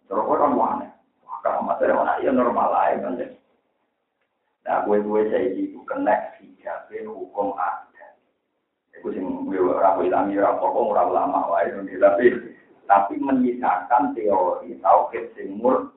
Cara 0.08 0.20
orang 0.20 0.52
mana? 0.56 0.88
Keramat 1.40 1.76
dari 1.80 1.94
mana 1.94 2.18
ya 2.20 2.30
normal 2.34 2.74
aja 2.74 2.98
kan 2.98 3.14
nah 4.68 4.84
gue 4.84 5.00
gue 5.00 5.32
saya 5.32 5.48
itu 5.56 5.80
kena 5.88 6.12
hijab 6.36 6.92
hukum 7.08 7.56
ada. 7.56 8.06
Itu 8.92 9.16
sih 9.16 9.22
gue 9.24 9.60
rabu 9.80 10.04
ilami 10.04 10.36
rabu 10.36 10.60
kok 10.60 10.92
rabu 10.92 11.16
lama 11.16 11.48
wae 11.48 11.72
tapi 11.72 12.26
tapi 12.84 13.14
menyisakan 13.16 14.12
teori 14.12 14.76
tauhid 14.84 15.24
simul 15.32 15.88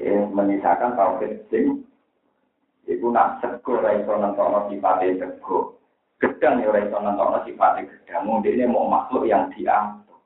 ya, 0.00 0.28
menyisakan 0.30 0.94
tauhid 0.94 1.44
sing 1.50 1.84
itu 2.86 3.06
nak 3.10 3.40
sego 3.40 3.80
ra 3.80 3.96
iso 3.96 4.12
nentono 4.16 4.68
sifate 4.68 5.16
sego 5.18 5.82
gedang 6.22 6.62
ya 6.62 6.70
orang 6.70 6.86
itu 6.86 6.98
nonton 7.02 7.42
sifatnya 7.42 7.90
gedang. 7.90 8.70
Mau 8.70 8.86
makhluk 8.86 9.26
yang 9.26 9.50
diatur. 9.50 10.22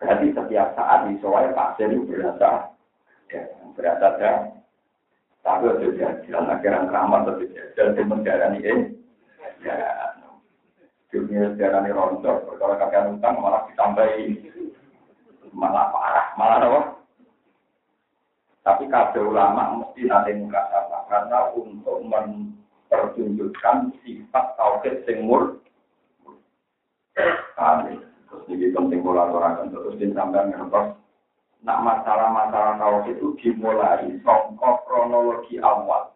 Berarti 0.00 0.32
setiap 0.32 0.72
saat 0.72 1.04
di 1.04 1.20
soal 1.20 1.52
pasir 1.52 1.92
itu 1.92 2.08
berasa 2.08 2.72
ya, 3.28 3.44
berasa 3.76 4.06
ada. 4.16 4.32
Tapi 5.44 5.64
ada 5.68 5.88
jalan 6.24 6.50
akhirnya 6.50 6.88
keramat 6.88 7.20
atau 7.24 7.44
dan 7.76 7.88
teman 7.94 8.24
darah 8.24 8.52
ini. 8.56 8.96
Ya, 9.64 9.76
dunia 11.12 11.52
darah 11.56 11.84
ini 11.84 11.92
rontok. 11.92 12.56
Kalau 12.56 12.76
kakek 12.80 13.12
utang 13.12 13.34
malah 13.44 13.68
ditambahi 13.68 14.24
malah 15.52 15.88
parah, 15.92 16.26
malah 16.36 16.56
apa? 16.60 16.80
Tapi 18.68 18.84
kabeh 18.84 19.24
ulama 19.24 19.80
mesti 19.80 20.04
nanti 20.04 20.36
muka 20.36 20.60
apa 20.60 21.08
karena 21.08 21.48
untuk 21.56 22.04
mempertunjukkan 22.04 23.96
sifat 24.04 24.44
tauhid 24.60 25.08
sing 25.08 25.24
mur. 25.24 25.56
Amin. 27.56 28.04
Terus 28.28 28.44
ini 28.52 28.68
penting 28.68 29.00
kolaborasi 29.00 29.72
terus 29.72 29.96
disampaikan 29.96 30.52
ngertos. 30.52 31.00
Nak 31.64 31.80
masalah-masalah 31.80 32.76
tauhid 32.76 33.16
itu 33.16 33.32
dimulai 33.40 34.20
songkok 34.20 34.84
kronologi 34.84 35.56
awal. 35.64 36.12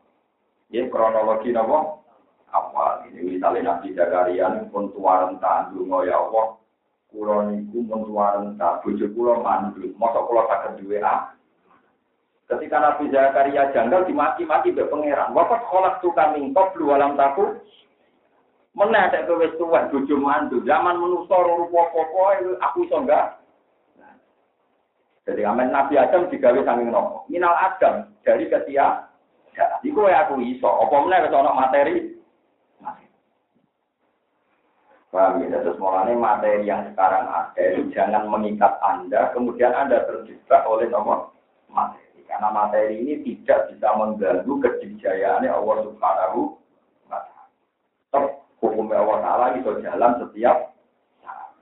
Ya 0.69 0.85
kronologi 0.93 1.57
apa? 1.57 2.05
Awal. 2.53 3.09
Ini 3.09 3.33
misalnya 3.33 3.81
Nabi 3.81 3.97
Zakaria 3.97 4.53
pun 4.69 4.93
tuaran 4.93 5.41
tandung 5.41 5.89
ya 6.05 6.21
Allah. 6.21 6.61
Kulo 7.09 7.49
pun 7.49 8.01
tuaran 8.05 8.61
tak 8.61 8.85
bojo 8.85 9.09
kulo 9.17 9.41
mandul. 9.41 9.89
Masa 9.97 10.21
kulo 10.21 10.45
sakit 10.53 10.85
duwe 10.85 11.01
ah. 11.01 11.33
Ketika 12.51 12.77
Nabi 12.83 13.09
Zakaria 13.13 13.71
janggal 13.71 14.07
dimaki-maki 14.07 14.75
be 14.75 14.85
pangeran. 14.89 15.33
Wakat 15.33 15.63
kolak 15.71 16.03
tukang 16.03 16.35
mingkop 16.37 16.75
lu 16.77 16.93
alam 16.93 17.15
takut. 17.15 17.63
Mana 18.73 19.09
ada 19.09 19.25
kowe 19.29 19.47
tuwa 19.61 19.89
bojo 19.93 20.17
mandul. 20.17 20.65
Zaman 20.65 20.97
manusa 20.97 21.37
rupa-rupa 21.37 22.41
aku 22.65 22.89
iso 22.89 22.99
jadi 25.23 25.47
amen 25.47 25.71
Nabi 25.71 25.95
Adam 25.95 26.27
digawe 26.27 26.61
saking 26.67 26.91
nopo. 26.91 27.31
Minal 27.31 27.55
Adam 27.55 28.11
dari 28.27 28.51
ketia. 28.51 29.07
Ya, 29.55 29.67
iku 29.87 30.09
aku 30.11 30.43
iso. 30.43 30.67
Apa 30.67 30.97
meneh 31.07 31.29
wis 31.29 31.35
ana 31.37 31.53
materi? 31.55 31.97
Paham 35.13 35.45
ya, 35.45 35.61
terus 35.61 35.77
mulanya 35.77 36.17
materi 36.17 36.65
yang 36.65 36.89
sekarang 36.89 37.29
ada 37.29 37.65
jangan 37.93 38.33
mengikat 38.33 38.81
Anda, 38.81 39.29
kemudian 39.37 39.77
Anda 39.77 40.09
terjebak 40.09 40.65
oleh 40.65 40.89
nomor 40.89 41.37
materi. 41.69 42.02
Karena 42.33 42.49
materi 42.49 42.97
ini 42.97 43.21
tidak 43.21 43.69
bisa 43.69 43.93
mengganggu 43.93 44.53
kejijayaannya 44.57 45.53
Allah 45.53 45.77
Subhanahu 45.85 46.57
wa 47.13 47.21
Taala. 47.21 48.41
hukumnya 48.57 49.05
Allah 49.05 49.19
Taala 49.21 49.47
itu 49.61 49.69
jalan 49.85 50.17
setiap 50.17 50.73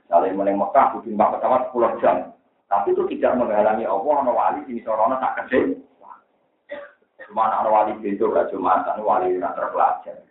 saat. 0.06 0.30
mulai 0.30 0.54
Mekah, 0.54 0.94
butuh 0.94 1.10
pesawat 1.10 1.74
10 1.74 1.98
jam. 1.98 2.16
Tapi 2.70 2.94
itu 2.94 3.02
tidak 3.18 3.34
menghalangi 3.34 3.82
Allah, 3.82 4.14
ana 4.22 4.30
wali 4.30 4.62
sini 4.70 4.78
sorono 4.86 5.18
tak 5.18 5.42
kecil. 5.42 5.74
Cuma 7.26 7.50
ana 7.50 7.66
wali 7.66 7.98
pintu 7.98 8.30
gak 8.30 8.54
cuma 8.54 8.86
ana 8.86 9.02
wali 9.02 9.34
yang 9.34 9.50
terpelajar. 9.58 10.22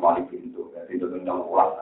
Wali 0.00 0.24
pintu, 0.32 0.72
itu 0.88 1.04
tinggal 1.04 1.44
ulang. 1.44 1.76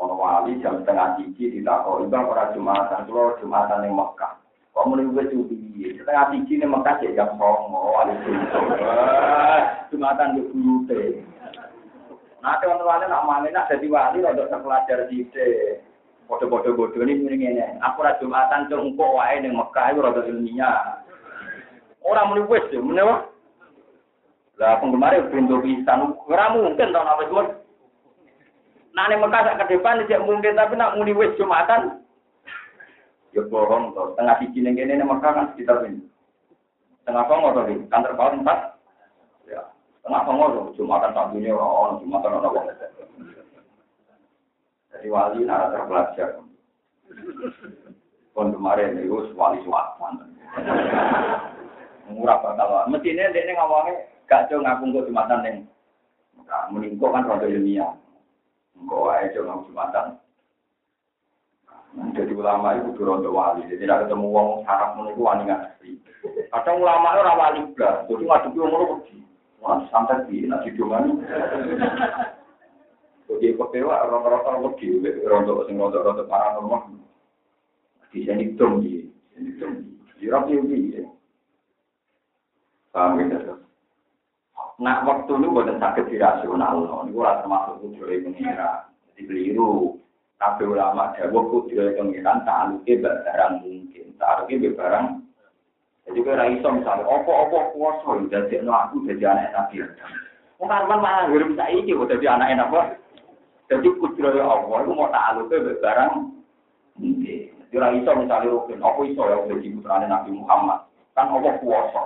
Ono 0.00 0.16
wali 0.16 0.56
jam 0.64 0.80
setengah 0.80 1.20
tiga 1.20 1.52
ditakoi 1.52 2.08
bang 2.08 2.24
orang 2.24 2.56
jumatan, 2.56 3.04
kalau 3.04 3.36
jumatan 3.44 3.84
yang 3.84 3.92
Mekah. 3.92 4.40
Kok 4.72 4.90
gue 4.90 5.24
cuti, 5.30 5.63
setengah 5.74 6.30
tiga 6.30 6.52
ini 6.54 6.66
Mekah 6.70 6.94
sih 7.02 7.14
jam 7.18 7.34
songo 7.34 7.98
wali 7.98 8.14
pintu. 8.22 8.60
Jumatan. 9.90 10.38
Nah, 12.44 12.54
teman-teman 12.60 13.08
nak 13.08 13.24
mana 13.26 13.48
nak 13.50 13.66
jadi 13.72 13.86
wali 13.90 14.22
untuk 14.22 14.46
terpelajar 14.52 15.10
Bodoh-bodoh 16.24 16.72
bodoh 16.72 17.04
ini 17.04 17.20
mending 17.20 17.52
ini. 17.52 17.66
Aku 17.84 18.00
ra 18.00 18.16
Jumatan 18.16 18.72
engkau 18.80 19.20
wae 19.20 19.44
ning 19.44 19.52
Mekah 19.52 19.92
itu 19.92 20.00
rada 20.00 20.22
ilmiah. 20.24 21.04
Orang 22.00 22.32
muni 22.32 22.48
wis 22.48 22.64
yo, 22.72 22.80
wae. 22.80 23.28
Lah 24.56 24.78
penggemar 24.80 25.12
pintu 25.28 25.60
pisan 25.60 26.16
ora 26.30 26.54
mungkin 26.54 26.94
to 26.94 27.00
nek 27.02 27.18
wis 27.20 27.30
Nah, 28.94 29.04
ning 29.10 29.20
Mekah 29.20 29.42
sak 29.42 29.58
ke 29.66 29.76
depan 29.76 30.00
tidak 30.06 30.24
mungkin 30.24 30.56
tapi 30.56 30.74
nak 30.78 30.96
muni 30.96 31.12
Jumatan. 31.36 32.03
Ya 33.34 33.42
bohong 33.50 33.90
to. 33.98 34.14
Tengah 34.14 34.38
siji 34.38 34.62
ning 34.62 34.78
kene 34.78 34.94
ning 34.94 35.10
Mekah 35.10 35.32
kan 35.34 35.46
sekitar 35.52 35.82
ini. 35.82 36.06
Tengah 37.02 37.26
songo 37.26 37.50
to 37.50 37.60
iki, 37.66 37.84
kantor 37.90 38.14
kawan 38.14 38.40
empat. 38.46 38.58
Ya, 39.50 39.60
tengah 40.06 40.22
songo 40.22 40.46
to 40.54 40.60
Jumatan 40.78 41.12
tak 41.12 41.34
punya 41.34 41.50
orang, 41.50 41.98
Jumatan 41.98 42.38
orang. 42.38 42.78
Jadi 44.94 45.06
wali 45.10 45.42
nara 45.42 45.74
terpelajar. 45.74 46.38
Kon 48.30 48.54
kemarin 48.54 49.02
itu 49.02 49.34
wali 49.34 49.58
suatan. 49.66 50.32
Murah 52.06 52.38
bakal. 52.38 52.86
Mestinya 52.86 53.34
dia 53.34 53.52
ngomongnya 53.58 54.06
gak 54.30 54.46
jauh 54.48 54.60
ngaku 54.62 54.92
kok 54.92 55.06
jumatan 55.08 55.44
yang 55.44 55.56
meningkau 56.70 57.10
kan 57.10 57.26
roda 57.26 57.50
ilmiah. 57.50 57.92
Engkau 58.78 59.10
aja 59.10 59.38
ngaku 59.42 59.74
jumatan. 59.74 60.16
Jadi 61.94 62.32
ulama 62.34 62.74
itu 62.74 62.98
roda 62.98 63.30
wali. 63.30 63.70
Jadi 63.70 63.86
tidak 63.86 64.06
ketemu 64.06 64.26
uang 64.34 64.48
sarap 64.66 64.98
menunggu 64.98 65.22
wani 65.22 65.46
asli. 65.46 65.94
Kadang 66.50 66.82
ulama 66.82 67.14
itu 67.14 67.22
rawali 67.22 67.60
belas. 67.74 67.96
Jadi 68.10 68.22
ngadepi 68.26 68.58
umur 68.58 68.80
pergi. 68.90 69.16
Wah, 69.62 69.78
santai 69.94 70.26
di 70.26 70.44
nasi. 70.50 70.74
Jadi 73.24 73.56
kepewa 73.56 74.04
rata-rata 74.04 74.60
wedi 74.60 75.00
rontok 75.24 75.64
sing 75.70 75.78
rontok-rontok 75.80 76.28
paranormal. 76.28 76.98
Di 78.12 78.22
sini 78.26 78.54
dong 78.54 78.84
di 78.84 79.08
sini 79.32 79.50
dong. 79.58 79.74
Di 80.18 80.26
rapi 80.28 80.54
ini. 80.54 81.02
Paham 82.94 83.18
ya 83.26 83.58
Nah 84.74 85.06
waktu 85.06 85.30
itu 85.38 85.46
bukan 85.50 85.78
sakit 85.78 86.10
dirasional, 86.10 87.06
ini 87.06 87.14
ora 87.14 87.38
termasuk 87.38 87.78
kudroy 87.78 88.18
pengira. 88.26 88.90
Jadi 89.14 89.22
keliru. 89.30 90.02
Kabeh 90.42 90.66
ulama 90.66 91.14
dawuh 91.14 91.46
kudroy 91.46 91.94
pengiran 91.94 92.42
ta'aluke 92.42 93.00
barang 93.00 93.62
mungkin, 93.62 94.06
ta'aluke 94.18 94.74
barang 94.74 95.06
jadi 96.04 96.20
kira 96.20 96.44
iso 96.52 96.68
misalnya, 96.68 97.08
opo-opo 97.08 97.72
kuasa, 97.72 98.28
jadi 98.28 98.60
aku 98.60 99.08
jadi 99.08 99.24
anak 99.24 99.56
Nabi 99.56 99.88
Adam. 99.88 100.10
Mungkin 100.60 101.00
malah 101.00 101.32
hidup 101.32 101.56
saya 101.56 101.72
ini, 101.72 101.96
jadi 101.96 102.26
anak 102.28 102.52
enak 102.52 102.68
jadi 103.72 103.88
kudroy 103.96 104.36
Allah 104.36 104.84
itu 104.84 104.92
mau 104.92 105.08
takluknya 105.08 105.72
barang 105.80 106.12
mungkin. 107.00 107.48
Jura 107.72 107.88
iso 107.96 108.10
misalnya 108.14 108.52
rukin, 108.52 108.78
aku 108.84 109.00
iso 109.08 109.22
ya 109.24 109.36
udah 109.40 109.56
putrane 109.56 110.06
Nabi 110.06 110.30
Muhammad. 110.36 110.86
Kan 111.16 111.32
Allah 111.32 111.58
kuasa. 111.58 112.02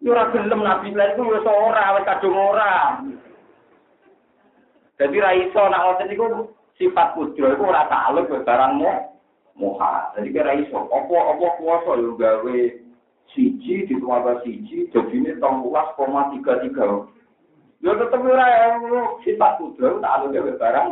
Jura 0.00 0.30
gelem 0.32 0.64
Nabi 0.64 0.94
lain 0.94 1.12
itu 1.12 1.22
ya 1.28 1.40
seorang, 1.44 1.92
wes 1.98 2.06
kadung 2.08 2.36
orang. 2.38 3.20
Jadi 4.96 5.16
ra 5.18 5.30
iso 5.34 5.62
nak 5.66 5.82
ngoten 5.82 6.12
iku 6.14 6.24
sifat 6.78 7.14
kudro 7.14 7.54
iku 7.54 7.70
ora 7.70 7.86
takluk 7.86 8.30
barangmu 8.42 8.90
muha. 9.54 10.10
Jadi 10.18 10.28
kira 10.34 10.58
iso, 10.58 10.90
apa 10.90 11.14
apa 11.14 11.46
kuasa 11.58 11.92
yo 11.98 12.18
gawe 12.18 12.58
siji 13.34 13.86
ditambah 13.86 14.42
siji 14.42 14.90
dadine 14.90 15.38
13,33. 15.38 17.06
Ya 17.84 17.92
tetep 17.94 18.20
ora 18.22 18.46
ya 18.48 18.68
sifat 19.22 19.52
kudro 19.62 20.02
tak 20.02 20.14
alus 20.22 20.58
barang. 20.58 20.88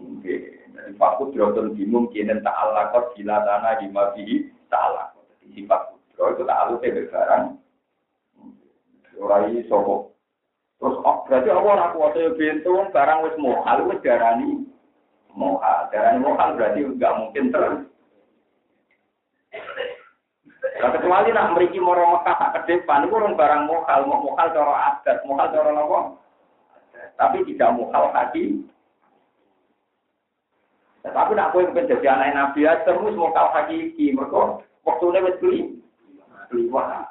Oke, 0.00 0.64
dari 0.72 0.96
Pak 0.96 1.20
Kudro 1.20 1.52
itu 1.52 1.76
dimungkinin 1.76 2.40
tak 2.40 2.56
alakot 2.56 3.12
gila 3.12 3.44
tanah 3.44 3.84
di 3.84 3.86
mafi 3.92 4.48
tak 4.72 4.80
alakot. 4.80 5.28
Sifat 5.52 5.92
kudro 5.92 6.24
itu 6.32 6.42
tak 6.48 6.60
alus 6.64 6.80
barang. 6.80 7.44
Orang 9.20 9.52
ini 9.52 9.68
sobo. 9.68 10.16
Terus 10.80 10.96
oh, 11.04 11.28
berarti 11.28 11.52
apa 11.52 11.68
orang 11.68 11.92
kuasa 11.92 12.32
pintu 12.40 12.72
barang 12.88 13.18
wis 13.28 13.36
mohal 13.36 13.92
wis 13.92 14.00
darani 14.00 14.69
mohal. 15.34 15.90
Darani 15.90 16.20
mohal 16.22 16.58
berarti 16.58 16.80
nggak 16.86 17.16
mungkin 17.18 17.44
terus. 17.54 17.78
Nah, 20.80 20.90
kecuali 20.96 21.28
nak 21.32 21.52
meriki 21.52 21.76
moro 21.76 22.08
Mekah 22.08 22.56
ke 22.56 22.60
depan, 22.68 23.04
itu 23.04 23.12
orang 23.12 23.36
barang 23.36 23.62
mokal, 23.68 24.00
mau 24.08 24.24
mokal 24.24 24.48
cara 24.52 24.74
adat, 24.96 25.20
mokal 25.28 25.52
cara 25.52 25.70
nopo. 25.76 25.98
Tapi 27.20 27.44
tidak 27.44 27.76
mokal 27.76 28.08
hati. 28.16 28.64
Nah, 31.04 31.12
tapi 31.12 31.32
nak 31.36 31.52
kue 31.52 31.68
pengen 31.68 31.88
jadi 31.96 32.16
anak 32.16 32.32
Nabi 32.32 32.64
ya, 32.64 32.80
terus 32.84 33.12
mokal 33.12 33.52
hakiki, 33.52 34.16
mereka 34.16 34.64
waktu 34.84 35.04
ini 35.04 35.24
wis 35.24 35.40
beli, 35.40 35.60
beli 36.48 36.64
wah. 36.72 37.08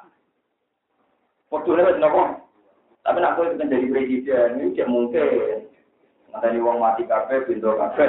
Waktu 1.54 1.70
wis 1.70 1.98
nopo. 2.02 2.42
Tapi 3.06 3.18
nak 3.22 3.34
kue 3.38 3.54
pengen 3.54 3.70
jadi 3.70 3.86
presiden, 3.86 4.48
ini 4.66 4.82
mungkin. 4.86 5.69
Nanti 6.30 6.58
uang 6.62 6.78
mati 6.78 7.02
kafe, 7.10 7.42
pintu 7.46 7.74
kafe. 7.74 8.06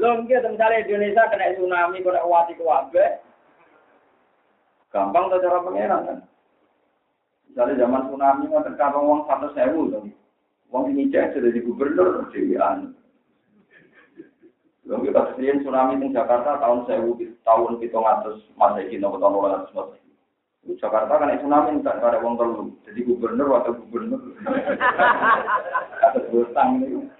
Lho 0.00 0.08
nggih 0.24 0.40
misalnya 0.48 0.82
Indonesia 0.82 1.30
kena 1.30 1.52
tsunami, 1.54 2.00
kena 2.00 2.24
wati 2.24 2.56
kuwabe. 2.56 3.20
Gampang 4.88 5.28
tuh 5.28 5.40
cara 5.40 5.64
pengeran 5.64 6.08
kan. 6.08 6.18
Misalnya 7.48 7.84
zaman 7.84 8.08
tsunami 8.08 8.44
mau 8.48 8.64
terkata 8.64 8.98
uang 8.98 9.28
satu 9.28 9.48
sewu. 9.52 9.82
Uang 10.72 10.84
ini 10.88 11.12
cek 11.12 11.36
sudah 11.36 11.52
di 11.52 11.60
gubernur 11.60 12.32
dewan. 12.32 12.96
Lalu 14.88 15.12
kita 15.12 15.20
sediain 15.32 15.60
tsunami 15.60 16.00
di 16.00 16.16
Jakarta 16.16 16.58
tahun 16.58 16.88
sewu 16.88 17.14
tahun 17.44 17.78
hitung 17.84 18.08
atas 18.08 18.40
masa 18.56 18.80
ini 18.82 18.98
tahun 18.98 19.20
masa 19.20 19.68
Jakarta 20.62 21.18
kan 21.18 21.34
tsunami 21.38 21.82
tak 21.82 21.98
ada 21.98 22.22
uang 22.22 22.38
terlalu. 22.38 22.70
Jadi 22.86 23.00
gubernur 23.02 23.58
atau 23.58 23.74
gubernur. 23.82 24.22
Atas 25.98 26.22
utang 26.30 26.78
ini. 26.82 27.10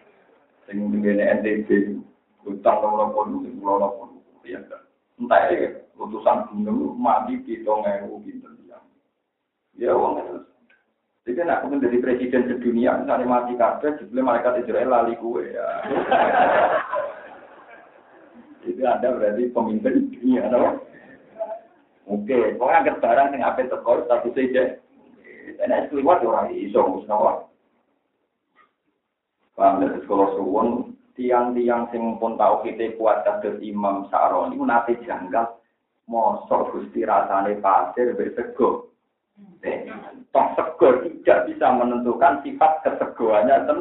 Sing 0.67 0.79
ngene 0.79 1.43
NTB 1.43 1.99
utang 2.47 2.79
nomor 2.83 3.11
pun 3.11 3.43
pulau 3.59 3.83
nomor 3.83 4.09
ya 4.47 4.59
entah 5.19 5.43
ya 5.51 5.71
Letusan 5.95 6.51
gunung 6.51 6.99
mati 6.99 7.39
pitung 7.47 7.87
ewu 7.87 8.19
pinter 8.27 8.51
yang. 8.67 8.83
Ya 9.79 9.95
wong 9.95 10.19
itu. 10.19 10.37
Jadi 11.23 11.47
nak 11.47 11.71
menjadi 11.71 12.03
presiden 12.03 12.51
sedunia, 12.51 12.99
misalnya 12.99 13.31
mati 13.31 13.55
kabeh, 13.55 13.95
jebule 14.03 14.27
malaikat 14.27 14.67
Israel 14.67 14.91
lali 14.91 15.15
kue 15.23 15.55
ya. 15.55 15.87
Itu 18.67 18.83
ada 18.83 19.15
berarti 19.15 19.47
pemimpin 19.55 20.11
dunia, 20.11 20.51
no? 20.51 20.83
Oke, 22.11 22.59
pokoknya 22.59 22.79
angkat 22.83 22.97
barang 22.99 23.29
yang 23.35 23.43
apa 23.47 23.63
tekor, 23.71 24.03
satu 24.11 24.35
saja. 24.35 24.79
Dan 25.63 25.87
keluar 25.91 26.19
orang 26.23 26.51
iso, 26.51 26.83
musnawar. 26.83 27.47
Paham 29.55 29.85
dari 29.85 30.01
sekolah 30.03 30.29
suwon, 30.35 30.69
tiang-tiang 31.15 31.87
sing 31.93 32.19
pun 32.19 32.35
tahu 32.41 32.67
kita 32.67 32.97
kuat 32.97 33.23
kados 33.23 33.61
Imam 33.63 34.09
Sa'roni, 34.09 34.59
nate 34.59 34.97
janggal, 35.05 35.61
mosok 36.09 36.73
gusti 36.73 37.05
rasane 37.05 37.61
pasir 37.61 38.17
bersego. 38.17 38.91
Toh 40.33 40.47
sego 40.57 40.89
tidak 41.05 41.45
bisa 41.47 41.67
menentukan 41.77 42.41
sifat 42.43 42.83
kesegoannya 42.83 43.57
ten. 43.69 43.81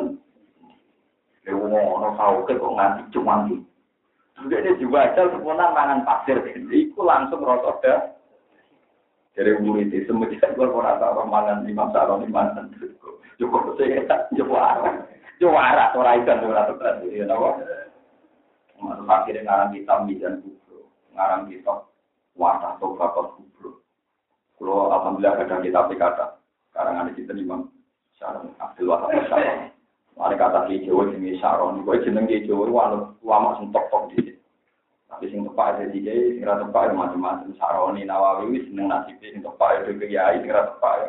Dewa 1.42 1.74
ono 1.74 2.14
tahu 2.20 2.46
ke 2.46 2.60
kok 2.60 2.76
nganti 2.78 3.02
cumangi. 3.10 3.58
Sudah 4.40 4.60
ini 4.64 4.80
juga 4.80 5.12
aja 5.12 5.28
sempurna 5.28 5.76
mangan 5.76 6.08
pasir, 6.08 6.40
itu 6.72 7.00
langsung 7.04 7.44
rosok 7.44 7.84
dah. 7.84 8.16
Dari 9.32 9.56
murid 9.64 9.96
itu 9.96 10.12
semenjak 10.12 10.60
gue 10.60 10.68
merasa 10.68 11.08
orang 11.08 11.32
mangan 11.32 11.58
Imam 11.64 11.88
Sa'roni 11.96 12.28
mangan 12.28 12.68
cukup 13.40 13.80
saya 13.80 14.04
cukup 14.36 14.60
arah. 14.60 15.08
Juara, 15.42 15.90
ora 15.98 16.20
ikan 16.22 16.46
ora 16.46 16.70
tekan 16.70 17.02
ya 17.10 17.26
napa. 17.26 17.58
Masuk 18.78 19.10
akhirnya 19.10 19.46
ngarang 19.46 19.74
kitab 19.74 20.00
Mizan 20.06 20.42
Kubro, 20.46 20.90
ngarang 21.18 21.50
kitab 21.50 21.90
Wata 22.38 22.78
Tobakot 22.78 23.40
Kubro. 23.40 23.82
Kalau 24.60 24.94
alhamdulillah 24.94 25.42
ada 25.42 25.64
kitab 25.64 25.90
kata, 25.90 26.38
sekarang 26.70 27.02
ada 27.02 27.12
kita 27.18 27.34
Imam 27.34 27.74
Syaron 28.20 28.54
Abdul 28.62 28.94
Wahab 28.94 29.10
Syaron. 29.32 29.71
Mari 30.20 30.36
kata 30.36 30.68
di 30.68 30.84
Jawa 30.86 31.08
jenenge 31.10 31.40
Syaron, 31.40 31.82
kowe 31.88 31.98
jeneng 32.04 32.28
di 32.28 32.44
Jawa 32.46 32.68
walau 32.68 33.16
lama 33.24 33.58
sing 33.58 33.72
tok-tok 33.72 34.12
di 34.14 34.36
Tapi 35.08 35.28
sing 35.28 35.44
tepak 35.48 35.80
ada 35.80 35.92
di 35.92 36.04
Jawa, 36.04 36.28
sing 36.36 36.44
ra 36.44 36.56
tepak 36.60 36.92
macam-macam 36.92 37.52
Saroni 37.56 38.04
Nawawi 38.04 38.52
wis 38.54 38.68
seneng 38.68 38.92
nasibe 38.92 39.28
sing 39.32 39.42
tepak 39.42 39.88
ada 39.88 39.92
kiai, 39.96 40.42
sing 40.44 40.52
ra 40.52 40.68
tepak 40.68 40.94
ya 41.00 41.08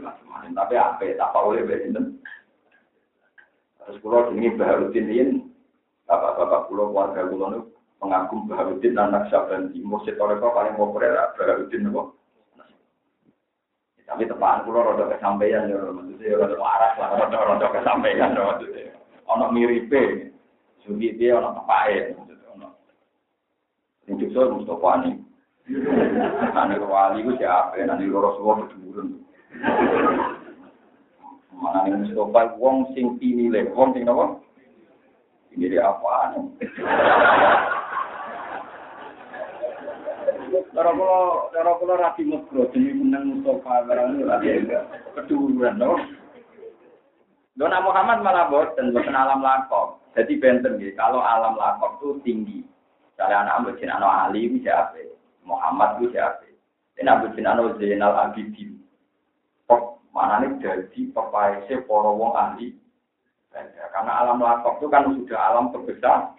macam-macam. 0.00 0.50
Tapi 0.56 0.74
apa 0.74 1.04
tak 1.14 1.36
oleh 1.36 1.62
sinten? 1.84 2.18
Terus 3.84 4.00
pulau 4.00 4.32
ini 4.32 4.48
Baharudin 4.56 5.12
ini, 5.12 5.44
bapak-bapak 6.08 6.72
pulau 6.72 6.88
keluarga 6.88 7.28
pulau 7.28 7.52
itu 7.52 7.62
pengagum 8.00 8.48
Baharudin 8.48 8.96
anak 8.96 9.28
Syaban 9.28 9.76
Timur, 9.76 10.00
setoreko 10.08 10.56
paling 10.56 10.72
populer 10.72 11.12
Baharudin 11.36 11.92
itu. 11.92 12.02
Tapi 14.04 14.28
tepaan 14.28 14.68
pulau 14.68 14.92
roda 14.92 15.16
kesampaian 15.16 15.64
ya, 15.64 15.80
maksudnya 15.80 16.36
roda 16.36 16.56
waras 16.60 16.92
lah, 17.00 17.16
roda 17.16 17.38
roda 17.40 17.66
kesampaian 17.72 18.36
maksudnya. 18.36 18.92
Ono 19.32 19.48
miripe, 19.48 20.28
sugi 20.84 21.16
dia 21.16 21.40
ono 21.40 21.56
tepae, 21.56 22.12
maksudnya 22.12 22.48
ono. 22.52 22.68
Ini 24.04 24.20
juga 24.20 24.52
Mustafa 24.52 24.90
nih. 25.08 25.14
Nanti 26.52 26.76
wali 26.84 27.24
itu 27.24 27.32
siapa? 27.40 27.80
Nanti 27.80 28.04
loro 28.04 28.36
semua 28.36 28.60
berdurun. 28.60 29.24
Mana 31.56 31.88
nih 31.88 32.04
Mustafa 32.04 32.60
wong 32.60 32.92
sing 32.92 33.16
pinile, 33.16 33.72
wong 33.72 33.96
sing 33.96 34.04
napa? 34.04 34.36
Pinile 35.48 35.80
apaan? 35.80 36.52
Cara 40.74 40.90
kula, 40.90 41.18
cara 41.54 41.72
kula 41.78 41.94
ra 41.94 42.10
dimegro 42.18 42.66
demi 42.74 42.90
meneng 42.90 43.38
Mustafa 43.38 43.86
barang 43.86 44.26
lagi 44.26 44.66
keduruan 45.14 45.78
no. 45.78 45.94
Dona 47.54 47.78
Muhammad 47.78 48.26
malah 48.26 48.50
boten 48.50 48.90
boten 48.90 49.14
alam 49.14 49.38
lakok. 49.38 50.02
Jadi 50.18 50.34
benten 50.42 50.82
gitu. 50.82 50.98
Kalau 50.98 51.22
alam 51.22 51.54
lakok 51.54 52.02
itu 52.02 52.08
tinggi. 52.26 52.58
Kalau 53.14 53.30
anak 53.30 53.62
Abu 53.62 53.70
anak 53.78 54.14
Ali 54.26 54.50
itu 54.50 54.66
siapa? 54.66 54.98
Muhammad 55.46 56.02
itu 56.02 56.18
siapa? 56.18 56.42
Ini 56.98 57.06
Abu 57.06 57.30
anak 57.30 57.78
Zainal 57.78 58.14
Abidin. 58.18 58.82
Mana 60.14 60.42
nih 60.42 60.58
jadi 60.62 61.00
pepaese 61.14 61.86
para 61.86 62.10
wong 62.10 62.34
ahli. 62.34 62.74
Karena 63.94 64.26
alam 64.26 64.42
lakok 64.42 64.82
itu 64.82 64.86
kan 64.90 65.06
sudah 65.06 65.38
alam 65.38 65.70
terbesar. 65.70 66.34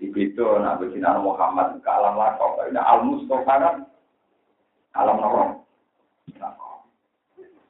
Jadi 0.00 0.32
itu 0.32 0.40
Nabi 0.40 0.88
Sinar 0.96 1.20
Muhammad 1.20 1.76
ke 1.84 1.90
alam 1.92 2.16
lakok. 2.16 2.72
Ini 2.72 2.80
al 2.80 3.04
Mustafa 3.04 3.54
kan 3.60 3.76
alam 4.96 5.20
lakok. 5.20 5.60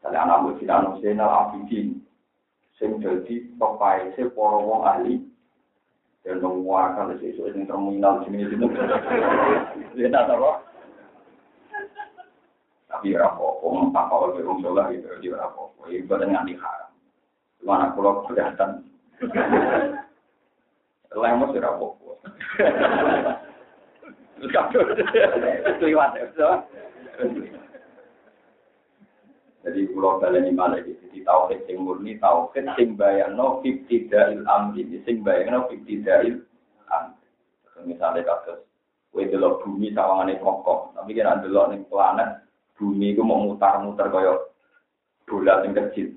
Jadi 0.06 0.14
anak 0.14 0.38
Nabi 0.46 0.50
Sinar 0.62 0.94
Zainal 1.02 1.26
Abidin. 1.26 1.98
Sing 2.78 3.02
jadi 3.02 3.50
pepaese 3.58 4.30
para 4.30 4.56
wong 4.62 4.86
ahli. 4.86 5.14
Dan 6.20 6.38
menguakan 6.44 7.16
sesuatu 7.16 7.56
yang 7.56 7.64
terminal 7.64 8.20
sini-sini. 8.28 8.68
Dia 9.96 10.12
tak 10.12 10.28
tahu. 10.28 10.52
Tapi 12.92 13.16
apa-apa, 13.16 13.88
tak 13.94 14.04
kau 14.12 14.28
wong 14.28 14.58
sholat 14.60 14.92
itu 14.92 15.08
dia 15.22 15.38
apa-apa. 15.38 15.88
Ibadah 15.88 16.26
nganti 16.28 16.58
haram. 16.60 16.90
Mana 17.64 17.94
pulau 17.96 18.26
kelihatan. 18.28 18.84
Lemos 21.20 21.52
ya 21.52 21.68
apa-apa. 21.68 22.12
Keliwat 25.78 26.12
ya. 26.16 26.26
Jadi 29.60 29.92
pulau 29.92 30.16
balen 30.16 30.48
di 30.48 30.56
mana 30.56 30.80
gitu. 30.80 30.96
Jadi 31.12 31.20
tauhid 31.20 31.68
sing 31.68 31.84
murni, 31.84 32.16
tauhid 32.16 32.64
sing 32.80 32.96
bayangno 32.96 33.60
ibtidail 33.60 34.40
amri, 34.48 34.88
sing 35.04 35.20
bayangno 35.20 35.68
ibtidail 35.68 36.40
amri. 36.88 37.26
Misalnya 37.84 38.24
kasus, 38.24 38.64
kue 39.12 39.28
delok 39.28 39.60
bumi 39.60 39.92
sawangane 39.92 40.40
kokoh, 40.40 40.96
tapi 40.96 41.12
kira 41.12 41.44
delok 41.44 41.76
ning 41.76 41.84
planet, 41.92 42.40
bumi 42.80 43.12
itu 43.12 43.20
mau 43.20 43.44
mutar-mutar 43.44 44.08
kaya 44.08 44.48
bola 45.28 45.60
yang 45.60 45.76
kecil. 45.76 46.08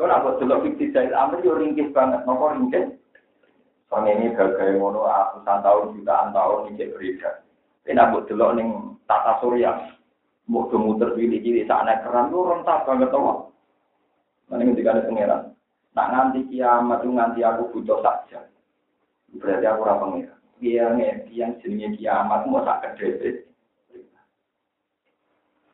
Kalau 0.00 0.16
aku 0.16 0.44
dulu 0.44 0.64
fiktif 0.64 0.96
dari 0.96 1.12
amri 1.12 1.44
yo 1.44 1.60
ringkih 1.60 1.92
banget, 1.92 2.24
nopo 2.24 2.56
ringkih. 2.56 2.95
Soalnya 3.86 4.18
ini 4.18 4.34
gagal 4.34 4.76
ngono 4.76 5.06
ratusan 5.06 5.62
tahun, 5.62 5.94
jutaan 5.94 6.34
tahun 6.34 6.74
ini 6.74 6.90
berbeda. 6.90 7.30
Ini 7.86 8.02
aku 8.02 8.26
dulu 8.26 8.46
ning 8.58 8.68
tata 9.06 9.38
surya, 9.38 9.94
mau 10.50 10.66
muter 10.74 11.14
pilih 11.14 11.38
kiri 11.38 11.62
sana 11.70 12.02
keran 12.02 12.34
tuh 12.34 12.50
rentak 12.50 12.82
banget 12.82 13.14
tau. 13.14 13.54
Nanti 14.50 14.62
ketika 14.74 14.94
ada 14.94 15.06
pangeran, 15.06 15.42
nak 15.94 16.08
nganti 16.10 16.40
kiamat 16.50 17.02
tuh 17.02 17.10
nganti 17.14 17.40
aku 17.42 17.62
butuh 17.74 17.98
saja. 18.02 18.46
Berarti 19.38 19.66
aku 19.66 19.82
ora 19.82 20.02
pangeran. 20.02 20.38
Biar 20.58 20.94
yang 21.30 21.58
jenenge 21.62 21.98
kiamat 21.98 22.46
mau 22.46 22.62
tak 22.62 22.98
kedede. 22.98 23.46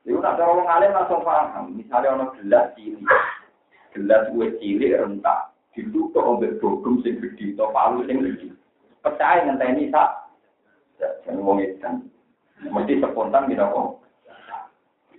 Itu 0.02 0.18
nak 0.18 0.34
cara 0.40 0.50
wong 0.52 0.66
langsung 0.66 1.22
paham. 1.22 1.78
Misalnya 1.78 2.16
ono 2.18 2.26
gelas 2.36 2.74
cilik, 2.74 3.06
gelas 3.94 4.26
kue 4.34 4.50
cilik 4.58 4.98
rentak, 4.98 5.51
ditutup 5.72 6.20
ombek 6.20 6.60
bogum 6.60 7.00
sing 7.00 7.20
gede 7.20 7.56
atau 7.56 7.72
palu 7.72 8.04
sing 8.04 8.20
gede. 8.20 8.52
Percaya 9.00 9.48
ngenteni 9.48 9.88
sak. 9.88 10.30
Jangan 11.26 11.42
wong 11.42 11.58
edan. 11.64 12.06
Mesti 12.62 13.02
spontan 13.02 13.50
gitu 13.50 13.64
kok. 13.64 13.88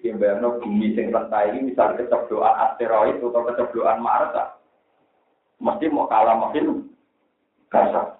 Yang 0.03 0.15
bayangno 0.19 0.49
bumi 0.59 0.95
sing 0.95 1.11
rentak 1.11 1.51
ini 1.51 1.71
misalnya 1.71 2.03
kecebloan 2.03 2.55
asteroid 2.59 3.23
atau 3.23 3.41
kecebloan 3.47 4.03
Mars 4.03 4.35
mesti 5.63 5.87
mau 5.87 6.11
kalah 6.11 6.35
makin 6.39 6.91
kasar. 7.71 8.19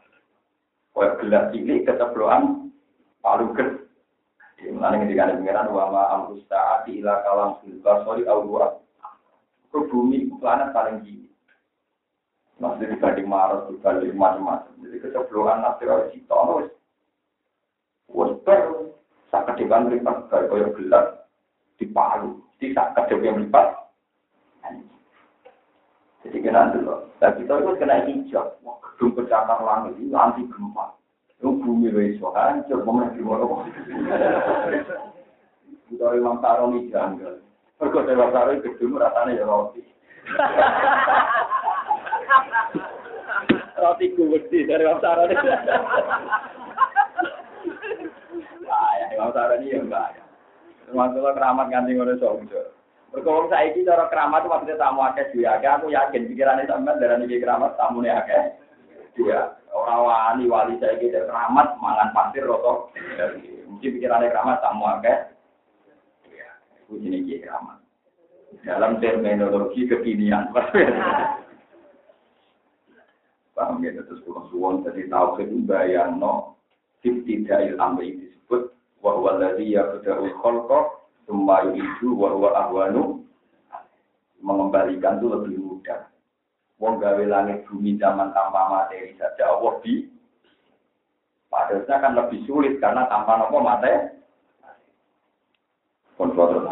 Kayak 0.93 1.17
gelas 1.19 1.45
cilik 1.51 1.83
kecebloan 1.83 2.71
palu 3.19 3.51
gede. 3.55 3.83
Mulane 4.71 5.03
ketika 5.03 5.27
ada 5.27 5.35
pengiran 5.35 5.75
wa 5.75 5.91
ma 5.91 6.03
amrus 6.15 6.47
ta'ati 6.47 7.03
ila 7.03 7.19
kalam 7.27 7.51
fil 7.59 7.83
basari 7.83 8.23
au 8.31 8.47
Ke 9.73 9.79
bumi 9.89 10.31
planet 10.39 10.71
paling 10.71 11.03
tinggi. 11.03 11.22
Masih 12.61 12.85
dibanding 12.85 13.25
Mars, 13.25 13.65
dibanding 13.73 14.13
macam-macam. 14.13 14.73
Jadi 14.85 14.97
kecebloan 15.01 15.65
asteroid 15.65 16.13
itu 16.13 16.29
wis 16.29 16.69
wis 18.13 18.31
per 18.45 18.61
sak 19.33 19.49
ke 19.49 19.65
depan 19.65 19.89
mripat 19.89 20.29
kaya 20.29 20.45
kaya 20.45 20.69
gelas 20.77 21.07
di 21.81 21.89
Palu. 21.89 22.37
Di 22.61 22.69
sak 22.77 22.93
ke 22.93 23.09
depan 23.09 23.41
mripat. 23.41 23.67
Jadi 26.23 26.37
kena 26.39 26.71
dulu. 26.71 27.09
Dan 27.17 27.41
kita 27.41 27.53
itu 27.57 27.71
kena 27.81 28.05
hijau. 28.05 28.45
Gedung 28.61 29.11
pecatar 29.17 29.59
langit 29.65 29.97
itu 29.97 30.13
anti 30.13 30.45
gempa. 30.45 30.93
Itu 31.33 31.57
bumi 31.57 31.89
wis 31.89 32.21
hancur, 32.21 32.85
mau 32.85 33.01
di 33.09 33.19
mana 33.25 33.65
Kita 35.89 36.05
Imam 36.15 36.39
Saroni 36.39 36.87
janggal. 36.93 37.41
Mergo 37.81 37.99
Dewa 38.05 38.31
Saroni 38.31 38.63
gedung 38.63 38.95
rasane 38.95 39.35
ya 39.35 39.43
roti. 39.43 39.81
Roti 43.73 44.05
gede 44.15 44.59
dari 44.69 44.83
Imam 44.85 44.99
Saroni. 45.03 45.35
Imam 49.13 49.31
Sarani 49.33 49.73
ya 49.73 49.79
enggak. 49.81 50.09
Masalah 50.93 51.33
keramat 51.33 51.67
nganti 51.73 51.97
ngono 51.97 52.13
sojo. 52.21 52.61
Mergo 53.13 53.45
saiki 53.49 53.85
cara 53.85 54.09
keramat 54.09 54.49
maksudnya 54.49 54.77
tamu 54.81 55.05
akeh 55.05 55.29
duwe 55.33 55.45
akeh, 55.45 55.69
aku 55.69 55.93
yakin 55.93 56.25
pikirane 56.25 56.65
sampean 56.65 56.97
darani 56.97 57.29
iki 57.29 57.41
keramat 57.41 57.77
tamune 57.77 58.09
akeh. 58.09 58.57
Dia 59.13 59.53
orang 59.69 60.01
wali 60.01 60.45
wali 60.49 60.73
gitu 60.81 61.21
keramat 61.29 61.77
mangan 61.77 62.09
pasir 62.13 62.45
roto. 62.45 62.89
Mungkin 63.69 63.93
pikirannya 63.97 64.33
keramat 64.33 64.61
tamu 64.65 64.85
akeh. 64.97 65.17
Ya, 66.33 66.49
itu 66.81 66.97
jenis 67.05 67.45
keramat. 67.45 67.77
Dalam 68.65 68.97
terminologi 68.97 69.85
kekinian. 69.85 70.49
Paham 73.53 73.85
ya, 73.85 73.93
terus 74.01 74.25
kurang 74.25 74.49
suwon 74.49 74.81
jadi 74.81 75.05
tahu 75.13 75.37
itu 75.37 75.61
bayang 75.69 76.17
no 76.17 76.57
ibtidail 77.05 77.77
amri 77.77 78.17
disebut 78.17 78.73
bahwa 79.05 79.37
dari 79.37 79.77
ya 79.77 79.85
bedahul 79.93 80.33
kholqo 80.41 81.05
semua 81.29 81.61
itu 81.69 82.17
bahwa 82.17 82.49
ahwanu 82.57 83.21
mengembalikan 84.43 85.21
itu 85.21 85.27
lebih 85.29 85.57
mudah. 85.61 86.09
Wong 86.81 86.99
gawe 86.99 87.23
langit 87.29 87.63
bumi 87.69 87.95
zaman 87.95 88.33
tanpa 88.35 88.67
materi 88.67 89.15
saja 89.15 89.55
Allah 89.55 89.79
di 89.85 90.09
padahal 91.47 91.85
kan 91.85 92.17
lebih 92.17 92.43
sulit 92.49 92.81
karena 92.81 93.05
tanpa 93.07 93.37
nopo 93.37 93.61
materi. 93.61 94.17
Kontrol 96.17 96.57
terus 96.57 96.69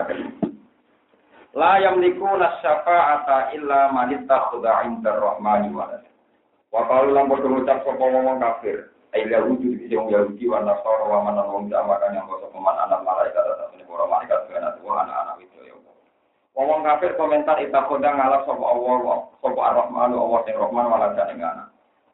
La 1.52 1.84
yamliku 1.84 2.24
nasyafa'ata 2.40 3.52
illa 3.52 3.92
man 3.92 4.16
ittakhadha 4.16 4.88
'inda 4.88 5.20
walad. 5.20 6.11
Wa 6.72 6.88
qalu 6.88 7.12
lam 7.12 7.28
padha 7.28 7.48
ngucap 7.52 7.84
sapa 7.84 8.06
kafir. 8.40 8.78
Ai 9.12 9.28
la 9.28 9.44
wujud 9.44 9.76
di 9.76 9.92
wong 9.92 10.08
Yahudi 10.08 10.48
wa 10.48 10.64
Nasara 10.64 11.04
wa 11.04 11.20
man 11.28 11.68
yang 11.68 12.26
basa 12.32 12.48
peman 12.48 12.76
anak 12.80 13.04
malaikat 13.04 13.44
atau 13.44 13.68
para 13.84 14.08
malaikat 14.08 14.40
tuwa 14.80 15.04
anak-anak 15.04 15.36
itu 15.44 15.68
ya. 15.68 15.76
Wong 16.56 16.80
kafir 16.80 17.12
komentar 17.20 17.60
ittakhadha 17.60 18.16
ngalap 18.16 18.48
sapa 18.48 18.64
Allah 18.64 19.28
sapa 19.44 19.60
ar-rahmanu 19.60 20.16
Allah 20.16 20.40
sing 20.48 20.56
rahman 20.56 20.88
walad 20.88 21.20
ing 21.28 21.44
anak. 21.44 21.68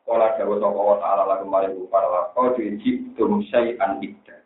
Kala 0.10 0.34
dawa 0.42 0.56
sapa 0.58 0.78
Allah 0.82 0.98
taala 1.06 1.24
lagu 1.30 1.46
mari 1.46 1.70
para 1.94 2.10
lakau 2.10 2.58
dijitum 2.58 3.46
syai'an 3.54 4.02
idda. 4.02 4.42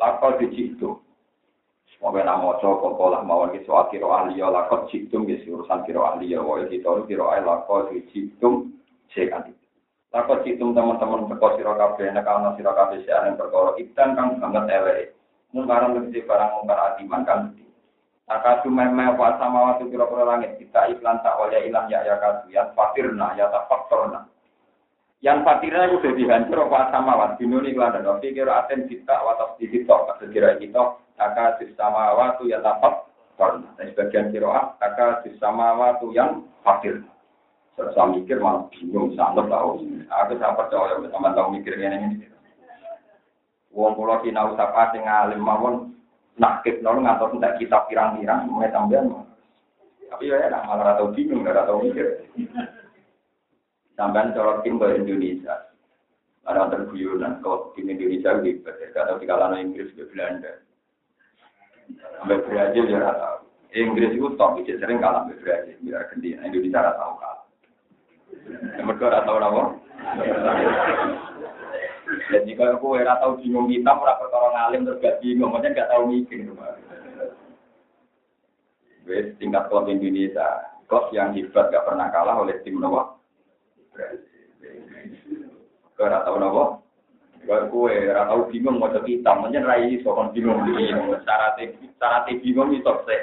Lakau 0.00 0.40
dijitum 0.40 0.96
Moga 2.02 2.26
nak 2.26 2.42
maca 2.42 2.66
kok 2.66 2.98
pola 2.98 3.22
mawon 3.22 3.54
ki 3.54 3.62
soal 3.62 3.86
kira 3.86 4.10
ahli 4.10 4.42
ya 4.42 4.50
lakot 4.50 4.90
jitum 4.90 5.22
ki 5.22 5.46
urusan 5.46 5.86
kira 5.86 6.02
ahli 6.02 6.34
ya 6.34 6.42
wae 6.42 6.66
kita 6.66 7.06
kira 7.06 7.22
ahli 7.30 7.46
lakot 7.46 7.94
jitum 8.10 8.71
sekan. 9.12 9.52
Lakot 10.12 10.44
jitum 10.44 10.76
teman-teman 10.76 11.24
teko 11.24 11.56
sira 11.56 11.72
kabeh 11.72 12.12
nek 12.12 12.28
ana 12.28 12.52
sira 12.60 12.76
kabeh 12.76 13.00
sing 13.00 13.32
perkara 13.40 13.72
ikan 13.80 14.12
kang 14.12 14.28
banget 14.36 14.64
elek. 14.68 15.16
Mungkaran 15.56 15.96
mesti 15.96 16.20
barang 16.24 16.50
mungkar 16.60 16.78
adiman 16.92 17.24
kan 17.24 17.38
mesti. 17.48 17.64
Takatu 18.28 18.68
meme 18.68 19.16
wa 19.16 19.36
sama 19.40 19.72
waktu 19.72 19.88
kira-kira 19.88 20.24
langit 20.24 20.56
kita 20.60 20.88
iklan 20.92 21.20
tak 21.24 21.36
waya 21.40 21.64
ilang 21.64 21.88
ya 21.88 22.04
ya 22.04 22.20
kadu 22.20 22.48
yang 22.52 22.72
fakirna 22.76 23.32
ya 23.40 23.48
tak 23.48 23.64
faktorna. 23.72 24.28
Yang 25.24 25.48
fakirnya 25.48 25.88
itu 25.88 25.96
sudah 26.04 26.14
dihancur 26.16 26.58
apa 26.68 26.80
sama 26.92 27.12
wan 27.16 27.32
dinuni 27.40 27.72
iklan 27.72 27.96
dan 27.96 28.20
kira 28.20 28.52
aten 28.64 28.88
kita 28.88 29.16
watas 29.16 29.56
di 29.56 29.68
kita 29.68 29.96
kira 30.28 30.60
kita 30.60 31.02
Aka 31.22 31.62
sama 31.78 32.18
waktu 32.18 32.50
ya 32.50 32.58
tapak 32.58 33.06
karena 33.38 33.68
dan 33.78 33.86
sebagian 33.94 34.26
kiroah 34.34 34.74
sama 35.38 35.76
waktu 35.78 36.06
yang 36.14 36.42
fakir. 37.76 37.92
Saya 37.96 38.12
mikir 38.12 38.38
malah 38.40 38.68
bingung 38.72 39.12
sangat 39.16 39.48
tahu. 39.48 39.80
Aku 40.08 40.32
tak 40.36 40.54
percaya 40.56 40.94
sama 41.08 41.32
tahu 41.32 41.56
mikir 41.56 41.74
ini 41.76 41.96
ini. 41.96 42.26
Wong 43.72 43.96
pulau 43.96 44.20
sinau 44.20 44.52
sapa 44.52 44.92
sing 44.92 45.08
alim 45.08 45.40
mawon 45.40 45.96
nakib 46.36 46.84
nol 46.84 47.00
ngatur 47.00 47.32
tidak 47.36 47.56
kitab 47.56 47.88
pirang-pirang 47.88 48.44
mulai 48.48 48.68
tambahan. 48.68 49.08
Tapi 50.12 50.28
ya 50.28 50.44
enak 50.44 50.68
malah 50.68 50.92
atau 50.92 51.08
bingung, 51.16 51.40
nggak 51.40 51.64
tahu 51.64 51.88
mikir. 51.88 52.28
Sampai 53.96 54.28
colok 54.36 54.60
tim 54.60 54.76
ke 54.76 55.00
Indonesia. 55.00 55.72
Ada 56.42 56.68
terguyuran, 56.74 57.38
kalau 57.40 57.72
tim 57.72 57.88
Indonesia 57.88 58.34
gitu, 58.44 58.66
kalau 58.92 59.16
di 59.16 59.24
kalangan 59.30 59.62
Inggris 59.62 59.94
ke 59.94 60.04
Belanda. 60.10 60.58
Sampai 62.18 62.44
Brazil 62.44 62.92
ya. 62.92 63.08
Inggris 63.72 64.12
itu 64.12 64.28
top, 64.36 64.60
sering 64.66 65.00
kalah 65.00 65.24
sampai 65.24 65.40
Brazil. 65.40 65.80
Indonesia 66.44 66.92
tahu 66.92 67.14
kalah. 67.16 67.41
Mereka 68.82 69.04
rata 69.06 69.28
tahu 69.28 69.38
apa? 69.38 69.62
Dan 72.32 72.42
jika 72.44 72.76
aku 72.76 73.00
era 73.00 73.16
tahu 73.20 73.40
bingung 73.40 73.68
kita, 73.68 73.92
ora 73.92 74.20
perkara 74.20 74.48
ngalim 74.52 74.84
terus 74.84 75.00
gak 75.00 75.18
bingung, 75.24 75.52
maksudnya 75.52 75.84
gak 75.84 75.90
tahu 75.92 76.02
mikir. 76.12 76.48
Wes 79.08 79.34
tingkat 79.40 79.66
klub 79.66 79.88
Indonesia, 79.88 80.78
klub 80.86 81.08
yang 81.10 81.32
hebat 81.32 81.72
gak 81.72 81.84
pernah 81.88 82.08
kalah 82.12 82.40
oleh 82.40 82.56
tim 82.62 82.78
Nawa. 82.78 83.16
Kau 85.96 86.08
tahu 86.08 86.36
Nawa? 86.40 86.64
Kalau 87.42 87.66
kue 87.74 88.06
ora 88.06 88.30
tau 88.30 88.46
bingung 88.46 88.78
mau 88.78 88.86
kita, 88.86 89.34
mungkin 89.34 89.66
rai 89.66 89.98
sokon 90.06 90.30
bingung 90.30 90.62
bingung. 90.62 91.10
Cara 91.26 91.58
cara 91.98 92.22
bingung 92.22 92.70
itu 92.70 92.94
sih. 93.02 93.22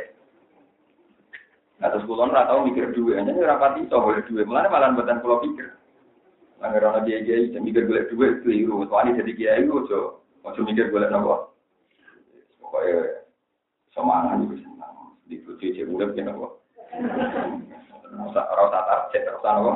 Atas 1.80 2.04
kulon 2.04 2.36
ora 2.36 2.44
tau 2.44 2.68
mikir 2.68 2.92
dua, 2.92 3.24
hanya 3.24 3.32
ora 3.40 3.56
pati 3.56 3.88
iso 3.88 4.04
boleh 4.04 4.20
dua. 4.28 4.44
Mulane 4.44 4.68
malah 4.68 4.92
buatan 4.92 5.24
kulo 5.24 5.40
pikir. 5.48 5.72
Angger 6.60 6.84
ana 6.84 7.08
dia 7.08 7.24
kiai 7.24 7.56
mikir 7.56 7.88
golek 7.88 8.12
duit 8.12 8.44
keliru. 8.44 8.84
Soalnya 8.92 9.24
jadi 9.24 9.32
kiai 9.32 9.64
itu 9.64 9.80
ojo 9.80 10.20
ojo 10.44 10.60
mikir 10.68 10.92
golek 10.92 11.08
nopo. 11.08 11.56
Pokoknya 12.60 13.24
semangat 13.96 14.44
itu 14.44 14.56
senang. 14.60 15.16
Di 15.32 15.40
cuci 15.40 15.88
urip 15.88 16.20
ya 16.20 16.28
nopo. 16.28 16.60
Ora 18.28 18.64
usah 18.68 18.84
target, 18.84 19.24
ora 19.32 19.40
usah 19.40 19.52
nopo. 19.56 19.72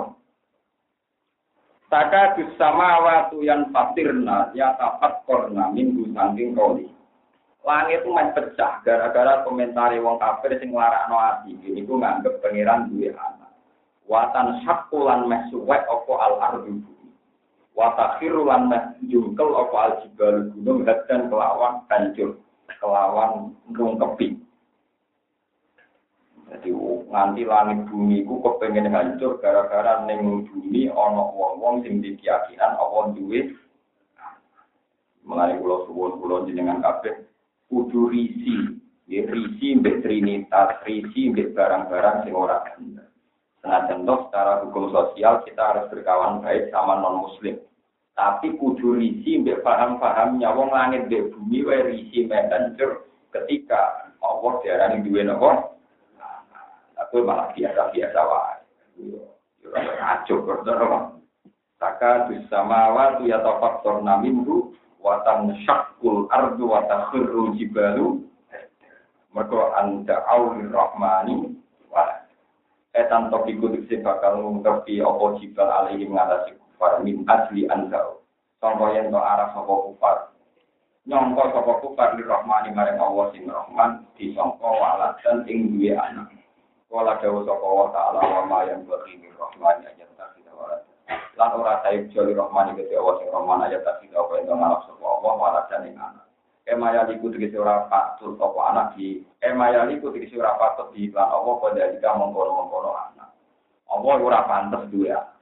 Saka 1.88 2.36
sama 2.60 3.00
waktu 3.06 3.48
yang 3.48 3.72
fatirna 3.72 4.52
ya 4.52 4.76
tapat 4.76 5.24
korna 5.24 5.72
minggu 5.72 6.12
sangking 6.12 6.52
koli. 6.52 6.90
Langit 7.64 8.04
itu 8.04 8.12
main 8.12 8.36
pecah 8.36 8.84
gara-gara 8.84 9.48
komentari 9.48 9.96
wong 10.04 10.20
kafir 10.20 10.60
sing 10.60 10.76
larakno 10.76 11.16
ati. 11.16 11.56
Ini 11.56 11.88
ku 11.88 11.96
nganggep 11.96 12.44
pangeran 12.44 12.92
duwe 12.92 13.16
anak. 13.16 13.56
Watan 14.04 14.60
syakulan 14.68 15.32
meh 15.32 15.48
suwek 15.48 15.88
opo 15.88 16.20
al 16.20 16.44
ardu 16.44 16.84
Watakhiru 17.74 18.44
lan 18.46 18.68
meh 18.68 18.84
jungkel 19.08 19.48
opo 19.56 19.76
al 19.80 20.04
jibal 20.04 20.52
gunung 20.52 20.84
dan 20.84 21.32
kelawan 21.32 21.88
hancur. 21.88 22.36
Kelawan 22.84 23.56
rungkepi. 23.72 24.44
Jadi 26.52 26.70
nganti 27.08 27.48
langit 27.48 27.80
bumi 27.88 28.28
ku 28.28 28.44
kepengen 28.44 28.92
hancur 28.92 29.40
gara-gara 29.40 30.04
neng 30.04 30.44
bumi 30.52 30.92
ono 30.92 31.32
wong-wong 31.32 31.80
sing 31.88 32.04
di 32.04 32.20
keyakinan 32.20 32.76
apa 32.76 33.16
duwe 33.16 33.56
mengenai 35.24 35.56
pulau 35.64 35.88
suwon 35.88 36.20
pulau 36.20 36.44
jenengan 36.44 36.84
kabeh 36.84 37.16
kudu 37.74 38.14
risi. 38.14 38.78
Ya 39.10 39.26
risi 39.26 39.82
mbek 39.82 40.06
trinitas 40.06 40.78
risi 40.86 41.34
mbek 41.34 41.58
barang-barang 41.58 42.30
sing 42.30 42.38
ora 42.38 42.62
bener. 42.78 43.10
Toh 44.06 44.20
secara 44.30 44.62
hukum 44.62 44.94
sosial 44.94 45.42
kita 45.42 45.64
harus 45.64 45.90
berkawan 45.90 46.46
baik 46.46 46.70
sama 46.70 47.02
non 47.02 47.26
muslim 47.26 47.58
tapi 48.14 48.54
kudu 48.62 49.02
risi 49.02 49.42
mbek 49.42 49.66
paham-pahamnya 49.66 50.54
wong 50.54 50.70
langit 50.70 51.10
mbek 51.10 51.34
bumi 51.34 51.66
wae 51.66 51.82
risi 51.90 52.30
mbek 52.30 52.46
hancur 52.54 53.10
ketika 53.34 54.14
Allah 54.22 54.54
diarani 54.62 55.02
duwe 55.02 55.26
nopo 55.26 55.74
Aku 56.94 57.26
malah 57.26 57.52
biasa-biasa 57.58 58.20
wae. 58.22 58.58
Kok 60.30 60.62
Saka 61.82 62.32
bersama 62.32 62.96
waktu 62.96 63.34
ya 63.34 63.44
tafaktor 63.44 64.00
naminhu 64.06 64.72
watan 65.04 65.52
syakul 66.04 66.28
ardu 66.28 66.68
watan 66.68 67.02
khirru 67.16 67.56
jibalu. 67.56 68.28
Mereka 69.32 69.62
anda 69.80 70.20
awli 70.30 70.68
rahmani 70.68 71.56
wala 71.90 72.28
etan 72.94 73.32
topiku 73.32 73.72
diksi 73.72 74.04
bakal 74.04 74.38
ngungkapi 74.38 75.00
opo 75.02 75.40
jibal 75.40 75.66
alaihi 75.66 76.06
mengatasi 76.06 76.54
kufar. 76.60 77.00
Min 77.02 77.24
asli 77.26 77.66
anzau 77.72 78.20
contoh 78.60 78.92
yang 78.94 79.10
to 79.10 79.18
arah 79.18 79.50
sopo 79.56 79.90
kufar. 79.96 80.30
Nyongko 81.10 81.56
sopo 81.56 81.72
kufar 81.82 82.14
di 82.20 82.28
rahmani 82.28 82.76
maring 82.76 83.00
Allah 83.00 83.26
sing 83.34 83.48
rahman. 83.48 84.06
Disongko 84.20 84.70
walat 84.70 85.18
dan 85.24 85.48
ing 85.50 85.72
duwe 85.80 85.96
anak. 85.98 86.30
Kala 86.94 87.18
dawa 87.18 87.42
sapa 87.42 87.66
wa 87.74 87.88
ta'ala 87.90 88.22
wa 88.22 88.42
ma 88.46 88.60
yang 88.70 88.86
bagi 88.86 89.18
rahmani 89.34 89.90
wa 89.98 90.13
Lan 91.34 91.50
ora 91.58 91.82
saib 91.82 92.14
joli 92.14 92.38
rahmani 92.38 92.78
kete 92.78 92.94
Allah 92.94 93.16
sing 93.20 93.30
rahman 93.34 93.66
ayat 93.66 93.82
tasida 93.82 94.22
wa 94.22 94.38
ento 94.38 94.54
ngalap 94.54 94.82
sapa 94.86 95.06
Allah 95.06 95.66
dan 95.68 95.88
ing 95.90 95.98
anak. 95.98 96.26
Emaya 96.64 97.04
liku 97.04 97.28
tegese 97.28 97.60
ora 97.60 97.92
patut 97.92 98.40
apa 98.40 98.60
anak 98.72 98.88
di 98.96 99.20
emaya 99.44 99.84
liku 99.84 100.16
tegese 100.16 100.40
ora 100.40 100.56
patut 100.56 100.96
di 100.96 101.12
iklan 101.12 101.28
Allah 101.28 101.54
pada 101.60 101.92
jika 101.92 102.10
mengkono-mengkono 102.16 102.92
anak. 102.96 103.30
Allah 103.92 104.14
ora 104.16 104.40
pantes 104.48 104.88
duwe 104.88 105.12
anak. 105.12 105.36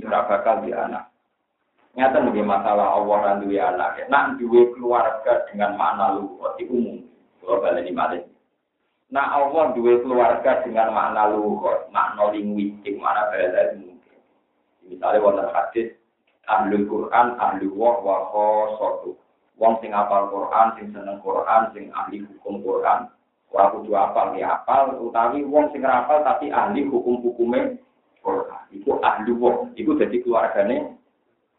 Ora 0.00 0.20
bakal 0.24 0.64
di 0.64 0.72
anak. 0.72 1.12
Nyata 1.94 2.24
nih 2.24 2.40
masalah 2.40 2.96
Allah 2.96 3.16
dan 3.20 3.36
duwe 3.44 3.60
anak. 3.60 4.00
Nak 4.08 4.40
duwe 4.40 4.72
keluarga 4.72 5.44
dengan 5.52 5.76
makna 5.76 6.16
luhur 6.16 6.56
itu 6.56 6.72
umum. 6.72 6.98
Kalau 7.44 7.60
balik 7.60 7.92
balik. 7.92 8.24
Nah 9.12 9.28
Allah 9.36 9.76
duwe 9.76 10.00
keluarga 10.00 10.64
dengan 10.64 10.88
makna 10.96 11.36
luhur, 11.36 11.84
makna 11.92 12.32
linguistik, 12.32 12.96
makna 12.96 13.28
bahasa. 13.28 13.76
Misalnya 14.88 15.24
wonten 15.24 15.48
hadis 15.52 15.88
ahli 16.48 16.84
Quran, 16.84 17.26
ahli 17.40 17.66
wah 17.72 17.96
wa 18.04 18.16
khosotu. 18.28 19.16
Wong 19.54 19.78
sing 19.78 19.94
apal 19.94 20.28
Quran, 20.34 20.66
sing 20.74 20.86
seneng 20.90 21.22
Quran, 21.22 21.70
sing 21.70 21.86
ahli 21.94 22.26
hukum 22.26 22.58
Quran, 22.58 23.06
ora 23.54 23.70
kudu 23.70 23.94
apal 23.94 24.34
ya 24.34 24.58
apal, 24.58 24.98
utawi 24.98 25.46
wong 25.46 25.70
sing 25.70 25.86
rapal 25.86 26.26
tapi 26.26 26.50
ahli 26.50 26.82
hukum-hukume 26.90 27.78
Quran. 28.18 28.62
Iku 28.74 28.98
ahli 28.98 29.30
wong, 29.30 29.70
iku 29.78 29.94
jadi 29.94 30.16
keluargane 30.26 30.98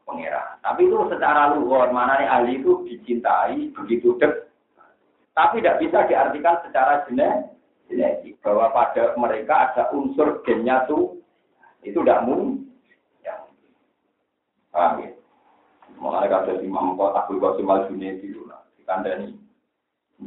pangeran. 0.04 0.60
Tapi 0.60 0.92
itu 0.92 0.98
secara 1.08 1.56
luhur, 1.56 1.88
mana 1.96 2.20
nih 2.20 2.28
ahli 2.28 2.52
itu 2.60 2.84
dicintai 2.84 3.72
begitu 3.72 4.20
dek. 4.20 4.52
Tapi 5.32 5.64
tidak 5.64 5.80
bisa 5.80 6.00
diartikan 6.08 6.60
secara 6.68 7.08
genetik 7.08 8.40
bahwa 8.44 8.72
pada 8.76 9.16
mereka 9.16 9.72
ada 9.72 9.84
unsur 9.96 10.44
gennya 10.44 10.84
tuh 10.88 11.16
itu 11.84 12.00
tidak 12.04 12.28
mungkin. 12.28 12.65
Ya. 14.76 14.92
Paham 14.92 15.00
ya? 15.00 15.10
Mulai 15.96 16.28
kata 16.28 16.60
Imam 16.60 17.00
Kota 17.00 17.24
Kulkosim 17.32 17.72
Al 17.72 17.88
Junaidi 17.88 18.36
itu 18.36 18.44
lah. 18.44 18.60
Dikandani. 18.76 19.40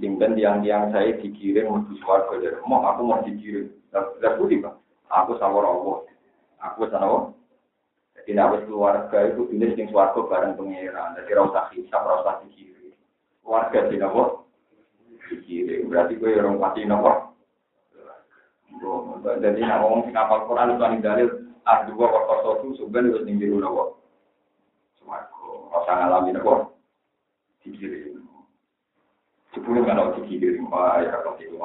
Jimpen 0.00 0.36
tiang-tiang 0.36 0.88
saya 0.92 1.16
dikirim 1.20 1.68
menuju 1.68 2.00
suarga 2.00 2.40
dari 2.40 2.56
mau 2.64 2.80
aku 2.80 3.04
mau 3.04 3.20
dikirim. 3.20 3.68
Tidak 3.92 4.36
budi 4.40 4.64
pak. 4.64 4.72
Aku 5.12 5.36
sawar 5.36 5.64
Allah. 5.68 6.08
Aku 6.64 6.88
sana 6.88 7.32
jadi 8.28 8.44
harus 8.44 8.60
keluarga 8.68 9.24
itu 9.24 9.48
pilih 9.48 9.72
yang 9.72 9.88
suarga 9.88 10.20
bareng 10.20 10.52
pengiran. 10.60 11.16
Jadi 11.16 11.32
rasa 11.32 11.72
hisap, 11.72 12.02
rasa 12.04 12.44
dikirim. 12.44 12.92
Keluarga 13.40 13.88
di 13.88 13.96
nopo 13.96 14.44
dikirim. 15.28 15.88
Berarti 15.88 16.20
gue 16.20 16.36
orang 16.36 16.60
pasti 16.60 16.84
nopo. 16.84 17.12
Jadi 19.24 19.60
nak 19.64 19.80
ngomong 19.80 20.00
sing 20.04 20.12
kapal 20.12 20.44
Quran 20.44 20.76
itu 20.76 21.00
dalil 21.00 21.28
ah 21.64 21.84
dua 21.84 22.06
waktu 22.08 22.36
sotu 22.44 22.68
sebenarnya 22.80 23.12
harus 23.16 23.26
tinggi 23.28 23.44
dulu 23.44 23.97
Suarga. 25.08 25.48
Rasa 25.72 25.92
ngalami 25.96 26.30
nopo. 26.36 26.52
Dikirim. 27.64 28.20
Sepuluh 29.56 29.88
kan 29.88 29.96
harus 29.96 30.20
dikirim. 30.20 30.68
Wah 30.68 31.00
ya 31.00 31.16
kalau 31.16 31.40
itu 31.40 31.56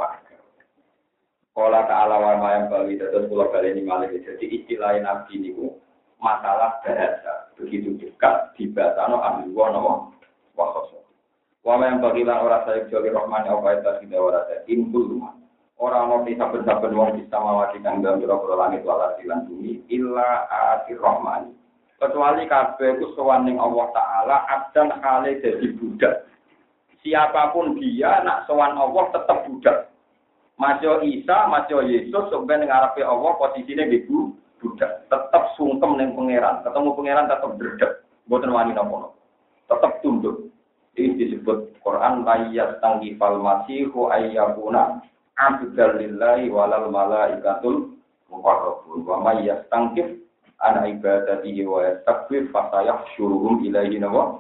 Kala 1.53 1.85
ta'ala 1.85 2.17
wa 2.17 2.41
mayam 2.41 2.65
bali 2.65 2.97
terus 2.97 3.29
kula 3.29 3.45
baleni 3.53 3.85
malih 3.85 4.09
jadi 4.25 4.41
istilah 4.41 4.97
nabi 5.05 5.37
niku 5.37 5.77
masalah 6.17 6.81
bahasa 6.81 7.53
begitu 7.53 7.93
dekat 8.01 8.57
di 8.57 8.73
batano 8.73 9.21
ahli 9.21 9.53
wono 9.53 10.17
wakoso. 10.57 11.05
Wama 11.61 11.93
yang 11.93 12.01
bagilah 12.01 12.41
orang 12.41 12.65
saya 12.65 12.89
joli 12.89 13.13
rohmani 13.13 13.53
apa 13.53 13.69
itu 13.69 13.91
tidak 14.01 14.17
orang 14.25 14.45
saya 14.49 14.59
impul 14.65 15.05
rumah. 15.05 15.37
Orang 15.77 16.09
mau 16.09 16.25
bisa 16.25 16.49
saben 16.49 16.97
wong 16.97 17.21
bisa 17.21 17.37
mawati 17.37 17.77
kang 17.85 18.01
dalam 18.01 18.17
biro 18.17 18.41
langit 18.57 18.81
wala 18.81 19.13
silan 19.21 19.45
bumi 19.45 19.85
illa 19.93 20.49
ati 20.49 20.97
rohmani. 20.97 21.53
Kecuali 22.03 22.43
kabeh 22.51 22.99
ku 22.99 23.15
sowaning 23.15 23.55
Allah 23.63 23.87
Taala 23.95 24.35
abdan 24.51 24.91
kale 24.99 25.39
jadi 25.39 25.71
budak. 25.79 26.27
Siapa 26.99 27.55
pun 27.55 27.79
dia 27.79 28.19
nak 28.27 28.43
sowan 28.43 28.75
Allah 28.75 29.07
tetap 29.15 29.47
budak. 29.47 29.87
Masyo 30.59 30.99
Isa, 31.07 31.47
Masyo 31.47 31.79
Yesus, 31.87 32.27
sebenarnya 32.27 32.67
ngarepe 32.67 33.07
Allah 33.07 33.31
posisinya 33.39 33.87
ibu 33.87 34.35
budak, 34.59 35.07
tetap 35.07 35.55
sungkem 35.55 35.95
neng 35.95 36.11
pangeran, 36.11 36.59
ketemu 36.67 36.89
pangeran 36.91 37.31
tetap 37.31 37.51
berdek, 37.55 37.91
buatan 38.27 38.51
wani 38.51 38.75
nopo 38.75 39.15
tetap 39.71 40.03
tunduk. 40.03 40.51
Ini 40.93 41.17
disebut 41.17 41.81
Quran 41.81 42.21
layat 42.21 42.77
tanggi 42.77 43.17
fal 43.17 43.41
masihu 43.41 44.13
ayyakuna 44.13 45.01
abdal 45.39 45.97
lillahi 45.97 46.53
walal 46.53 46.93
malaikatul 46.93 47.97
muqarrabun 48.29 49.01
wa 49.01 49.17
may 49.25 49.49
yastangkif 50.63 50.79
an 50.79 50.87
ibadatihi 50.95 51.61
wa 51.67 51.79
yastakbir 51.83 52.47
fasayah 52.51 53.03
syuruhum 53.15 53.59
ilaihi 53.67 53.99
nawa 53.99 54.39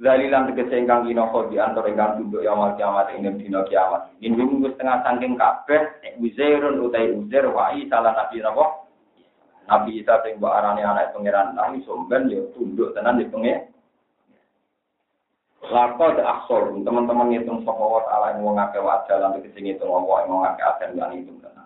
Lalilan 0.00 0.48
tegese 0.48 0.80
ingkang 0.80 1.04
kinoko 1.04 1.52
di 1.52 1.60
antar 1.60 1.84
ingkang 1.84 2.16
tunduk 2.16 2.40
yaumul 2.40 2.72
kiamat 2.80 3.12
ing 3.12 3.20
dina 3.36 3.60
kiamat. 3.68 4.08
Minhum 4.24 4.64
wis 4.64 4.72
tengah 4.80 5.04
saking 5.04 5.36
kabeh 5.36 5.92
Uzairun 6.16 6.80
utai 6.80 7.12
Uzair 7.12 7.44
wa 7.52 7.68
Isa 7.76 8.00
Nabi 8.00 8.40
napa? 8.40 8.88
Nabi 9.68 10.00
Isa 10.00 10.24
sing 10.24 10.40
mbok 10.40 10.56
arane 10.56 10.80
anak 10.80 11.12
pangeran 11.12 11.52
nang 11.52 11.84
somben 11.84 12.32
ya 12.32 12.40
tunduk 12.56 12.96
tenan 12.96 13.20
di 13.20 13.28
pengen. 13.28 13.68
Lako 15.68 16.16
de 16.16 16.24
aksor, 16.24 16.80
teman-teman 16.80 17.36
ngitung 17.36 17.60
sapa 17.68 17.84
wa 17.84 18.00
taala 18.08 18.32
ing 18.32 18.40
wong 18.40 18.56
akeh 18.56 18.80
wajah 18.80 19.20
lan 19.20 19.36
tegese 19.36 19.60
ngitung 19.60 19.92
wong 19.92 20.08
wong 20.08 20.48
akeh 20.48 20.64
aten 20.64 20.96
lan 20.96 21.12
itu 21.12 21.36
tenan. 21.44 21.59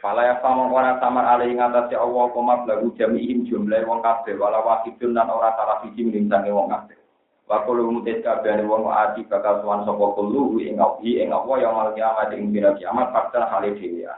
Fala 0.00 0.24
ya 0.24 0.34
sama 0.40 0.70
ora 0.70 0.96
samar 1.02 1.26
ali 1.36 1.52
ing 1.52 1.60
atase 1.60 1.98
Allah 1.98 2.24
koma 2.32 2.64
lagu 2.64 2.94
jami'in 2.96 3.44
jumlah 3.44 3.84
wong 3.84 4.00
kabeh 4.00 4.38
wala 4.38 4.64
wahidun 4.64 5.12
lan 5.12 5.28
ora 5.28 5.52
salah 5.58 5.82
siji 5.84 6.08
mlintange 6.08 6.48
wong 6.50 6.72
kabeh. 6.72 6.96
Waktu 7.44 7.70
lu 7.76 7.92
mutis 8.00 8.24
kabeh 8.24 8.64
wong 8.64 8.88
ati 8.88 9.28
bakal 9.28 9.60
tuan 9.60 9.84
sapa 9.84 10.04
kulo 10.16 10.56
ing 10.58 10.80
ngawi 10.80 11.20
ing 11.20 11.28
apa 11.28 11.52
ya 11.60 11.68
mal 11.68 11.92
kiamat 11.92 12.32
ing 12.32 12.50
dina 12.56 12.72
kiamat 12.74 13.12
fakta 13.12 13.44
hale 13.52 13.76
dhewe. 13.76 14.08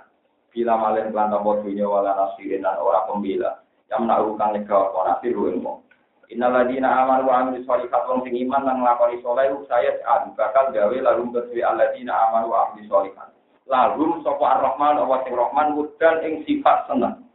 Bila 0.54 0.74
malen 0.78 1.12
lan 1.12 1.34
tampa 1.34 1.60
dunya 1.60 1.84
wala 1.84 2.16
nasirin 2.16 2.64
lan 2.64 2.80
ora 2.80 3.04
pembela. 3.04 3.60
Yang 3.90 4.00
menahu 4.06 4.28
kang 4.40 4.50
lega 4.56 4.76
apa 4.78 4.98
nasir 5.10 5.36
ing 5.36 5.60
wong. 5.60 5.78
Innal 6.26 6.50
ladina 6.58 7.06
amanu 7.06 7.30
wa 7.30 7.34
amilus 7.44 7.62
sholihat 7.70 8.02
wong 8.10 8.26
sing 8.26 8.34
iman 8.46 8.66
lan 8.66 8.82
nglakoni 8.82 9.22
saleh 9.22 9.54
saya 9.70 9.94
adu 10.02 10.34
bakal 10.34 10.74
gawe 10.74 10.96
lalu 10.98 11.30
kedue 11.30 11.62
alladzina 11.62 12.10
amanu 12.30 12.50
wa 12.50 12.72
amilus 12.72 12.90
sholihat. 12.90 13.35
Lalu 13.66 14.22
sapa 14.22 14.44
ar-Rahman 14.58 15.02
apa 15.02 15.26
sing 15.26 15.34
Rahman 15.34 15.74
wudan 15.74 16.22
ing 16.22 16.46
sifat 16.46 16.86
seneng. 16.86 17.26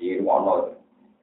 Jadi 0.00 0.24
ono 0.24 0.72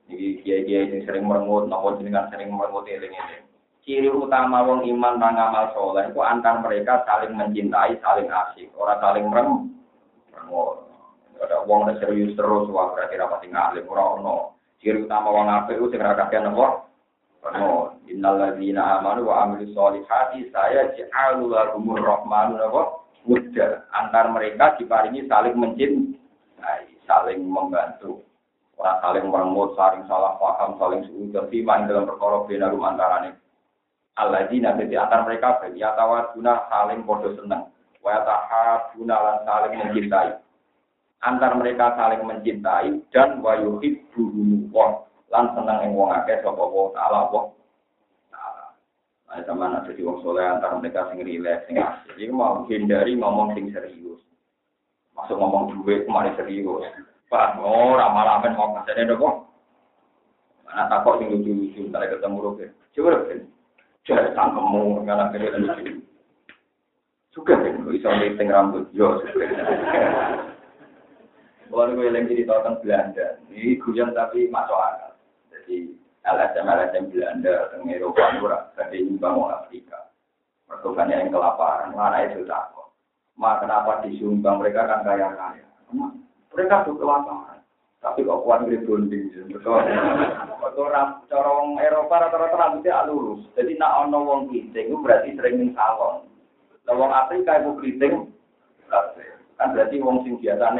iki 0.10 0.46
kiai-kiai 0.46 0.90
sing 0.94 1.02
sering 1.10 1.26
merengut 1.26 1.66
napa 1.66 1.98
jenengan 1.98 2.30
sering 2.30 2.54
merengut 2.54 2.86
eling-eling 2.86 3.52
ciri 3.82 4.10
utama 4.14 4.62
wong 4.62 4.86
iman 4.86 5.18
dan 5.18 5.38
amal 5.38 5.74
soleh 5.74 6.06
itu 6.10 6.22
antar 6.22 6.62
mereka 6.62 7.02
saling 7.06 7.34
mencintai, 7.34 7.98
saling 8.02 8.30
asik, 8.30 8.70
orang 8.78 9.02
saling 9.02 9.26
merem. 9.28 9.50
Ada 11.42 11.66
wong 11.66 11.90
yang 11.90 11.98
serius 11.98 12.38
terus, 12.38 12.70
wah 12.70 12.94
berarti 12.94 13.18
rapat 13.18 13.42
tinggal 13.42 13.74
alim 13.74 13.90
orang 13.90 14.22
ono. 14.22 14.36
Ciri 14.78 15.10
utama 15.10 15.34
wong 15.34 15.50
apa 15.50 15.74
itu 15.74 15.90
segera 15.90 16.14
kakek 16.14 16.46
nopo. 16.46 16.86
No, 17.58 17.98
innalladzina 18.06 19.02
amanu 19.02 19.26
wa 19.26 19.50
amilu 19.50 19.74
solihati 19.74 20.54
saya 20.54 20.94
ja'alu 20.94 21.50
lahumur 21.50 21.98
rahmanu 21.98 22.62
nopo. 22.62 23.01
Mudah. 23.26 23.86
Antar 23.94 24.34
mereka 24.34 24.78
diparingi 24.82 25.30
saling 25.30 25.54
mencintai, 25.58 26.90
saling 27.06 27.42
membantu. 27.46 28.26
Orang 28.82 28.98
saling 29.06 29.26
meremut, 29.30 29.78
saling 29.78 30.02
salah 30.10 30.42
paham, 30.42 30.74
saling 30.82 31.06
suudon, 31.06 31.46
firman 31.54 31.86
dalam 31.86 32.10
perkara 32.10 32.42
antara 32.82 33.30
ini 33.30 33.32
alladzina 34.18 34.76
di 34.76 34.96
antara 34.98 35.24
mereka 35.24 35.62
bagi 35.62 35.82
atawaduna 35.82 36.54
saling 36.68 37.00
bodoh 37.08 37.34
seneng. 37.38 37.70
Wa 38.02 38.26
tahabuna 38.26 39.16
lan 39.16 39.38
saling 39.46 39.74
mencintai. 39.78 40.32
Antar 41.22 41.54
mereka 41.54 41.94
saling 41.94 42.26
mencintai 42.26 42.98
dan 43.14 43.46
wa 43.46 43.54
yuhibbu 43.54 44.26
wa 44.74 45.06
lan 45.30 45.54
seneng 45.54 45.78
ing 45.86 45.92
wong 45.94 46.10
akeh 46.10 46.42
sapa 46.42 46.60
wa 46.66 46.90
taala 46.98 47.30
wa 47.30 47.54
nah 49.32 49.40
sama 49.48 49.72
ana 49.72 49.88
dadi 49.88 50.04
wong 50.04 50.20
soleh 50.20 50.44
antar 50.44 50.76
mereka 50.76 51.08
sing 51.08 51.24
rileks 51.24 51.64
sing 51.72 51.80
asik 51.80 52.20
iki 52.20 52.28
mau 52.36 52.68
hindari 52.68 53.16
ngomong 53.16 53.56
sing 53.56 53.72
serius 53.72 54.20
masuk 55.16 55.40
ngomong 55.40 55.72
duwe 55.72 56.04
kemarin 56.04 56.36
serius 56.36 56.84
Pak, 57.32 57.64
oh, 57.64 57.96
ramal-ramal 57.96 58.52
mau 58.60 58.76
kasih 58.84 59.08
dong. 59.08 59.48
Mana 60.68 60.92
takut 60.92 61.16
sing 61.24 61.32
lucu-lucu, 61.32 61.88
ntar 61.88 62.04
ketemu 62.12 62.44
Rukin. 62.44 62.76
Coba 62.92 63.24
Rukin. 63.24 63.48
Jadi 64.04 64.36
tangkemu 64.36 65.08
ngalah 65.08 65.32
kene 65.32 65.48
lucu. 65.64 66.04
Suka 67.32 67.56
kan 67.56 67.88
iso 67.88 68.12
ngiting 68.12 68.52
rambut 68.52 68.92
yo 68.92 69.24
suka. 69.24 69.48
Kalau 71.72 71.96
gue 71.96 72.12
jadi 72.12 72.44
tentang 72.44 72.84
Belanda, 72.84 73.40
ini 73.48 73.80
guyon 73.80 74.12
tapi 74.12 74.52
masuk 74.52 74.76
akal. 74.76 75.16
Jadi 75.56 75.88
LSM 76.22 76.70
LSM 76.70 77.10
Belanda, 77.10 77.74
tentang 77.74 77.90
Eropa, 77.90 78.70
jadi 78.78 78.98
nyumbang 79.02 79.36
orang 79.42 79.66
Afrika. 79.66 80.00
Pertukannya 80.70 81.18
yang 81.18 81.34
kelaparan, 81.34 81.98
mana 81.98 82.30
itu 82.30 82.46
takut. 82.46 82.94
Ma 83.36 83.58
kenapa 83.58 84.06
disumbang 84.06 84.62
mereka 84.62 84.86
kan 84.86 85.02
kaya 85.02 85.34
kaya? 85.34 85.66
Mereka 86.54 86.86
tuh 86.86 86.96
kelaparan. 87.02 87.60
Tapi 88.02 88.26
kok 88.26 88.42
kuat 88.46 88.66
ngeri 88.66 88.82
bonding. 88.86 89.30
Betul. 89.50 89.82
corong 91.30 91.78
Eropa 91.78 92.16
rata-rata 92.18 92.58
rambutnya 92.58 93.06
lurus. 93.06 93.46
Jadi 93.54 93.78
nak 93.78 94.10
ono 94.10 94.26
wong 94.26 94.40
keriting 94.50 94.90
itu 94.90 94.98
berarti 94.98 95.30
sering 95.38 95.56
ning 95.62 95.72
salon. 95.78 96.26
Lah 96.90 96.96
wong 96.98 97.12
Afrika 97.14 97.62
itu 97.62 97.78
keriting 97.78 98.14
kan 99.62 99.78
berarti 99.78 100.02
wong 100.02 100.26
sing 100.26 100.42
biasa 100.42 100.74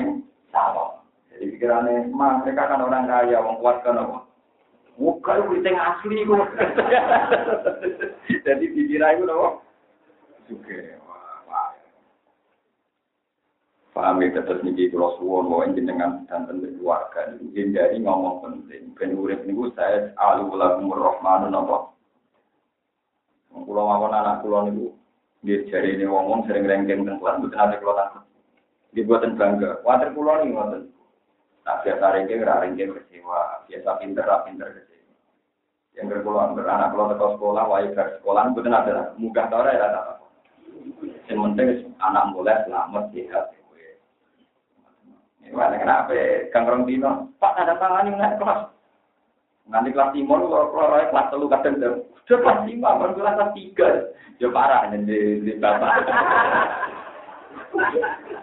salon. 0.50 0.92
Jadi 1.30 1.46
pikirannya, 1.58 2.10
mah 2.10 2.42
mereka 2.42 2.74
kan 2.74 2.82
orang 2.82 3.06
kaya, 3.06 3.38
wong 3.40 3.62
kuat 3.62 3.86
kan 3.86 4.02
apa? 4.02 4.31
Itu 4.98 5.18
keriting 5.24 5.78
asli 5.78 6.28
kok. 6.28 6.46
Jadi 8.46 8.66
dikira 8.76 9.16
itu 9.16 9.24
apa? 9.30 9.50
Juga. 10.50 11.02
Paham 13.92 14.24
ya, 14.24 14.40
terus 14.40 14.64
niki 14.64 14.88
kalau 14.88 15.20
suwon 15.20 15.52
mau 15.52 15.68
jenengan 15.68 16.24
dan 16.32 16.48
tentu 16.48 16.72
keluarga 16.80 17.28
ini 17.36 17.52
hindari 17.52 18.00
ngomong 18.00 18.40
penting. 18.40 18.96
Ben 18.96 19.20
urip 19.20 19.44
niku 19.44 19.68
saya 19.76 20.16
alu 20.16 20.56
lagu 20.56 20.88
rohmanu 20.88 21.52
napa. 21.52 21.92
Kulo 23.52 23.82
mawon 23.84 24.16
anak 24.16 24.48
kulo 24.48 24.64
niku 24.64 24.96
dia 25.44 25.68
jari 25.68 26.00
ini 26.00 26.08
ngomong 26.08 26.48
sering 26.48 26.64
rengking 26.64 27.04
teng 27.04 27.20
kelas 27.20 27.44
mboten 27.44 27.60
ate 27.60 27.76
kulo 27.84 27.94
takut. 28.00 28.24
Dibuatan 28.96 29.36
bangga. 29.36 29.84
Water 29.84 30.10
kulo 30.16 30.40
nih 30.40 30.56
ngoten. 30.56 30.82
Nah, 31.62 31.78
biasa 31.86 32.06
rengking 32.18 32.42
ra 32.42 32.62
rengking 32.62 32.92
kecewa, 32.96 33.68
biasa 33.70 33.90
pinter 34.02 34.26
pinter 34.48 34.68
kecewa. 34.74 35.14
Yang 35.94 36.06
berkulo 36.10 36.38
anak 36.42 36.90
kulo 36.96 37.04
teko 37.14 37.28
sekolah, 37.38 37.64
wae 37.70 37.88
ke 37.94 38.04
sekolah 38.20 38.42
mboten 38.50 38.74
ada 38.74 39.14
mudah 39.20 39.46
ta 39.52 39.56
ora 39.60 39.76
ya 39.76 39.88
ta. 39.92 40.02
Yang 41.30 41.40
penting 41.46 41.68
anak 42.00 42.24
mulai 42.34 42.64
selamat 42.66 43.06
sehat. 43.14 43.46
Gimana 45.52 45.84
kenapa? 45.84 46.16
Kang 46.56 46.64
Rong 46.64 46.88
Dino, 46.88 47.28
Pak 47.36 47.60
ada 47.60 47.76
tangan 47.76 48.08
yang 48.08 48.16
naik 48.16 48.40
kelas. 48.40 48.72
Nanti 49.68 49.92
kelas 49.92 50.16
timur, 50.16 50.48
kalau 50.48 50.72
kelas 50.72 51.12
kelas 51.12 51.28
telu 51.28 51.52
kadang 51.52 51.76
tuh. 51.76 51.96
Sudah 52.24 52.40
kelas 52.40 52.60
lima, 52.72 52.96
baru 52.96 53.20
kelas 53.20 53.52
tiga. 53.52 54.16
Ya 54.40 54.48
parah, 54.48 54.88
jadi 54.96 55.44
di 55.44 55.52
bapak. 55.60 55.92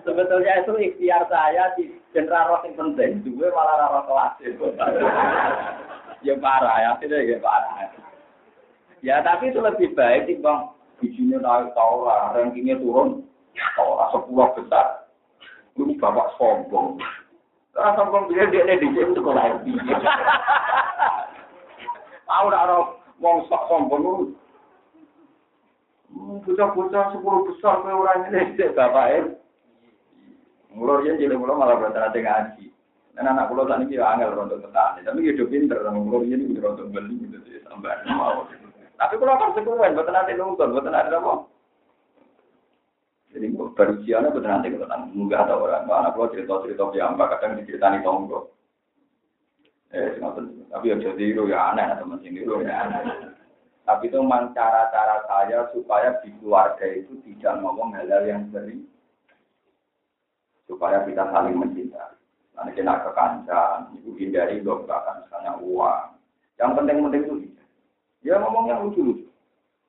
Sebetulnya 0.04 0.52
itu 0.60 0.72
ikhtiar 0.76 1.24
saya 1.32 1.72
di 1.76 1.96
general 2.18 2.50
roh 2.50 2.60
yang 2.66 2.74
penting. 2.74 3.22
Dua 3.22 3.46
malah 3.54 3.86
roh 3.94 4.02
kelas. 4.10 4.32
ya 6.26 6.34
parah, 6.42 6.76
ya 6.82 6.90
tidak 6.98 7.30
ya 7.30 7.38
parah. 7.38 7.94
Ya 8.98 9.22
tapi 9.22 9.54
itu 9.54 9.62
lebih 9.62 9.94
baik 9.94 10.26
bang. 10.42 10.60
Bijinya 10.98 11.38
naik 11.38 11.78
tau 11.78 12.10
rankingnya 12.34 12.82
turun. 12.82 13.22
Tau 13.78 14.02
sepuluh 14.10 14.50
besar. 14.58 15.06
Ini 15.78 15.94
bapak 16.02 16.34
sombong. 16.34 16.98
Karena 17.70 17.94
sombong 17.94 18.26
dia 18.34 18.50
dia 18.50 18.66
di 18.66 18.90
sini 18.90 19.14
sekolah 19.14 19.62
LP. 19.62 19.78
Tahu 22.26 22.46
tak 22.50 22.64
orang 22.66 22.98
mau 23.22 23.46
sok 23.46 23.62
sombong 23.70 24.02
lu. 24.02 24.14
Bocah-bocah 26.42 27.14
sepuluh 27.14 27.46
besar 27.46 27.78
ke 27.86 27.94
orang 27.94 28.26
ini 28.34 28.58
sih 28.58 28.74
bapak 28.74 29.38
ya 30.76 31.12
jadi 31.16 31.34
mulur 31.34 31.56
malah 31.56 31.80
berarti 31.80 32.20
ngaji. 32.20 32.66
Dan 33.18 33.34
anak 33.34 33.50
pulau 33.50 33.66
saat 33.66 33.82
ini 33.82 33.98
angel 33.98 34.30
rontok 34.30 34.62
petani, 34.62 35.02
tapi 35.02 35.26
hidup 35.26 35.50
pinter, 35.50 35.82
mulur 35.90 36.22
ini 36.22 36.54
udah 36.54 36.70
rontok 36.70 36.86
beli 36.94 37.18
gitu 37.26 37.38
sih 37.50 37.58
sampai 37.66 38.06
mau. 38.14 38.46
Tapi 38.98 39.14
kalau 39.18 39.38
kan 39.38 39.50
sekuan, 39.58 39.94
buat 39.94 40.06
nanti 40.06 40.38
nonton, 40.38 40.70
buat 40.70 40.86
nanti 40.86 41.10
apa? 41.14 41.34
Jadi 43.28 43.46
baru 43.52 43.92
betul 44.00 44.40
nanti 44.40 44.72
kita 44.72 44.88
tentang 44.88 45.12
munggah 45.12 45.44
atau 45.44 45.68
orang 45.68 45.84
anak 45.84 46.16
lo 46.16 46.32
cerita 46.32 46.64
cerita 46.64 46.88
apa 46.88 47.24
kadang 47.36 47.60
diceritani 47.60 48.00
tonggo. 48.00 48.56
Eh, 49.92 50.16
tapi 50.68 50.92
ya 50.92 50.96
jadi 50.96 51.24
itu 51.32 51.42
ya 51.48 51.72
aneh 51.72 51.92
teman 52.00 52.20
sini 52.24 52.40
itu 52.40 52.56
ya 52.64 52.88
aneh. 52.88 53.04
Tapi 53.84 54.08
itu 54.08 54.16
memang 54.20 54.52
cara-cara 54.56 55.24
saya 55.28 55.68
supaya 55.72 56.16
di 56.24 56.32
keluarga 56.40 56.84
itu 56.88 57.20
tidak 57.24 57.60
ngomong 57.60 57.92
hal-hal 57.96 58.24
yang 58.24 58.48
sering 58.52 58.87
supaya 60.68 61.02
kita 61.08 61.24
saling 61.32 61.56
mencintai. 61.56 62.14
Nanti 62.54 62.76
kena 62.76 63.00
kekancan, 63.00 63.96
itu 63.96 64.12
hindari 64.20 64.60
bahkan 64.62 65.24
misalnya 65.24 65.56
uang. 65.62 66.14
Yang 66.58 66.70
penting-penting 66.74 67.22
itu 67.24 67.34
ya 68.26 68.36
ngomong 68.42 68.68
yang 68.68 68.84
lucu-lucu. 68.84 69.24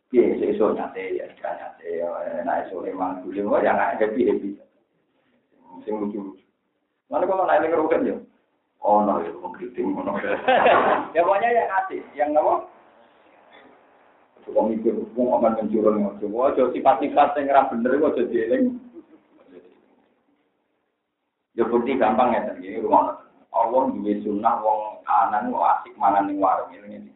Iya, 0.09 0.53
esok 0.53 0.73
nyate 0.73 1.21
ya, 1.21 1.25
ikan 1.37 1.53
nyate 1.53 2.01
ya, 2.01 2.09
nah 2.41 2.65
esok 2.65 2.89
emang 2.89 3.21
dulu 3.21 3.61
ya 3.61 3.73
nggak 3.73 4.01
happy 4.01 4.21
happy. 4.25 4.49
Sing 5.85 5.93
lucu 5.97 6.17
lucu. 6.17 6.45
Mana 7.09 7.25
kalau 7.25 7.45
naik 7.45 7.69
ngerukan 7.69 8.09
ya? 8.09 8.17
Oh 8.79 9.03
no, 9.03 9.19
itu 9.19 9.35
mengkriting, 9.37 9.91
no. 9.91 10.13
ya 11.15 11.21
pokoknya 11.25 11.49
yang 11.51 11.69
asik, 11.83 12.03
yang 12.15 12.31
apa? 12.37 12.63
Coba 14.47 14.71
mikir, 14.71 14.95
mau 15.13 15.35
aman 15.35 15.59
mencurun 15.59 15.99
ngojo. 15.99 16.25
Wah, 16.31 16.55
jadi 16.55 16.79
sifat-sifat 16.79 17.37
yang 17.37 17.45
ngerap 17.51 17.65
bener, 17.75 17.91
kok 17.99 18.15
jadi 18.17 18.35
eling. 18.47 18.79
Ya 21.59 21.67
bukti 21.67 21.99
gampang 21.99 22.31
ya, 22.31 22.55
ini 22.55 22.79
rumah. 22.79 23.19
Allah 23.51 23.91
juga 23.91 24.15
sunnah, 24.23 24.63
wong 24.63 25.03
anan, 25.03 25.51
wong 25.51 25.59
asik 25.59 25.91
mangan 25.99 26.31
ning 26.31 26.39
warung 26.39 26.71
ini 26.71 27.11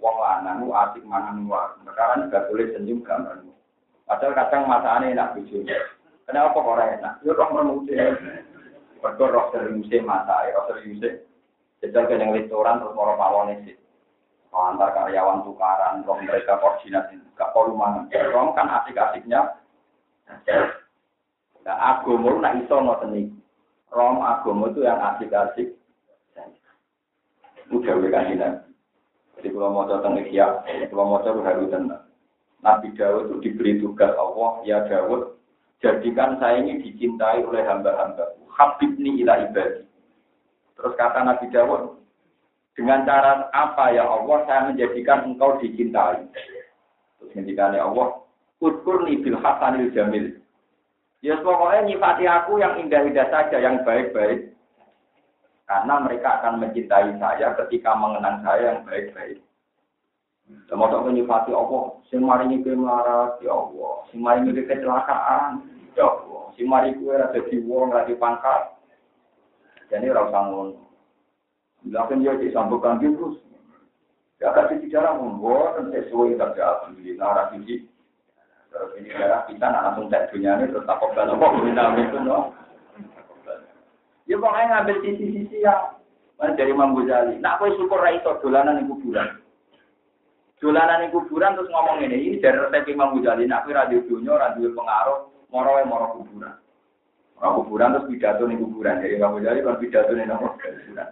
wong 0.00 0.16
lanang 0.16 0.64
ku 0.64 0.72
asik 0.72 1.04
mangan 1.04 1.44
luar. 1.44 1.76
Sekarang 1.84 2.26
juga 2.26 2.48
boleh 2.48 2.66
senyum 2.74 3.04
gambar. 3.04 3.36
Padahal 4.08 4.34
kadang 4.34 4.62
masane 4.66 5.14
enak 5.14 5.38
bojo. 5.38 5.62
Kenapa 6.26 6.56
kok 6.56 6.66
ora 6.66 6.84
enak? 6.98 7.14
Yo 7.22 7.36
roh 7.36 7.50
menute. 7.54 7.94
Mergo 9.00 9.24
roh 9.30 9.46
seriuse 9.54 10.02
masake, 10.02 10.56
roh 10.56 10.64
seriuse. 10.72 11.10
Jajal 11.80 12.04
ke 12.10 12.20
yang 12.20 12.34
restoran 12.34 12.82
terus 12.82 12.96
moro 12.96 13.14
pawon 13.16 13.54
sih. 13.64 13.76
Antar 14.50 14.90
karyawan 14.92 15.46
tukaran, 15.46 16.02
roh 16.02 16.18
mereka 16.18 16.58
koordinasi, 16.58 17.16
gak 17.38 17.54
perlu 17.54 17.78
mangan. 17.78 18.10
Roh 18.10 18.50
kan 18.52 18.66
asik-asiknya. 18.82 19.56
Nah, 21.60 21.76
agama 21.76 22.34
nak 22.40 22.56
iso 22.58 22.76
ngoten 22.82 23.14
iki. 23.14 23.39
Rom 23.90 24.22
agama 24.22 24.70
itu 24.70 24.86
yang 24.86 24.98
asik-asik. 25.02 25.74
Udah 27.70 27.94
wekanan. 28.02 28.66
Jadi 29.38 29.48
kalau 29.54 29.72
mau 29.72 29.86
tentang 29.86 30.18
ikhya, 30.20 30.62
kalau 30.90 31.06
mau 31.06 31.22
coba 31.22 31.40
harus 31.46 31.70
tenang. 31.70 32.02
Nabi 32.60 32.92
Dawud 32.92 33.32
itu 33.32 33.36
diberi 33.40 33.80
tugas 33.80 34.12
Allah, 34.20 34.60
ya 34.68 34.84
Dawud, 34.84 35.38
jadikan 35.80 36.36
saya 36.36 36.60
ini 36.60 36.82
dicintai 36.84 37.40
oleh 37.40 37.64
hamba-hamba. 37.64 38.36
Habib 38.52 39.00
ni 39.00 39.24
ila 39.24 39.48
ibadi. 39.48 39.88
Terus 40.76 40.92
kata 41.00 41.24
Nabi 41.24 41.48
Dawud, 41.48 41.96
dengan 42.76 43.08
cara 43.08 43.48
apa 43.56 43.96
ya 43.96 44.04
Allah 44.04 44.44
saya 44.44 44.60
menjadikan 44.68 45.24
engkau 45.32 45.56
dicintai. 45.56 46.20
Terus 47.16 47.30
ngendikane 47.32 47.80
Allah, 47.80 48.20
Udkurni 48.60 49.24
bil 49.24 49.40
hasanil 49.40 49.88
jamil. 49.96 50.36
Ya 51.20 51.36
pokoknya 51.44 51.84
nyifati 51.84 52.24
aku 52.24 52.56
yang 52.64 52.80
indah-indah 52.80 53.28
saja, 53.28 53.60
yang 53.60 53.84
baik-baik. 53.84 54.56
Karena 55.68 56.00
mereka 56.00 56.40
akan 56.40 56.64
mencintai 56.64 57.14
saya 57.20 57.54
ketika 57.64 57.92
mengenang 57.94 58.40
saya 58.40 58.74
yang 58.74 58.80
baik-baik. 58.88 59.38
Sama 60.66 60.90
tak 60.90 61.06
menyifati 61.06 61.54
Allah, 61.54 61.94
sing 62.10 62.26
maringi 62.26 62.58
kowe 62.66 62.74
melarat, 62.74 63.38
ya 63.38 63.54
Allah. 63.54 64.02
Sing 64.10 64.18
maringi 64.18 64.50
kowe 64.50 64.66
kecelakaan, 64.66 65.62
ya 65.94 66.10
Allah. 66.10 66.42
Sing 66.58 66.66
maringi 66.66 66.98
kowe 66.98 67.14
ora 67.14 67.30
dadi 67.30 67.56
wong, 67.62 67.94
ora 67.94 68.02
dipangkat. 68.08 68.62
Jadi 69.94 70.10
ora 70.10 70.26
usah 70.26 70.42
ngono. 70.50 70.82
Dia 71.86 72.32
disambungkan 72.34 72.98
terus. 72.98 73.38
Ya 74.40 74.56
kasih 74.56 74.80
bicara 74.80 75.20
membuat 75.20 75.76
dan 75.76 75.92
sesuai 75.92 76.40
saja 76.40 76.62
alhamdulillah 76.64 77.26
ora 77.28 77.44
siji. 77.52 77.84
Terus 78.70 78.90
ini 79.02 79.10
darah 79.10 79.42
kita 79.50 79.66
langsung 79.66 80.06
cek 80.06 80.30
dunia 80.30 80.62
ini 80.62 80.70
terus 80.70 80.86
takut 80.86 81.10
kalau 81.18 81.34
kok 81.34 81.58
minta 81.58 81.90
itu 81.98 82.18
no. 82.22 82.54
Ya 84.30 84.38
pokoknya 84.38 84.66
ngambil 84.70 84.96
sisi-sisi 85.02 85.66
yang 85.66 85.98
dari 86.54 86.70
Imam 86.70 86.94
Ghazali. 86.94 87.42
Nak 87.42 87.58
kowe 87.58 87.66
syukur 87.74 87.98
ra 87.98 88.14
iso 88.14 88.38
dolanan 88.38 88.78
ning 88.78 88.86
kuburan. 88.86 89.42
Dolanan 90.62 91.02
ning 91.02 91.10
kuburan 91.10 91.58
terus 91.58 91.66
ngomong 91.74 91.98
ini, 92.06 92.30
ini 92.30 92.36
dari 92.38 92.62
resep 92.62 92.94
Imam 92.94 93.18
Ghazali. 93.18 93.50
Nak 93.50 93.66
kowe 93.66 93.74
ra 93.74 93.90
dunya, 93.90 94.38
ra 94.38 94.54
pengaruh, 94.54 95.18
moro 95.50 95.70
wae 95.74 95.82
moro 95.82 96.06
kuburan. 96.14 96.54
Moro 97.34 97.48
kuburan 97.66 97.98
terus 97.98 98.06
pidato 98.06 98.46
ning 98.46 98.62
kuburan. 98.62 99.02
Jadi 99.02 99.18
Imam 99.18 99.34
Ghazali 99.34 99.66
kan 99.66 99.82
pidato 99.82 100.12
ning 100.14 100.30
kuburan. 100.30 101.08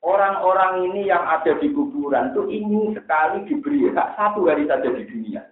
Orang-orang 0.00 0.88
ini 0.88 1.10
yang 1.10 1.26
ada 1.26 1.58
di 1.58 1.74
kuburan 1.74 2.32
itu 2.32 2.46
ingin 2.48 2.96
sekali 2.96 3.44
diberi 3.50 3.90
hak 3.92 4.16
satu 4.16 4.46
hari 4.46 4.64
saja 4.64 4.88
di 4.88 5.04
dunia. 5.04 5.44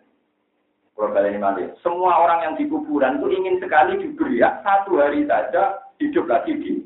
Ini 0.98 1.78
semua 1.78 2.26
orang 2.26 2.42
yang 2.42 2.54
di 2.58 2.66
kuburan 2.66 3.22
itu 3.22 3.30
ingin 3.30 3.62
sekali 3.62 4.02
diberi 4.02 4.42
hak 4.42 4.66
satu 4.66 4.98
hari 4.98 5.22
saja 5.30 5.78
hidup 6.02 6.26
lagi 6.26 6.58
di 6.58 6.82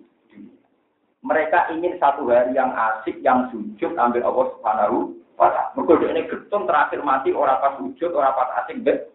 mereka 1.24 1.72
ingin 1.72 1.96
satu 1.96 2.28
hari 2.28 2.52
yang 2.52 2.76
asik, 2.76 3.24
yang 3.24 3.48
sujud, 3.48 3.96
ambil 3.96 4.20
Allah 4.28 4.46
Subhanahu 4.52 5.16
wa 5.40 5.48
taala. 5.48 6.12
Ini 6.12 6.28
getun 6.28 6.68
terakhir 6.68 7.00
mati 7.00 7.32
orang 7.32 7.56
pas 7.62 7.72
sujud, 7.80 8.12
orang 8.12 8.36
pas 8.36 8.52
asik 8.60 8.84
bet. 8.84 9.08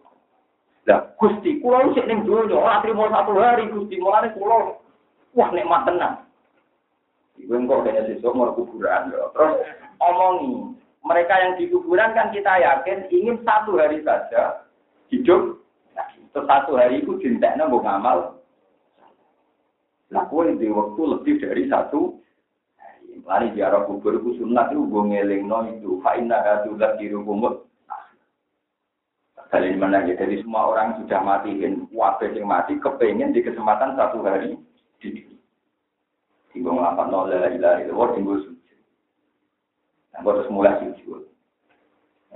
Lah, 0.90 1.04
Gusti, 1.20 1.60
kula 1.60 1.92
sik 1.92 2.08
ning 2.08 2.24
donya, 2.24 2.56
ora 2.58 2.80
trimo 2.80 3.06
satu 3.12 3.36
hari 3.38 3.68
Gusti, 3.70 4.00
mulane 4.00 4.32
kula 4.34 4.82
wah 5.36 5.48
nikmat 5.52 5.84
tenang. 5.84 6.26
Iku 7.38 7.54
engko 7.54 7.86
kene 7.86 8.02
sesuk 8.08 8.34
mau 8.34 8.50
kuburan 8.56 9.14
ya. 9.14 9.30
Terus 9.30 9.62
omongi, 10.02 10.74
mereka 11.06 11.38
yang 11.38 11.54
di 11.54 11.70
kuburan 11.70 12.16
kan 12.16 12.34
kita 12.34 12.50
yakin 12.50 13.06
ingin 13.14 13.38
satu 13.46 13.78
hari 13.78 14.02
saja 14.02 14.64
hidup. 15.12 15.60
Nah, 15.96 16.08
itu 16.16 16.40
satu 16.44 16.76
hari 16.78 17.02
itu 17.02 17.18
dintekno 17.20 17.68
mbok 17.68 17.84
ngamal 17.84 18.18
Nah, 20.08 20.24
kue 20.32 20.56
di 20.56 20.72
waktu 20.72 21.00
lebih 21.04 21.36
dari 21.36 21.68
satu 21.68 22.16
Lari 23.28 23.52
ziarah 23.52 23.84
kubur 23.84 24.16
itu 24.16 24.40
sunat 24.40 24.72
itu 24.72 24.88
gue 24.88 25.02
ngelingno 25.04 25.68
itu. 25.76 26.00
Fa'inna 26.00 26.40
katu 26.40 26.80
zakiru 26.80 27.20
kumut. 27.28 27.68
Kali 29.52 29.76
mana 29.76 30.04
ya, 30.04 30.16
jadi 30.16 30.44
semua 30.44 30.68
orang 30.68 31.00
sudah 31.00 31.24
mati, 31.24 31.56
wabah 31.92 32.28
yang 32.36 32.44
mati, 32.48 32.76
kepengen 32.76 33.32
di 33.32 33.40
kesempatan 33.40 33.96
satu 33.96 34.20
hari 34.20 34.60
di 35.00 35.24
Tinggal 36.52 36.76
ngelapan 36.76 37.08
nol 37.08 37.28
la 37.32 37.48
ilaha 37.52 37.80
illallah, 37.80 38.08
tinggal 38.12 38.36
sujud. 38.44 38.80
Nah, 40.12 40.20
terus 40.20 40.48
mulai 40.52 40.76
sujud. 40.80 41.22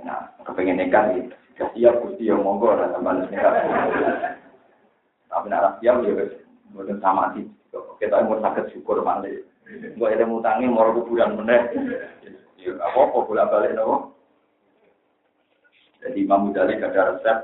Nah, 0.01 0.29
kepengen 0.41 0.77
nekat 0.77 1.05
gitu. 1.17 1.37
Siap, 1.53 1.93
Gusti 2.01 2.29
yang 2.29 2.41
monggo, 2.41 2.73
teman 2.73 3.29
nekat. 3.29 3.53
Tapi 5.29 5.47
nak 5.49 5.81
siap 5.81 6.01
ya, 6.05 6.13
bukan 6.73 6.97
sama 7.01 7.33
sih. 7.33 7.45
Kita 7.97 8.21
mau 8.25 8.37
sakit 8.37 8.73
syukur 8.73 9.01
mandi. 9.01 9.41
Gue 9.97 10.13
ada 10.13 10.25
mutangi, 10.25 10.69
mau 10.69 10.93
kuburan 10.93 11.37
meneh. 11.39 11.61
Ya, 12.61 12.77
apa-apa, 12.79 13.27
bolak 13.27 13.49
balik 13.49 13.73
nopo. 13.75 14.13
Jadi 16.03 16.27
Imam 16.27 16.51
Ghazali 16.51 16.83
ada 16.83 17.15
resep, 17.15 17.37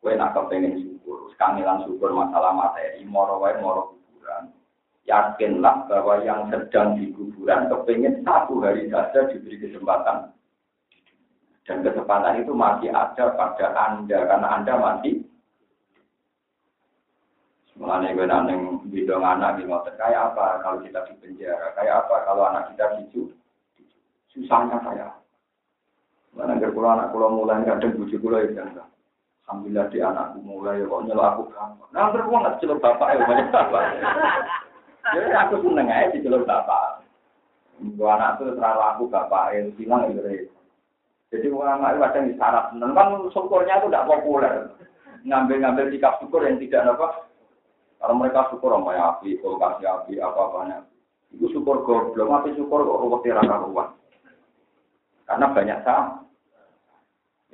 kue 0.00 0.16
nak 0.16 0.32
kepengen 0.32 0.80
syukur, 0.80 1.28
kangelan 1.36 1.84
syukur 1.84 2.16
masalah 2.16 2.56
materi, 2.56 3.04
moro 3.04 3.36
wae 3.44 3.60
moro 3.60 3.92
kuburan. 3.92 4.56
Yakinlah 5.04 5.84
bahwa 5.84 6.24
yang 6.24 6.48
sedang 6.48 6.96
di 6.96 7.12
kuburan 7.12 7.68
kepengen 7.68 8.24
satu 8.24 8.64
hari 8.64 8.88
saja 8.88 9.28
diberi 9.28 9.60
kesempatan. 9.60 10.32
Dan 11.68 11.84
kesempatan 11.84 12.40
itu 12.40 12.52
masih 12.56 12.90
ada 12.90 13.36
pada 13.36 13.66
Anda, 13.76 14.18
karena 14.26 14.48
Anda 14.58 14.74
masih 14.80 15.24
Mulanya 17.80 18.12
gue 18.12 18.28
naneng 18.28 18.60
bidang 18.92 19.24
anak 19.24 19.56
di 19.56 19.64
motor 19.64 19.96
kayak 19.96 20.36
apa 20.36 20.60
kalau 20.60 20.84
kita 20.84 21.00
di 21.08 21.16
penjara, 21.16 21.72
kayak 21.72 22.04
apa 22.04 22.28
kalau 22.28 22.44
anak 22.44 22.68
kita 22.68 23.00
dicu, 23.00 23.32
susahnya 24.36 24.76
kayak 24.84 25.16
Mana 26.36 26.60
nggak 26.60 26.76
pulau 26.76 26.94
anak 26.94 27.10
pulau 27.10 27.42
mulai 27.42 27.64
kadang 27.66 27.96
bujuk 27.98 28.22
pulau 28.22 28.38
ya 28.38 28.52
kan. 28.54 28.86
Alhamdulillah 29.48 29.86
di 29.90 29.98
anakku 29.98 30.38
mulai 30.46 30.78
kok 30.78 31.02
nyelok 31.08 31.26
aku 31.26 31.42
gampang. 31.50 31.90
Nah, 31.90 32.12
terus 32.14 32.30
nggak 32.30 32.56
celur 32.62 32.78
bapak 32.78 33.08
ya 33.18 33.26
banyak 33.26 33.48
bapak. 33.50 33.82
Jadi 35.10 35.28
aku 35.34 35.54
seneng 35.64 35.88
aja 35.90 36.12
di 36.14 36.22
celur 36.22 36.46
bapak. 36.46 37.02
Gua 37.98 38.14
anak 38.14 38.38
tuh 38.38 38.54
terlalu 38.54 38.82
aku 38.84 39.02
bapak 39.10 39.58
yang 39.58 39.74
silang 39.74 40.06
itu. 40.06 40.46
Jadi 41.30 41.46
anak 41.46 41.94
itu 41.94 42.00
kadang 42.02 42.24
disarap. 42.26 42.64
Kan 42.74 43.08
syukurnya 43.30 43.78
itu 43.78 43.86
tidak 43.86 44.06
populer. 44.10 44.52
Ngambil-ngambil 45.22 45.94
sikap 45.94 46.18
syukur 46.18 46.42
yang 46.42 46.58
tidak 46.58 46.90
apa. 46.98 47.30
Kalau 48.02 48.18
mereka 48.18 48.50
syukur 48.50 48.74
sama 48.74 48.96
ya 48.96 49.14
api, 49.14 49.38
kasih 49.38 49.86
api, 49.86 50.12
apa-apanya. 50.18 50.82
Itu 51.30 51.46
syukur 51.54 51.86
goblok, 51.86 52.26
tapi 52.26 52.56
syukur 52.58 52.82
kok 52.82 53.00
ruwet 53.06 53.28
raka 53.30 53.56
ruwet. 53.62 53.88
Karena 55.30 55.46
banyak 55.54 55.78
sama. 55.86 56.26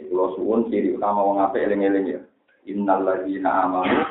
Itu 0.01 0.13
lo 0.17 0.33
suwun 0.37 0.73
ciri 0.73 0.97
utama 0.97 1.21
wong 1.21 1.45
apik 1.45 1.61
eling-eling 1.69 2.07
ya. 2.09 2.21
Innal 2.69 3.05
ladzina 3.05 3.69
amanu 3.69 4.05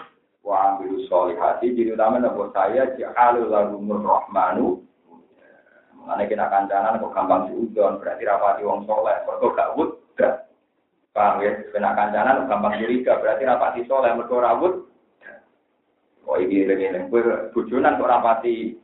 wa 0.45 0.77
amilus 0.77 1.09
solihati 1.09 1.73
ciri 1.73 1.97
utama 1.97 2.21
napa 2.21 2.53
saya 2.53 2.93
ja'alu 2.93 3.49
lahumur 3.49 4.01
rahmanu. 4.05 4.84
Mengenai 6.05 6.29
kita 6.29 6.45
kancanan 6.53 7.01
kok 7.01 7.17
gampang 7.17 7.49
diudon 7.49 7.97
berarti 7.97 8.29
rapati 8.29 8.61
wong 8.61 8.85
soleh. 8.85 9.25
Mergo 9.25 9.57
gak 9.57 9.73
wudda. 9.73 10.29
Paham 11.17 11.41
ya? 11.41 11.51
Kena 11.73 11.97
kancanan 11.97 12.45
gampang 12.45 12.77
curiga 12.77 13.17
berarti 13.17 13.41
rapati 13.41 13.81
soleh 13.89 14.13
mergo 14.13 14.37
rawut. 14.37 14.85
Oh 16.29 16.37
iki 16.37 16.61
eling-eling 16.61 17.09
kowe 17.09 17.25
bojonan 17.57 17.97
kok 17.97 18.05
rapati 18.05 18.77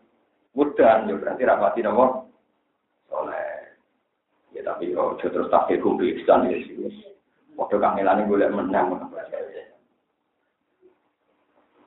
wudan 0.57 1.05
ya 1.05 1.13
berarti 1.21 1.41
rapati 1.45 1.79
napa? 1.85 2.25
Soleh. 3.05 3.77
Ya 4.57 4.65
tapi 4.65 4.89
yo 4.89 5.13
terus 5.21 5.45
tak 5.53 5.69
kumpisan 5.77 6.49
ya 6.49 6.57
sih. 6.57 7.05
Waktu 7.53 7.77
kangelan 7.77 8.25
gue 8.25 8.41
lihat 8.41 8.57
menang. 8.57 8.97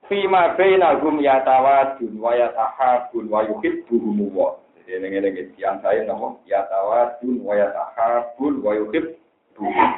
Fima 0.07 0.55
bainahum 0.55 1.19
yatawadun 1.19 2.23
wa 2.23 2.31
yatahabun 2.39 3.27
wa 3.27 3.43
yuhibbuhum 3.51 4.31
wa. 4.31 4.63
Ini 4.85 5.17
yang 5.57 5.81
saya 5.81 6.05
nama 6.05 6.37
yatawadun 6.45 7.41
wa 7.41 7.57
yatahabun 7.57 8.61
wa 8.61 8.77
yuhibbuhum. 8.77 9.91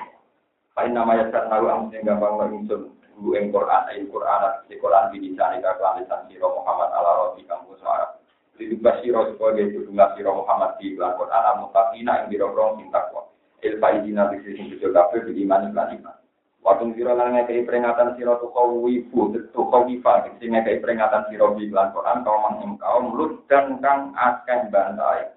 Kain 0.77 0.93
nama 0.93 1.17
ya 1.17 1.27
tahu 1.33 1.67
am 1.67 1.89
sing 1.89 2.05
gampang 2.05 2.37
langsung 2.37 2.93
bu 3.17 3.33
ing 3.33 3.49
Quran 3.49 3.83
ayat 3.89 4.13
Quran 4.13 4.43
di 4.69 4.77
Quran 4.77 5.09
di 5.09 5.33
sana 5.33 5.57
ka 5.59 5.97
lisan 5.97 6.29
sira 6.29 6.47
Muhammad 6.53 6.93
ala 6.93 7.11
roti 7.25 7.49
kamu 7.49 7.73
suara. 7.81 8.21
Lidubah 8.61 9.01
siro 9.01 9.25
sebagai 9.33 9.73
judulnya 9.73 10.13
siro 10.15 10.45
Muhammad 10.45 10.77
di 10.77 10.93
Quran 10.95 11.33
alam 11.33 11.65
mutakina 11.65 12.21
yang 12.21 12.29
dirorong 12.29 12.77
cinta 12.77 13.09
kuat. 13.09 13.27
Ilfa 13.65 13.89
izina 13.99 14.29
bisi 14.29 14.53
sing 14.53 14.69
tujuh 14.77 14.93
kafir 14.93 15.25
di 15.33 15.49
iman 15.49 15.73
iklan 15.73 15.97
iman. 15.97 16.17
Waktu 16.67 16.99
siro 16.99 17.15
lan 17.15 17.31
ngekei 17.31 17.63
peringatan 17.63 18.19
siro 18.19 18.43
tuh 18.43 18.51
wifu 18.83 19.31
tuh 19.55 19.71
wifa 19.87 20.27
sing 20.43 20.51
ngekei 20.51 20.83
peringatan 20.83 21.31
siro 21.31 21.55
di 21.55 21.71
iklan 21.71 21.95
Quran 21.95 22.27
kaum 22.27 22.43
mang 22.43 22.75
kaum 22.83 23.15
lut 23.15 23.47
dan 23.47 23.79
kang 23.79 24.11
akeh 24.19 24.67
bantai. 24.67 25.31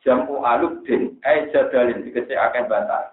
Jamu 0.00 0.40
aluk 0.40 0.80
din, 0.88 1.20
eh 1.20 1.52
jadalin 1.52 2.00
dikece 2.00 2.32
akeh 2.32 2.64
bantai. 2.64 3.12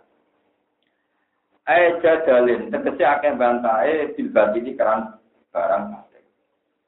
Eh 1.67 1.99
jadalin, 1.99 2.71
tegese 2.71 3.03
akeh 3.03 3.35
bantai 3.35 4.15
bilbati 4.15 4.63
ini 4.63 4.71
keran 4.79 5.19
barang 5.51 6.07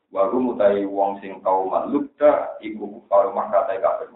Waru 0.10 0.42
mutai 0.42 0.88
wong 0.88 1.22
sing 1.22 1.38
kauman 1.46 1.94
lukta 1.94 2.58
iku 2.66 3.04
karo 3.12 3.30
maka 3.36 3.68
tai 3.68 3.78
kafir. 3.78 4.10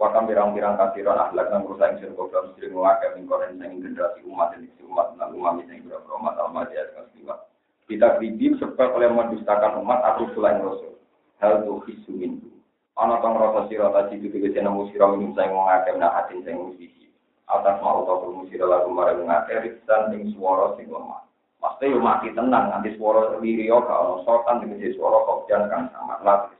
Wakam 0.00 0.32
pirang-pirang 0.32 0.80
kasiron 0.80 1.20
akhlak 1.20 1.52
nang 1.52 1.68
rusak 1.68 1.92
ing 1.92 1.96
sing 2.00 2.10
kobra 2.16 2.40
mesti 2.40 2.72
ngake 2.72 3.20
koren 3.28 3.60
sing 3.60 3.84
generasi 3.84 4.24
umat 4.24 4.56
dan 4.56 4.64
isi 4.64 4.80
umat 4.88 5.12
nang 5.20 5.36
umat 5.36 5.60
sing 5.68 5.84
berapa 5.84 6.08
umat 6.16 6.40
alma 6.40 6.64
di 6.72 6.80
atas 6.80 7.04
kasiwa. 7.12 7.36
Kita 7.84 8.16
kribim 8.16 8.56
sebab 8.56 8.96
oleh 8.96 9.12
mendustakan 9.12 9.76
umat 9.84 10.00
aku 10.00 10.32
selain 10.32 10.64
rasul. 10.64 10.96
Hal 11.44 11.68
tu 11.68 11.84
hisu 11.84 12.16
mintu. 12.16 12.48
Ana 12.96 13.20
tong 13.20 13.36
rasa 13.36 13.68
sira 13.68 13.92
ta 13.92 14.08
citu 14.08 14.32
tegese 14.32 14.64
nemu 14.64 14.88
sira 14.88 15.04
minum 15.12 15.36
sing 15.36 15.52
ngake 15.52 15.92
nak 16.00 16.16
hati 16.16 16.40
sing 16.48 16.56
musisi. 16.56 17.12
Atas 17.52 17.76
mau 17.84 18.00
tau 18.08 18.24
musira 18.32 18.64
lagu 18.64 18.88
marang 18.88 19.28
ngake 19.28 19.68
riksan 19.68 20.16
ing 20.16 20.32
swara 20.32 20.80
sing 20.80 20.88
lemah. 20.88 21.28
Pasti 21.60 21.92
yo 21.92 22.00
tenang, 22.32 22.72
nanti 22.72 22.96
suara 22.96 23.36
lirio 23.36 23.84
kalau 23.84 24.24
sotan 24.24 24.64
dengan 24.64 24.80
suara 24.96 25.44
kan 25.68 25.92
sama 25.92 26.16
lah 26.24 26.48
tegese 26.48 26.56
ora. 26.56 26.59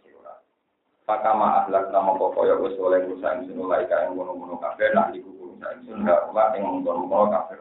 Pakama 1.10 1.66
ahlak 1.66 1.90
nama 1.90 2.14
pokoyo 2.14 2.62
wis 2.62 2.78
oleh 2.78 3.02
rusak 3.02 3.42
ing 3.42 3.50
sunulai 3.50 3.82
ngono-ngono 4.14 4.62
kabeh 4.62 4.94
nak 4.94 5.10
iku 5.10 5.26
rusak 5.42 5.74
ing 5.82 5.90
sunulai 5.90 6.54
ing 6.54 6.62
ngono-ngono 6.86 7.34
kafir. 7.34 7.58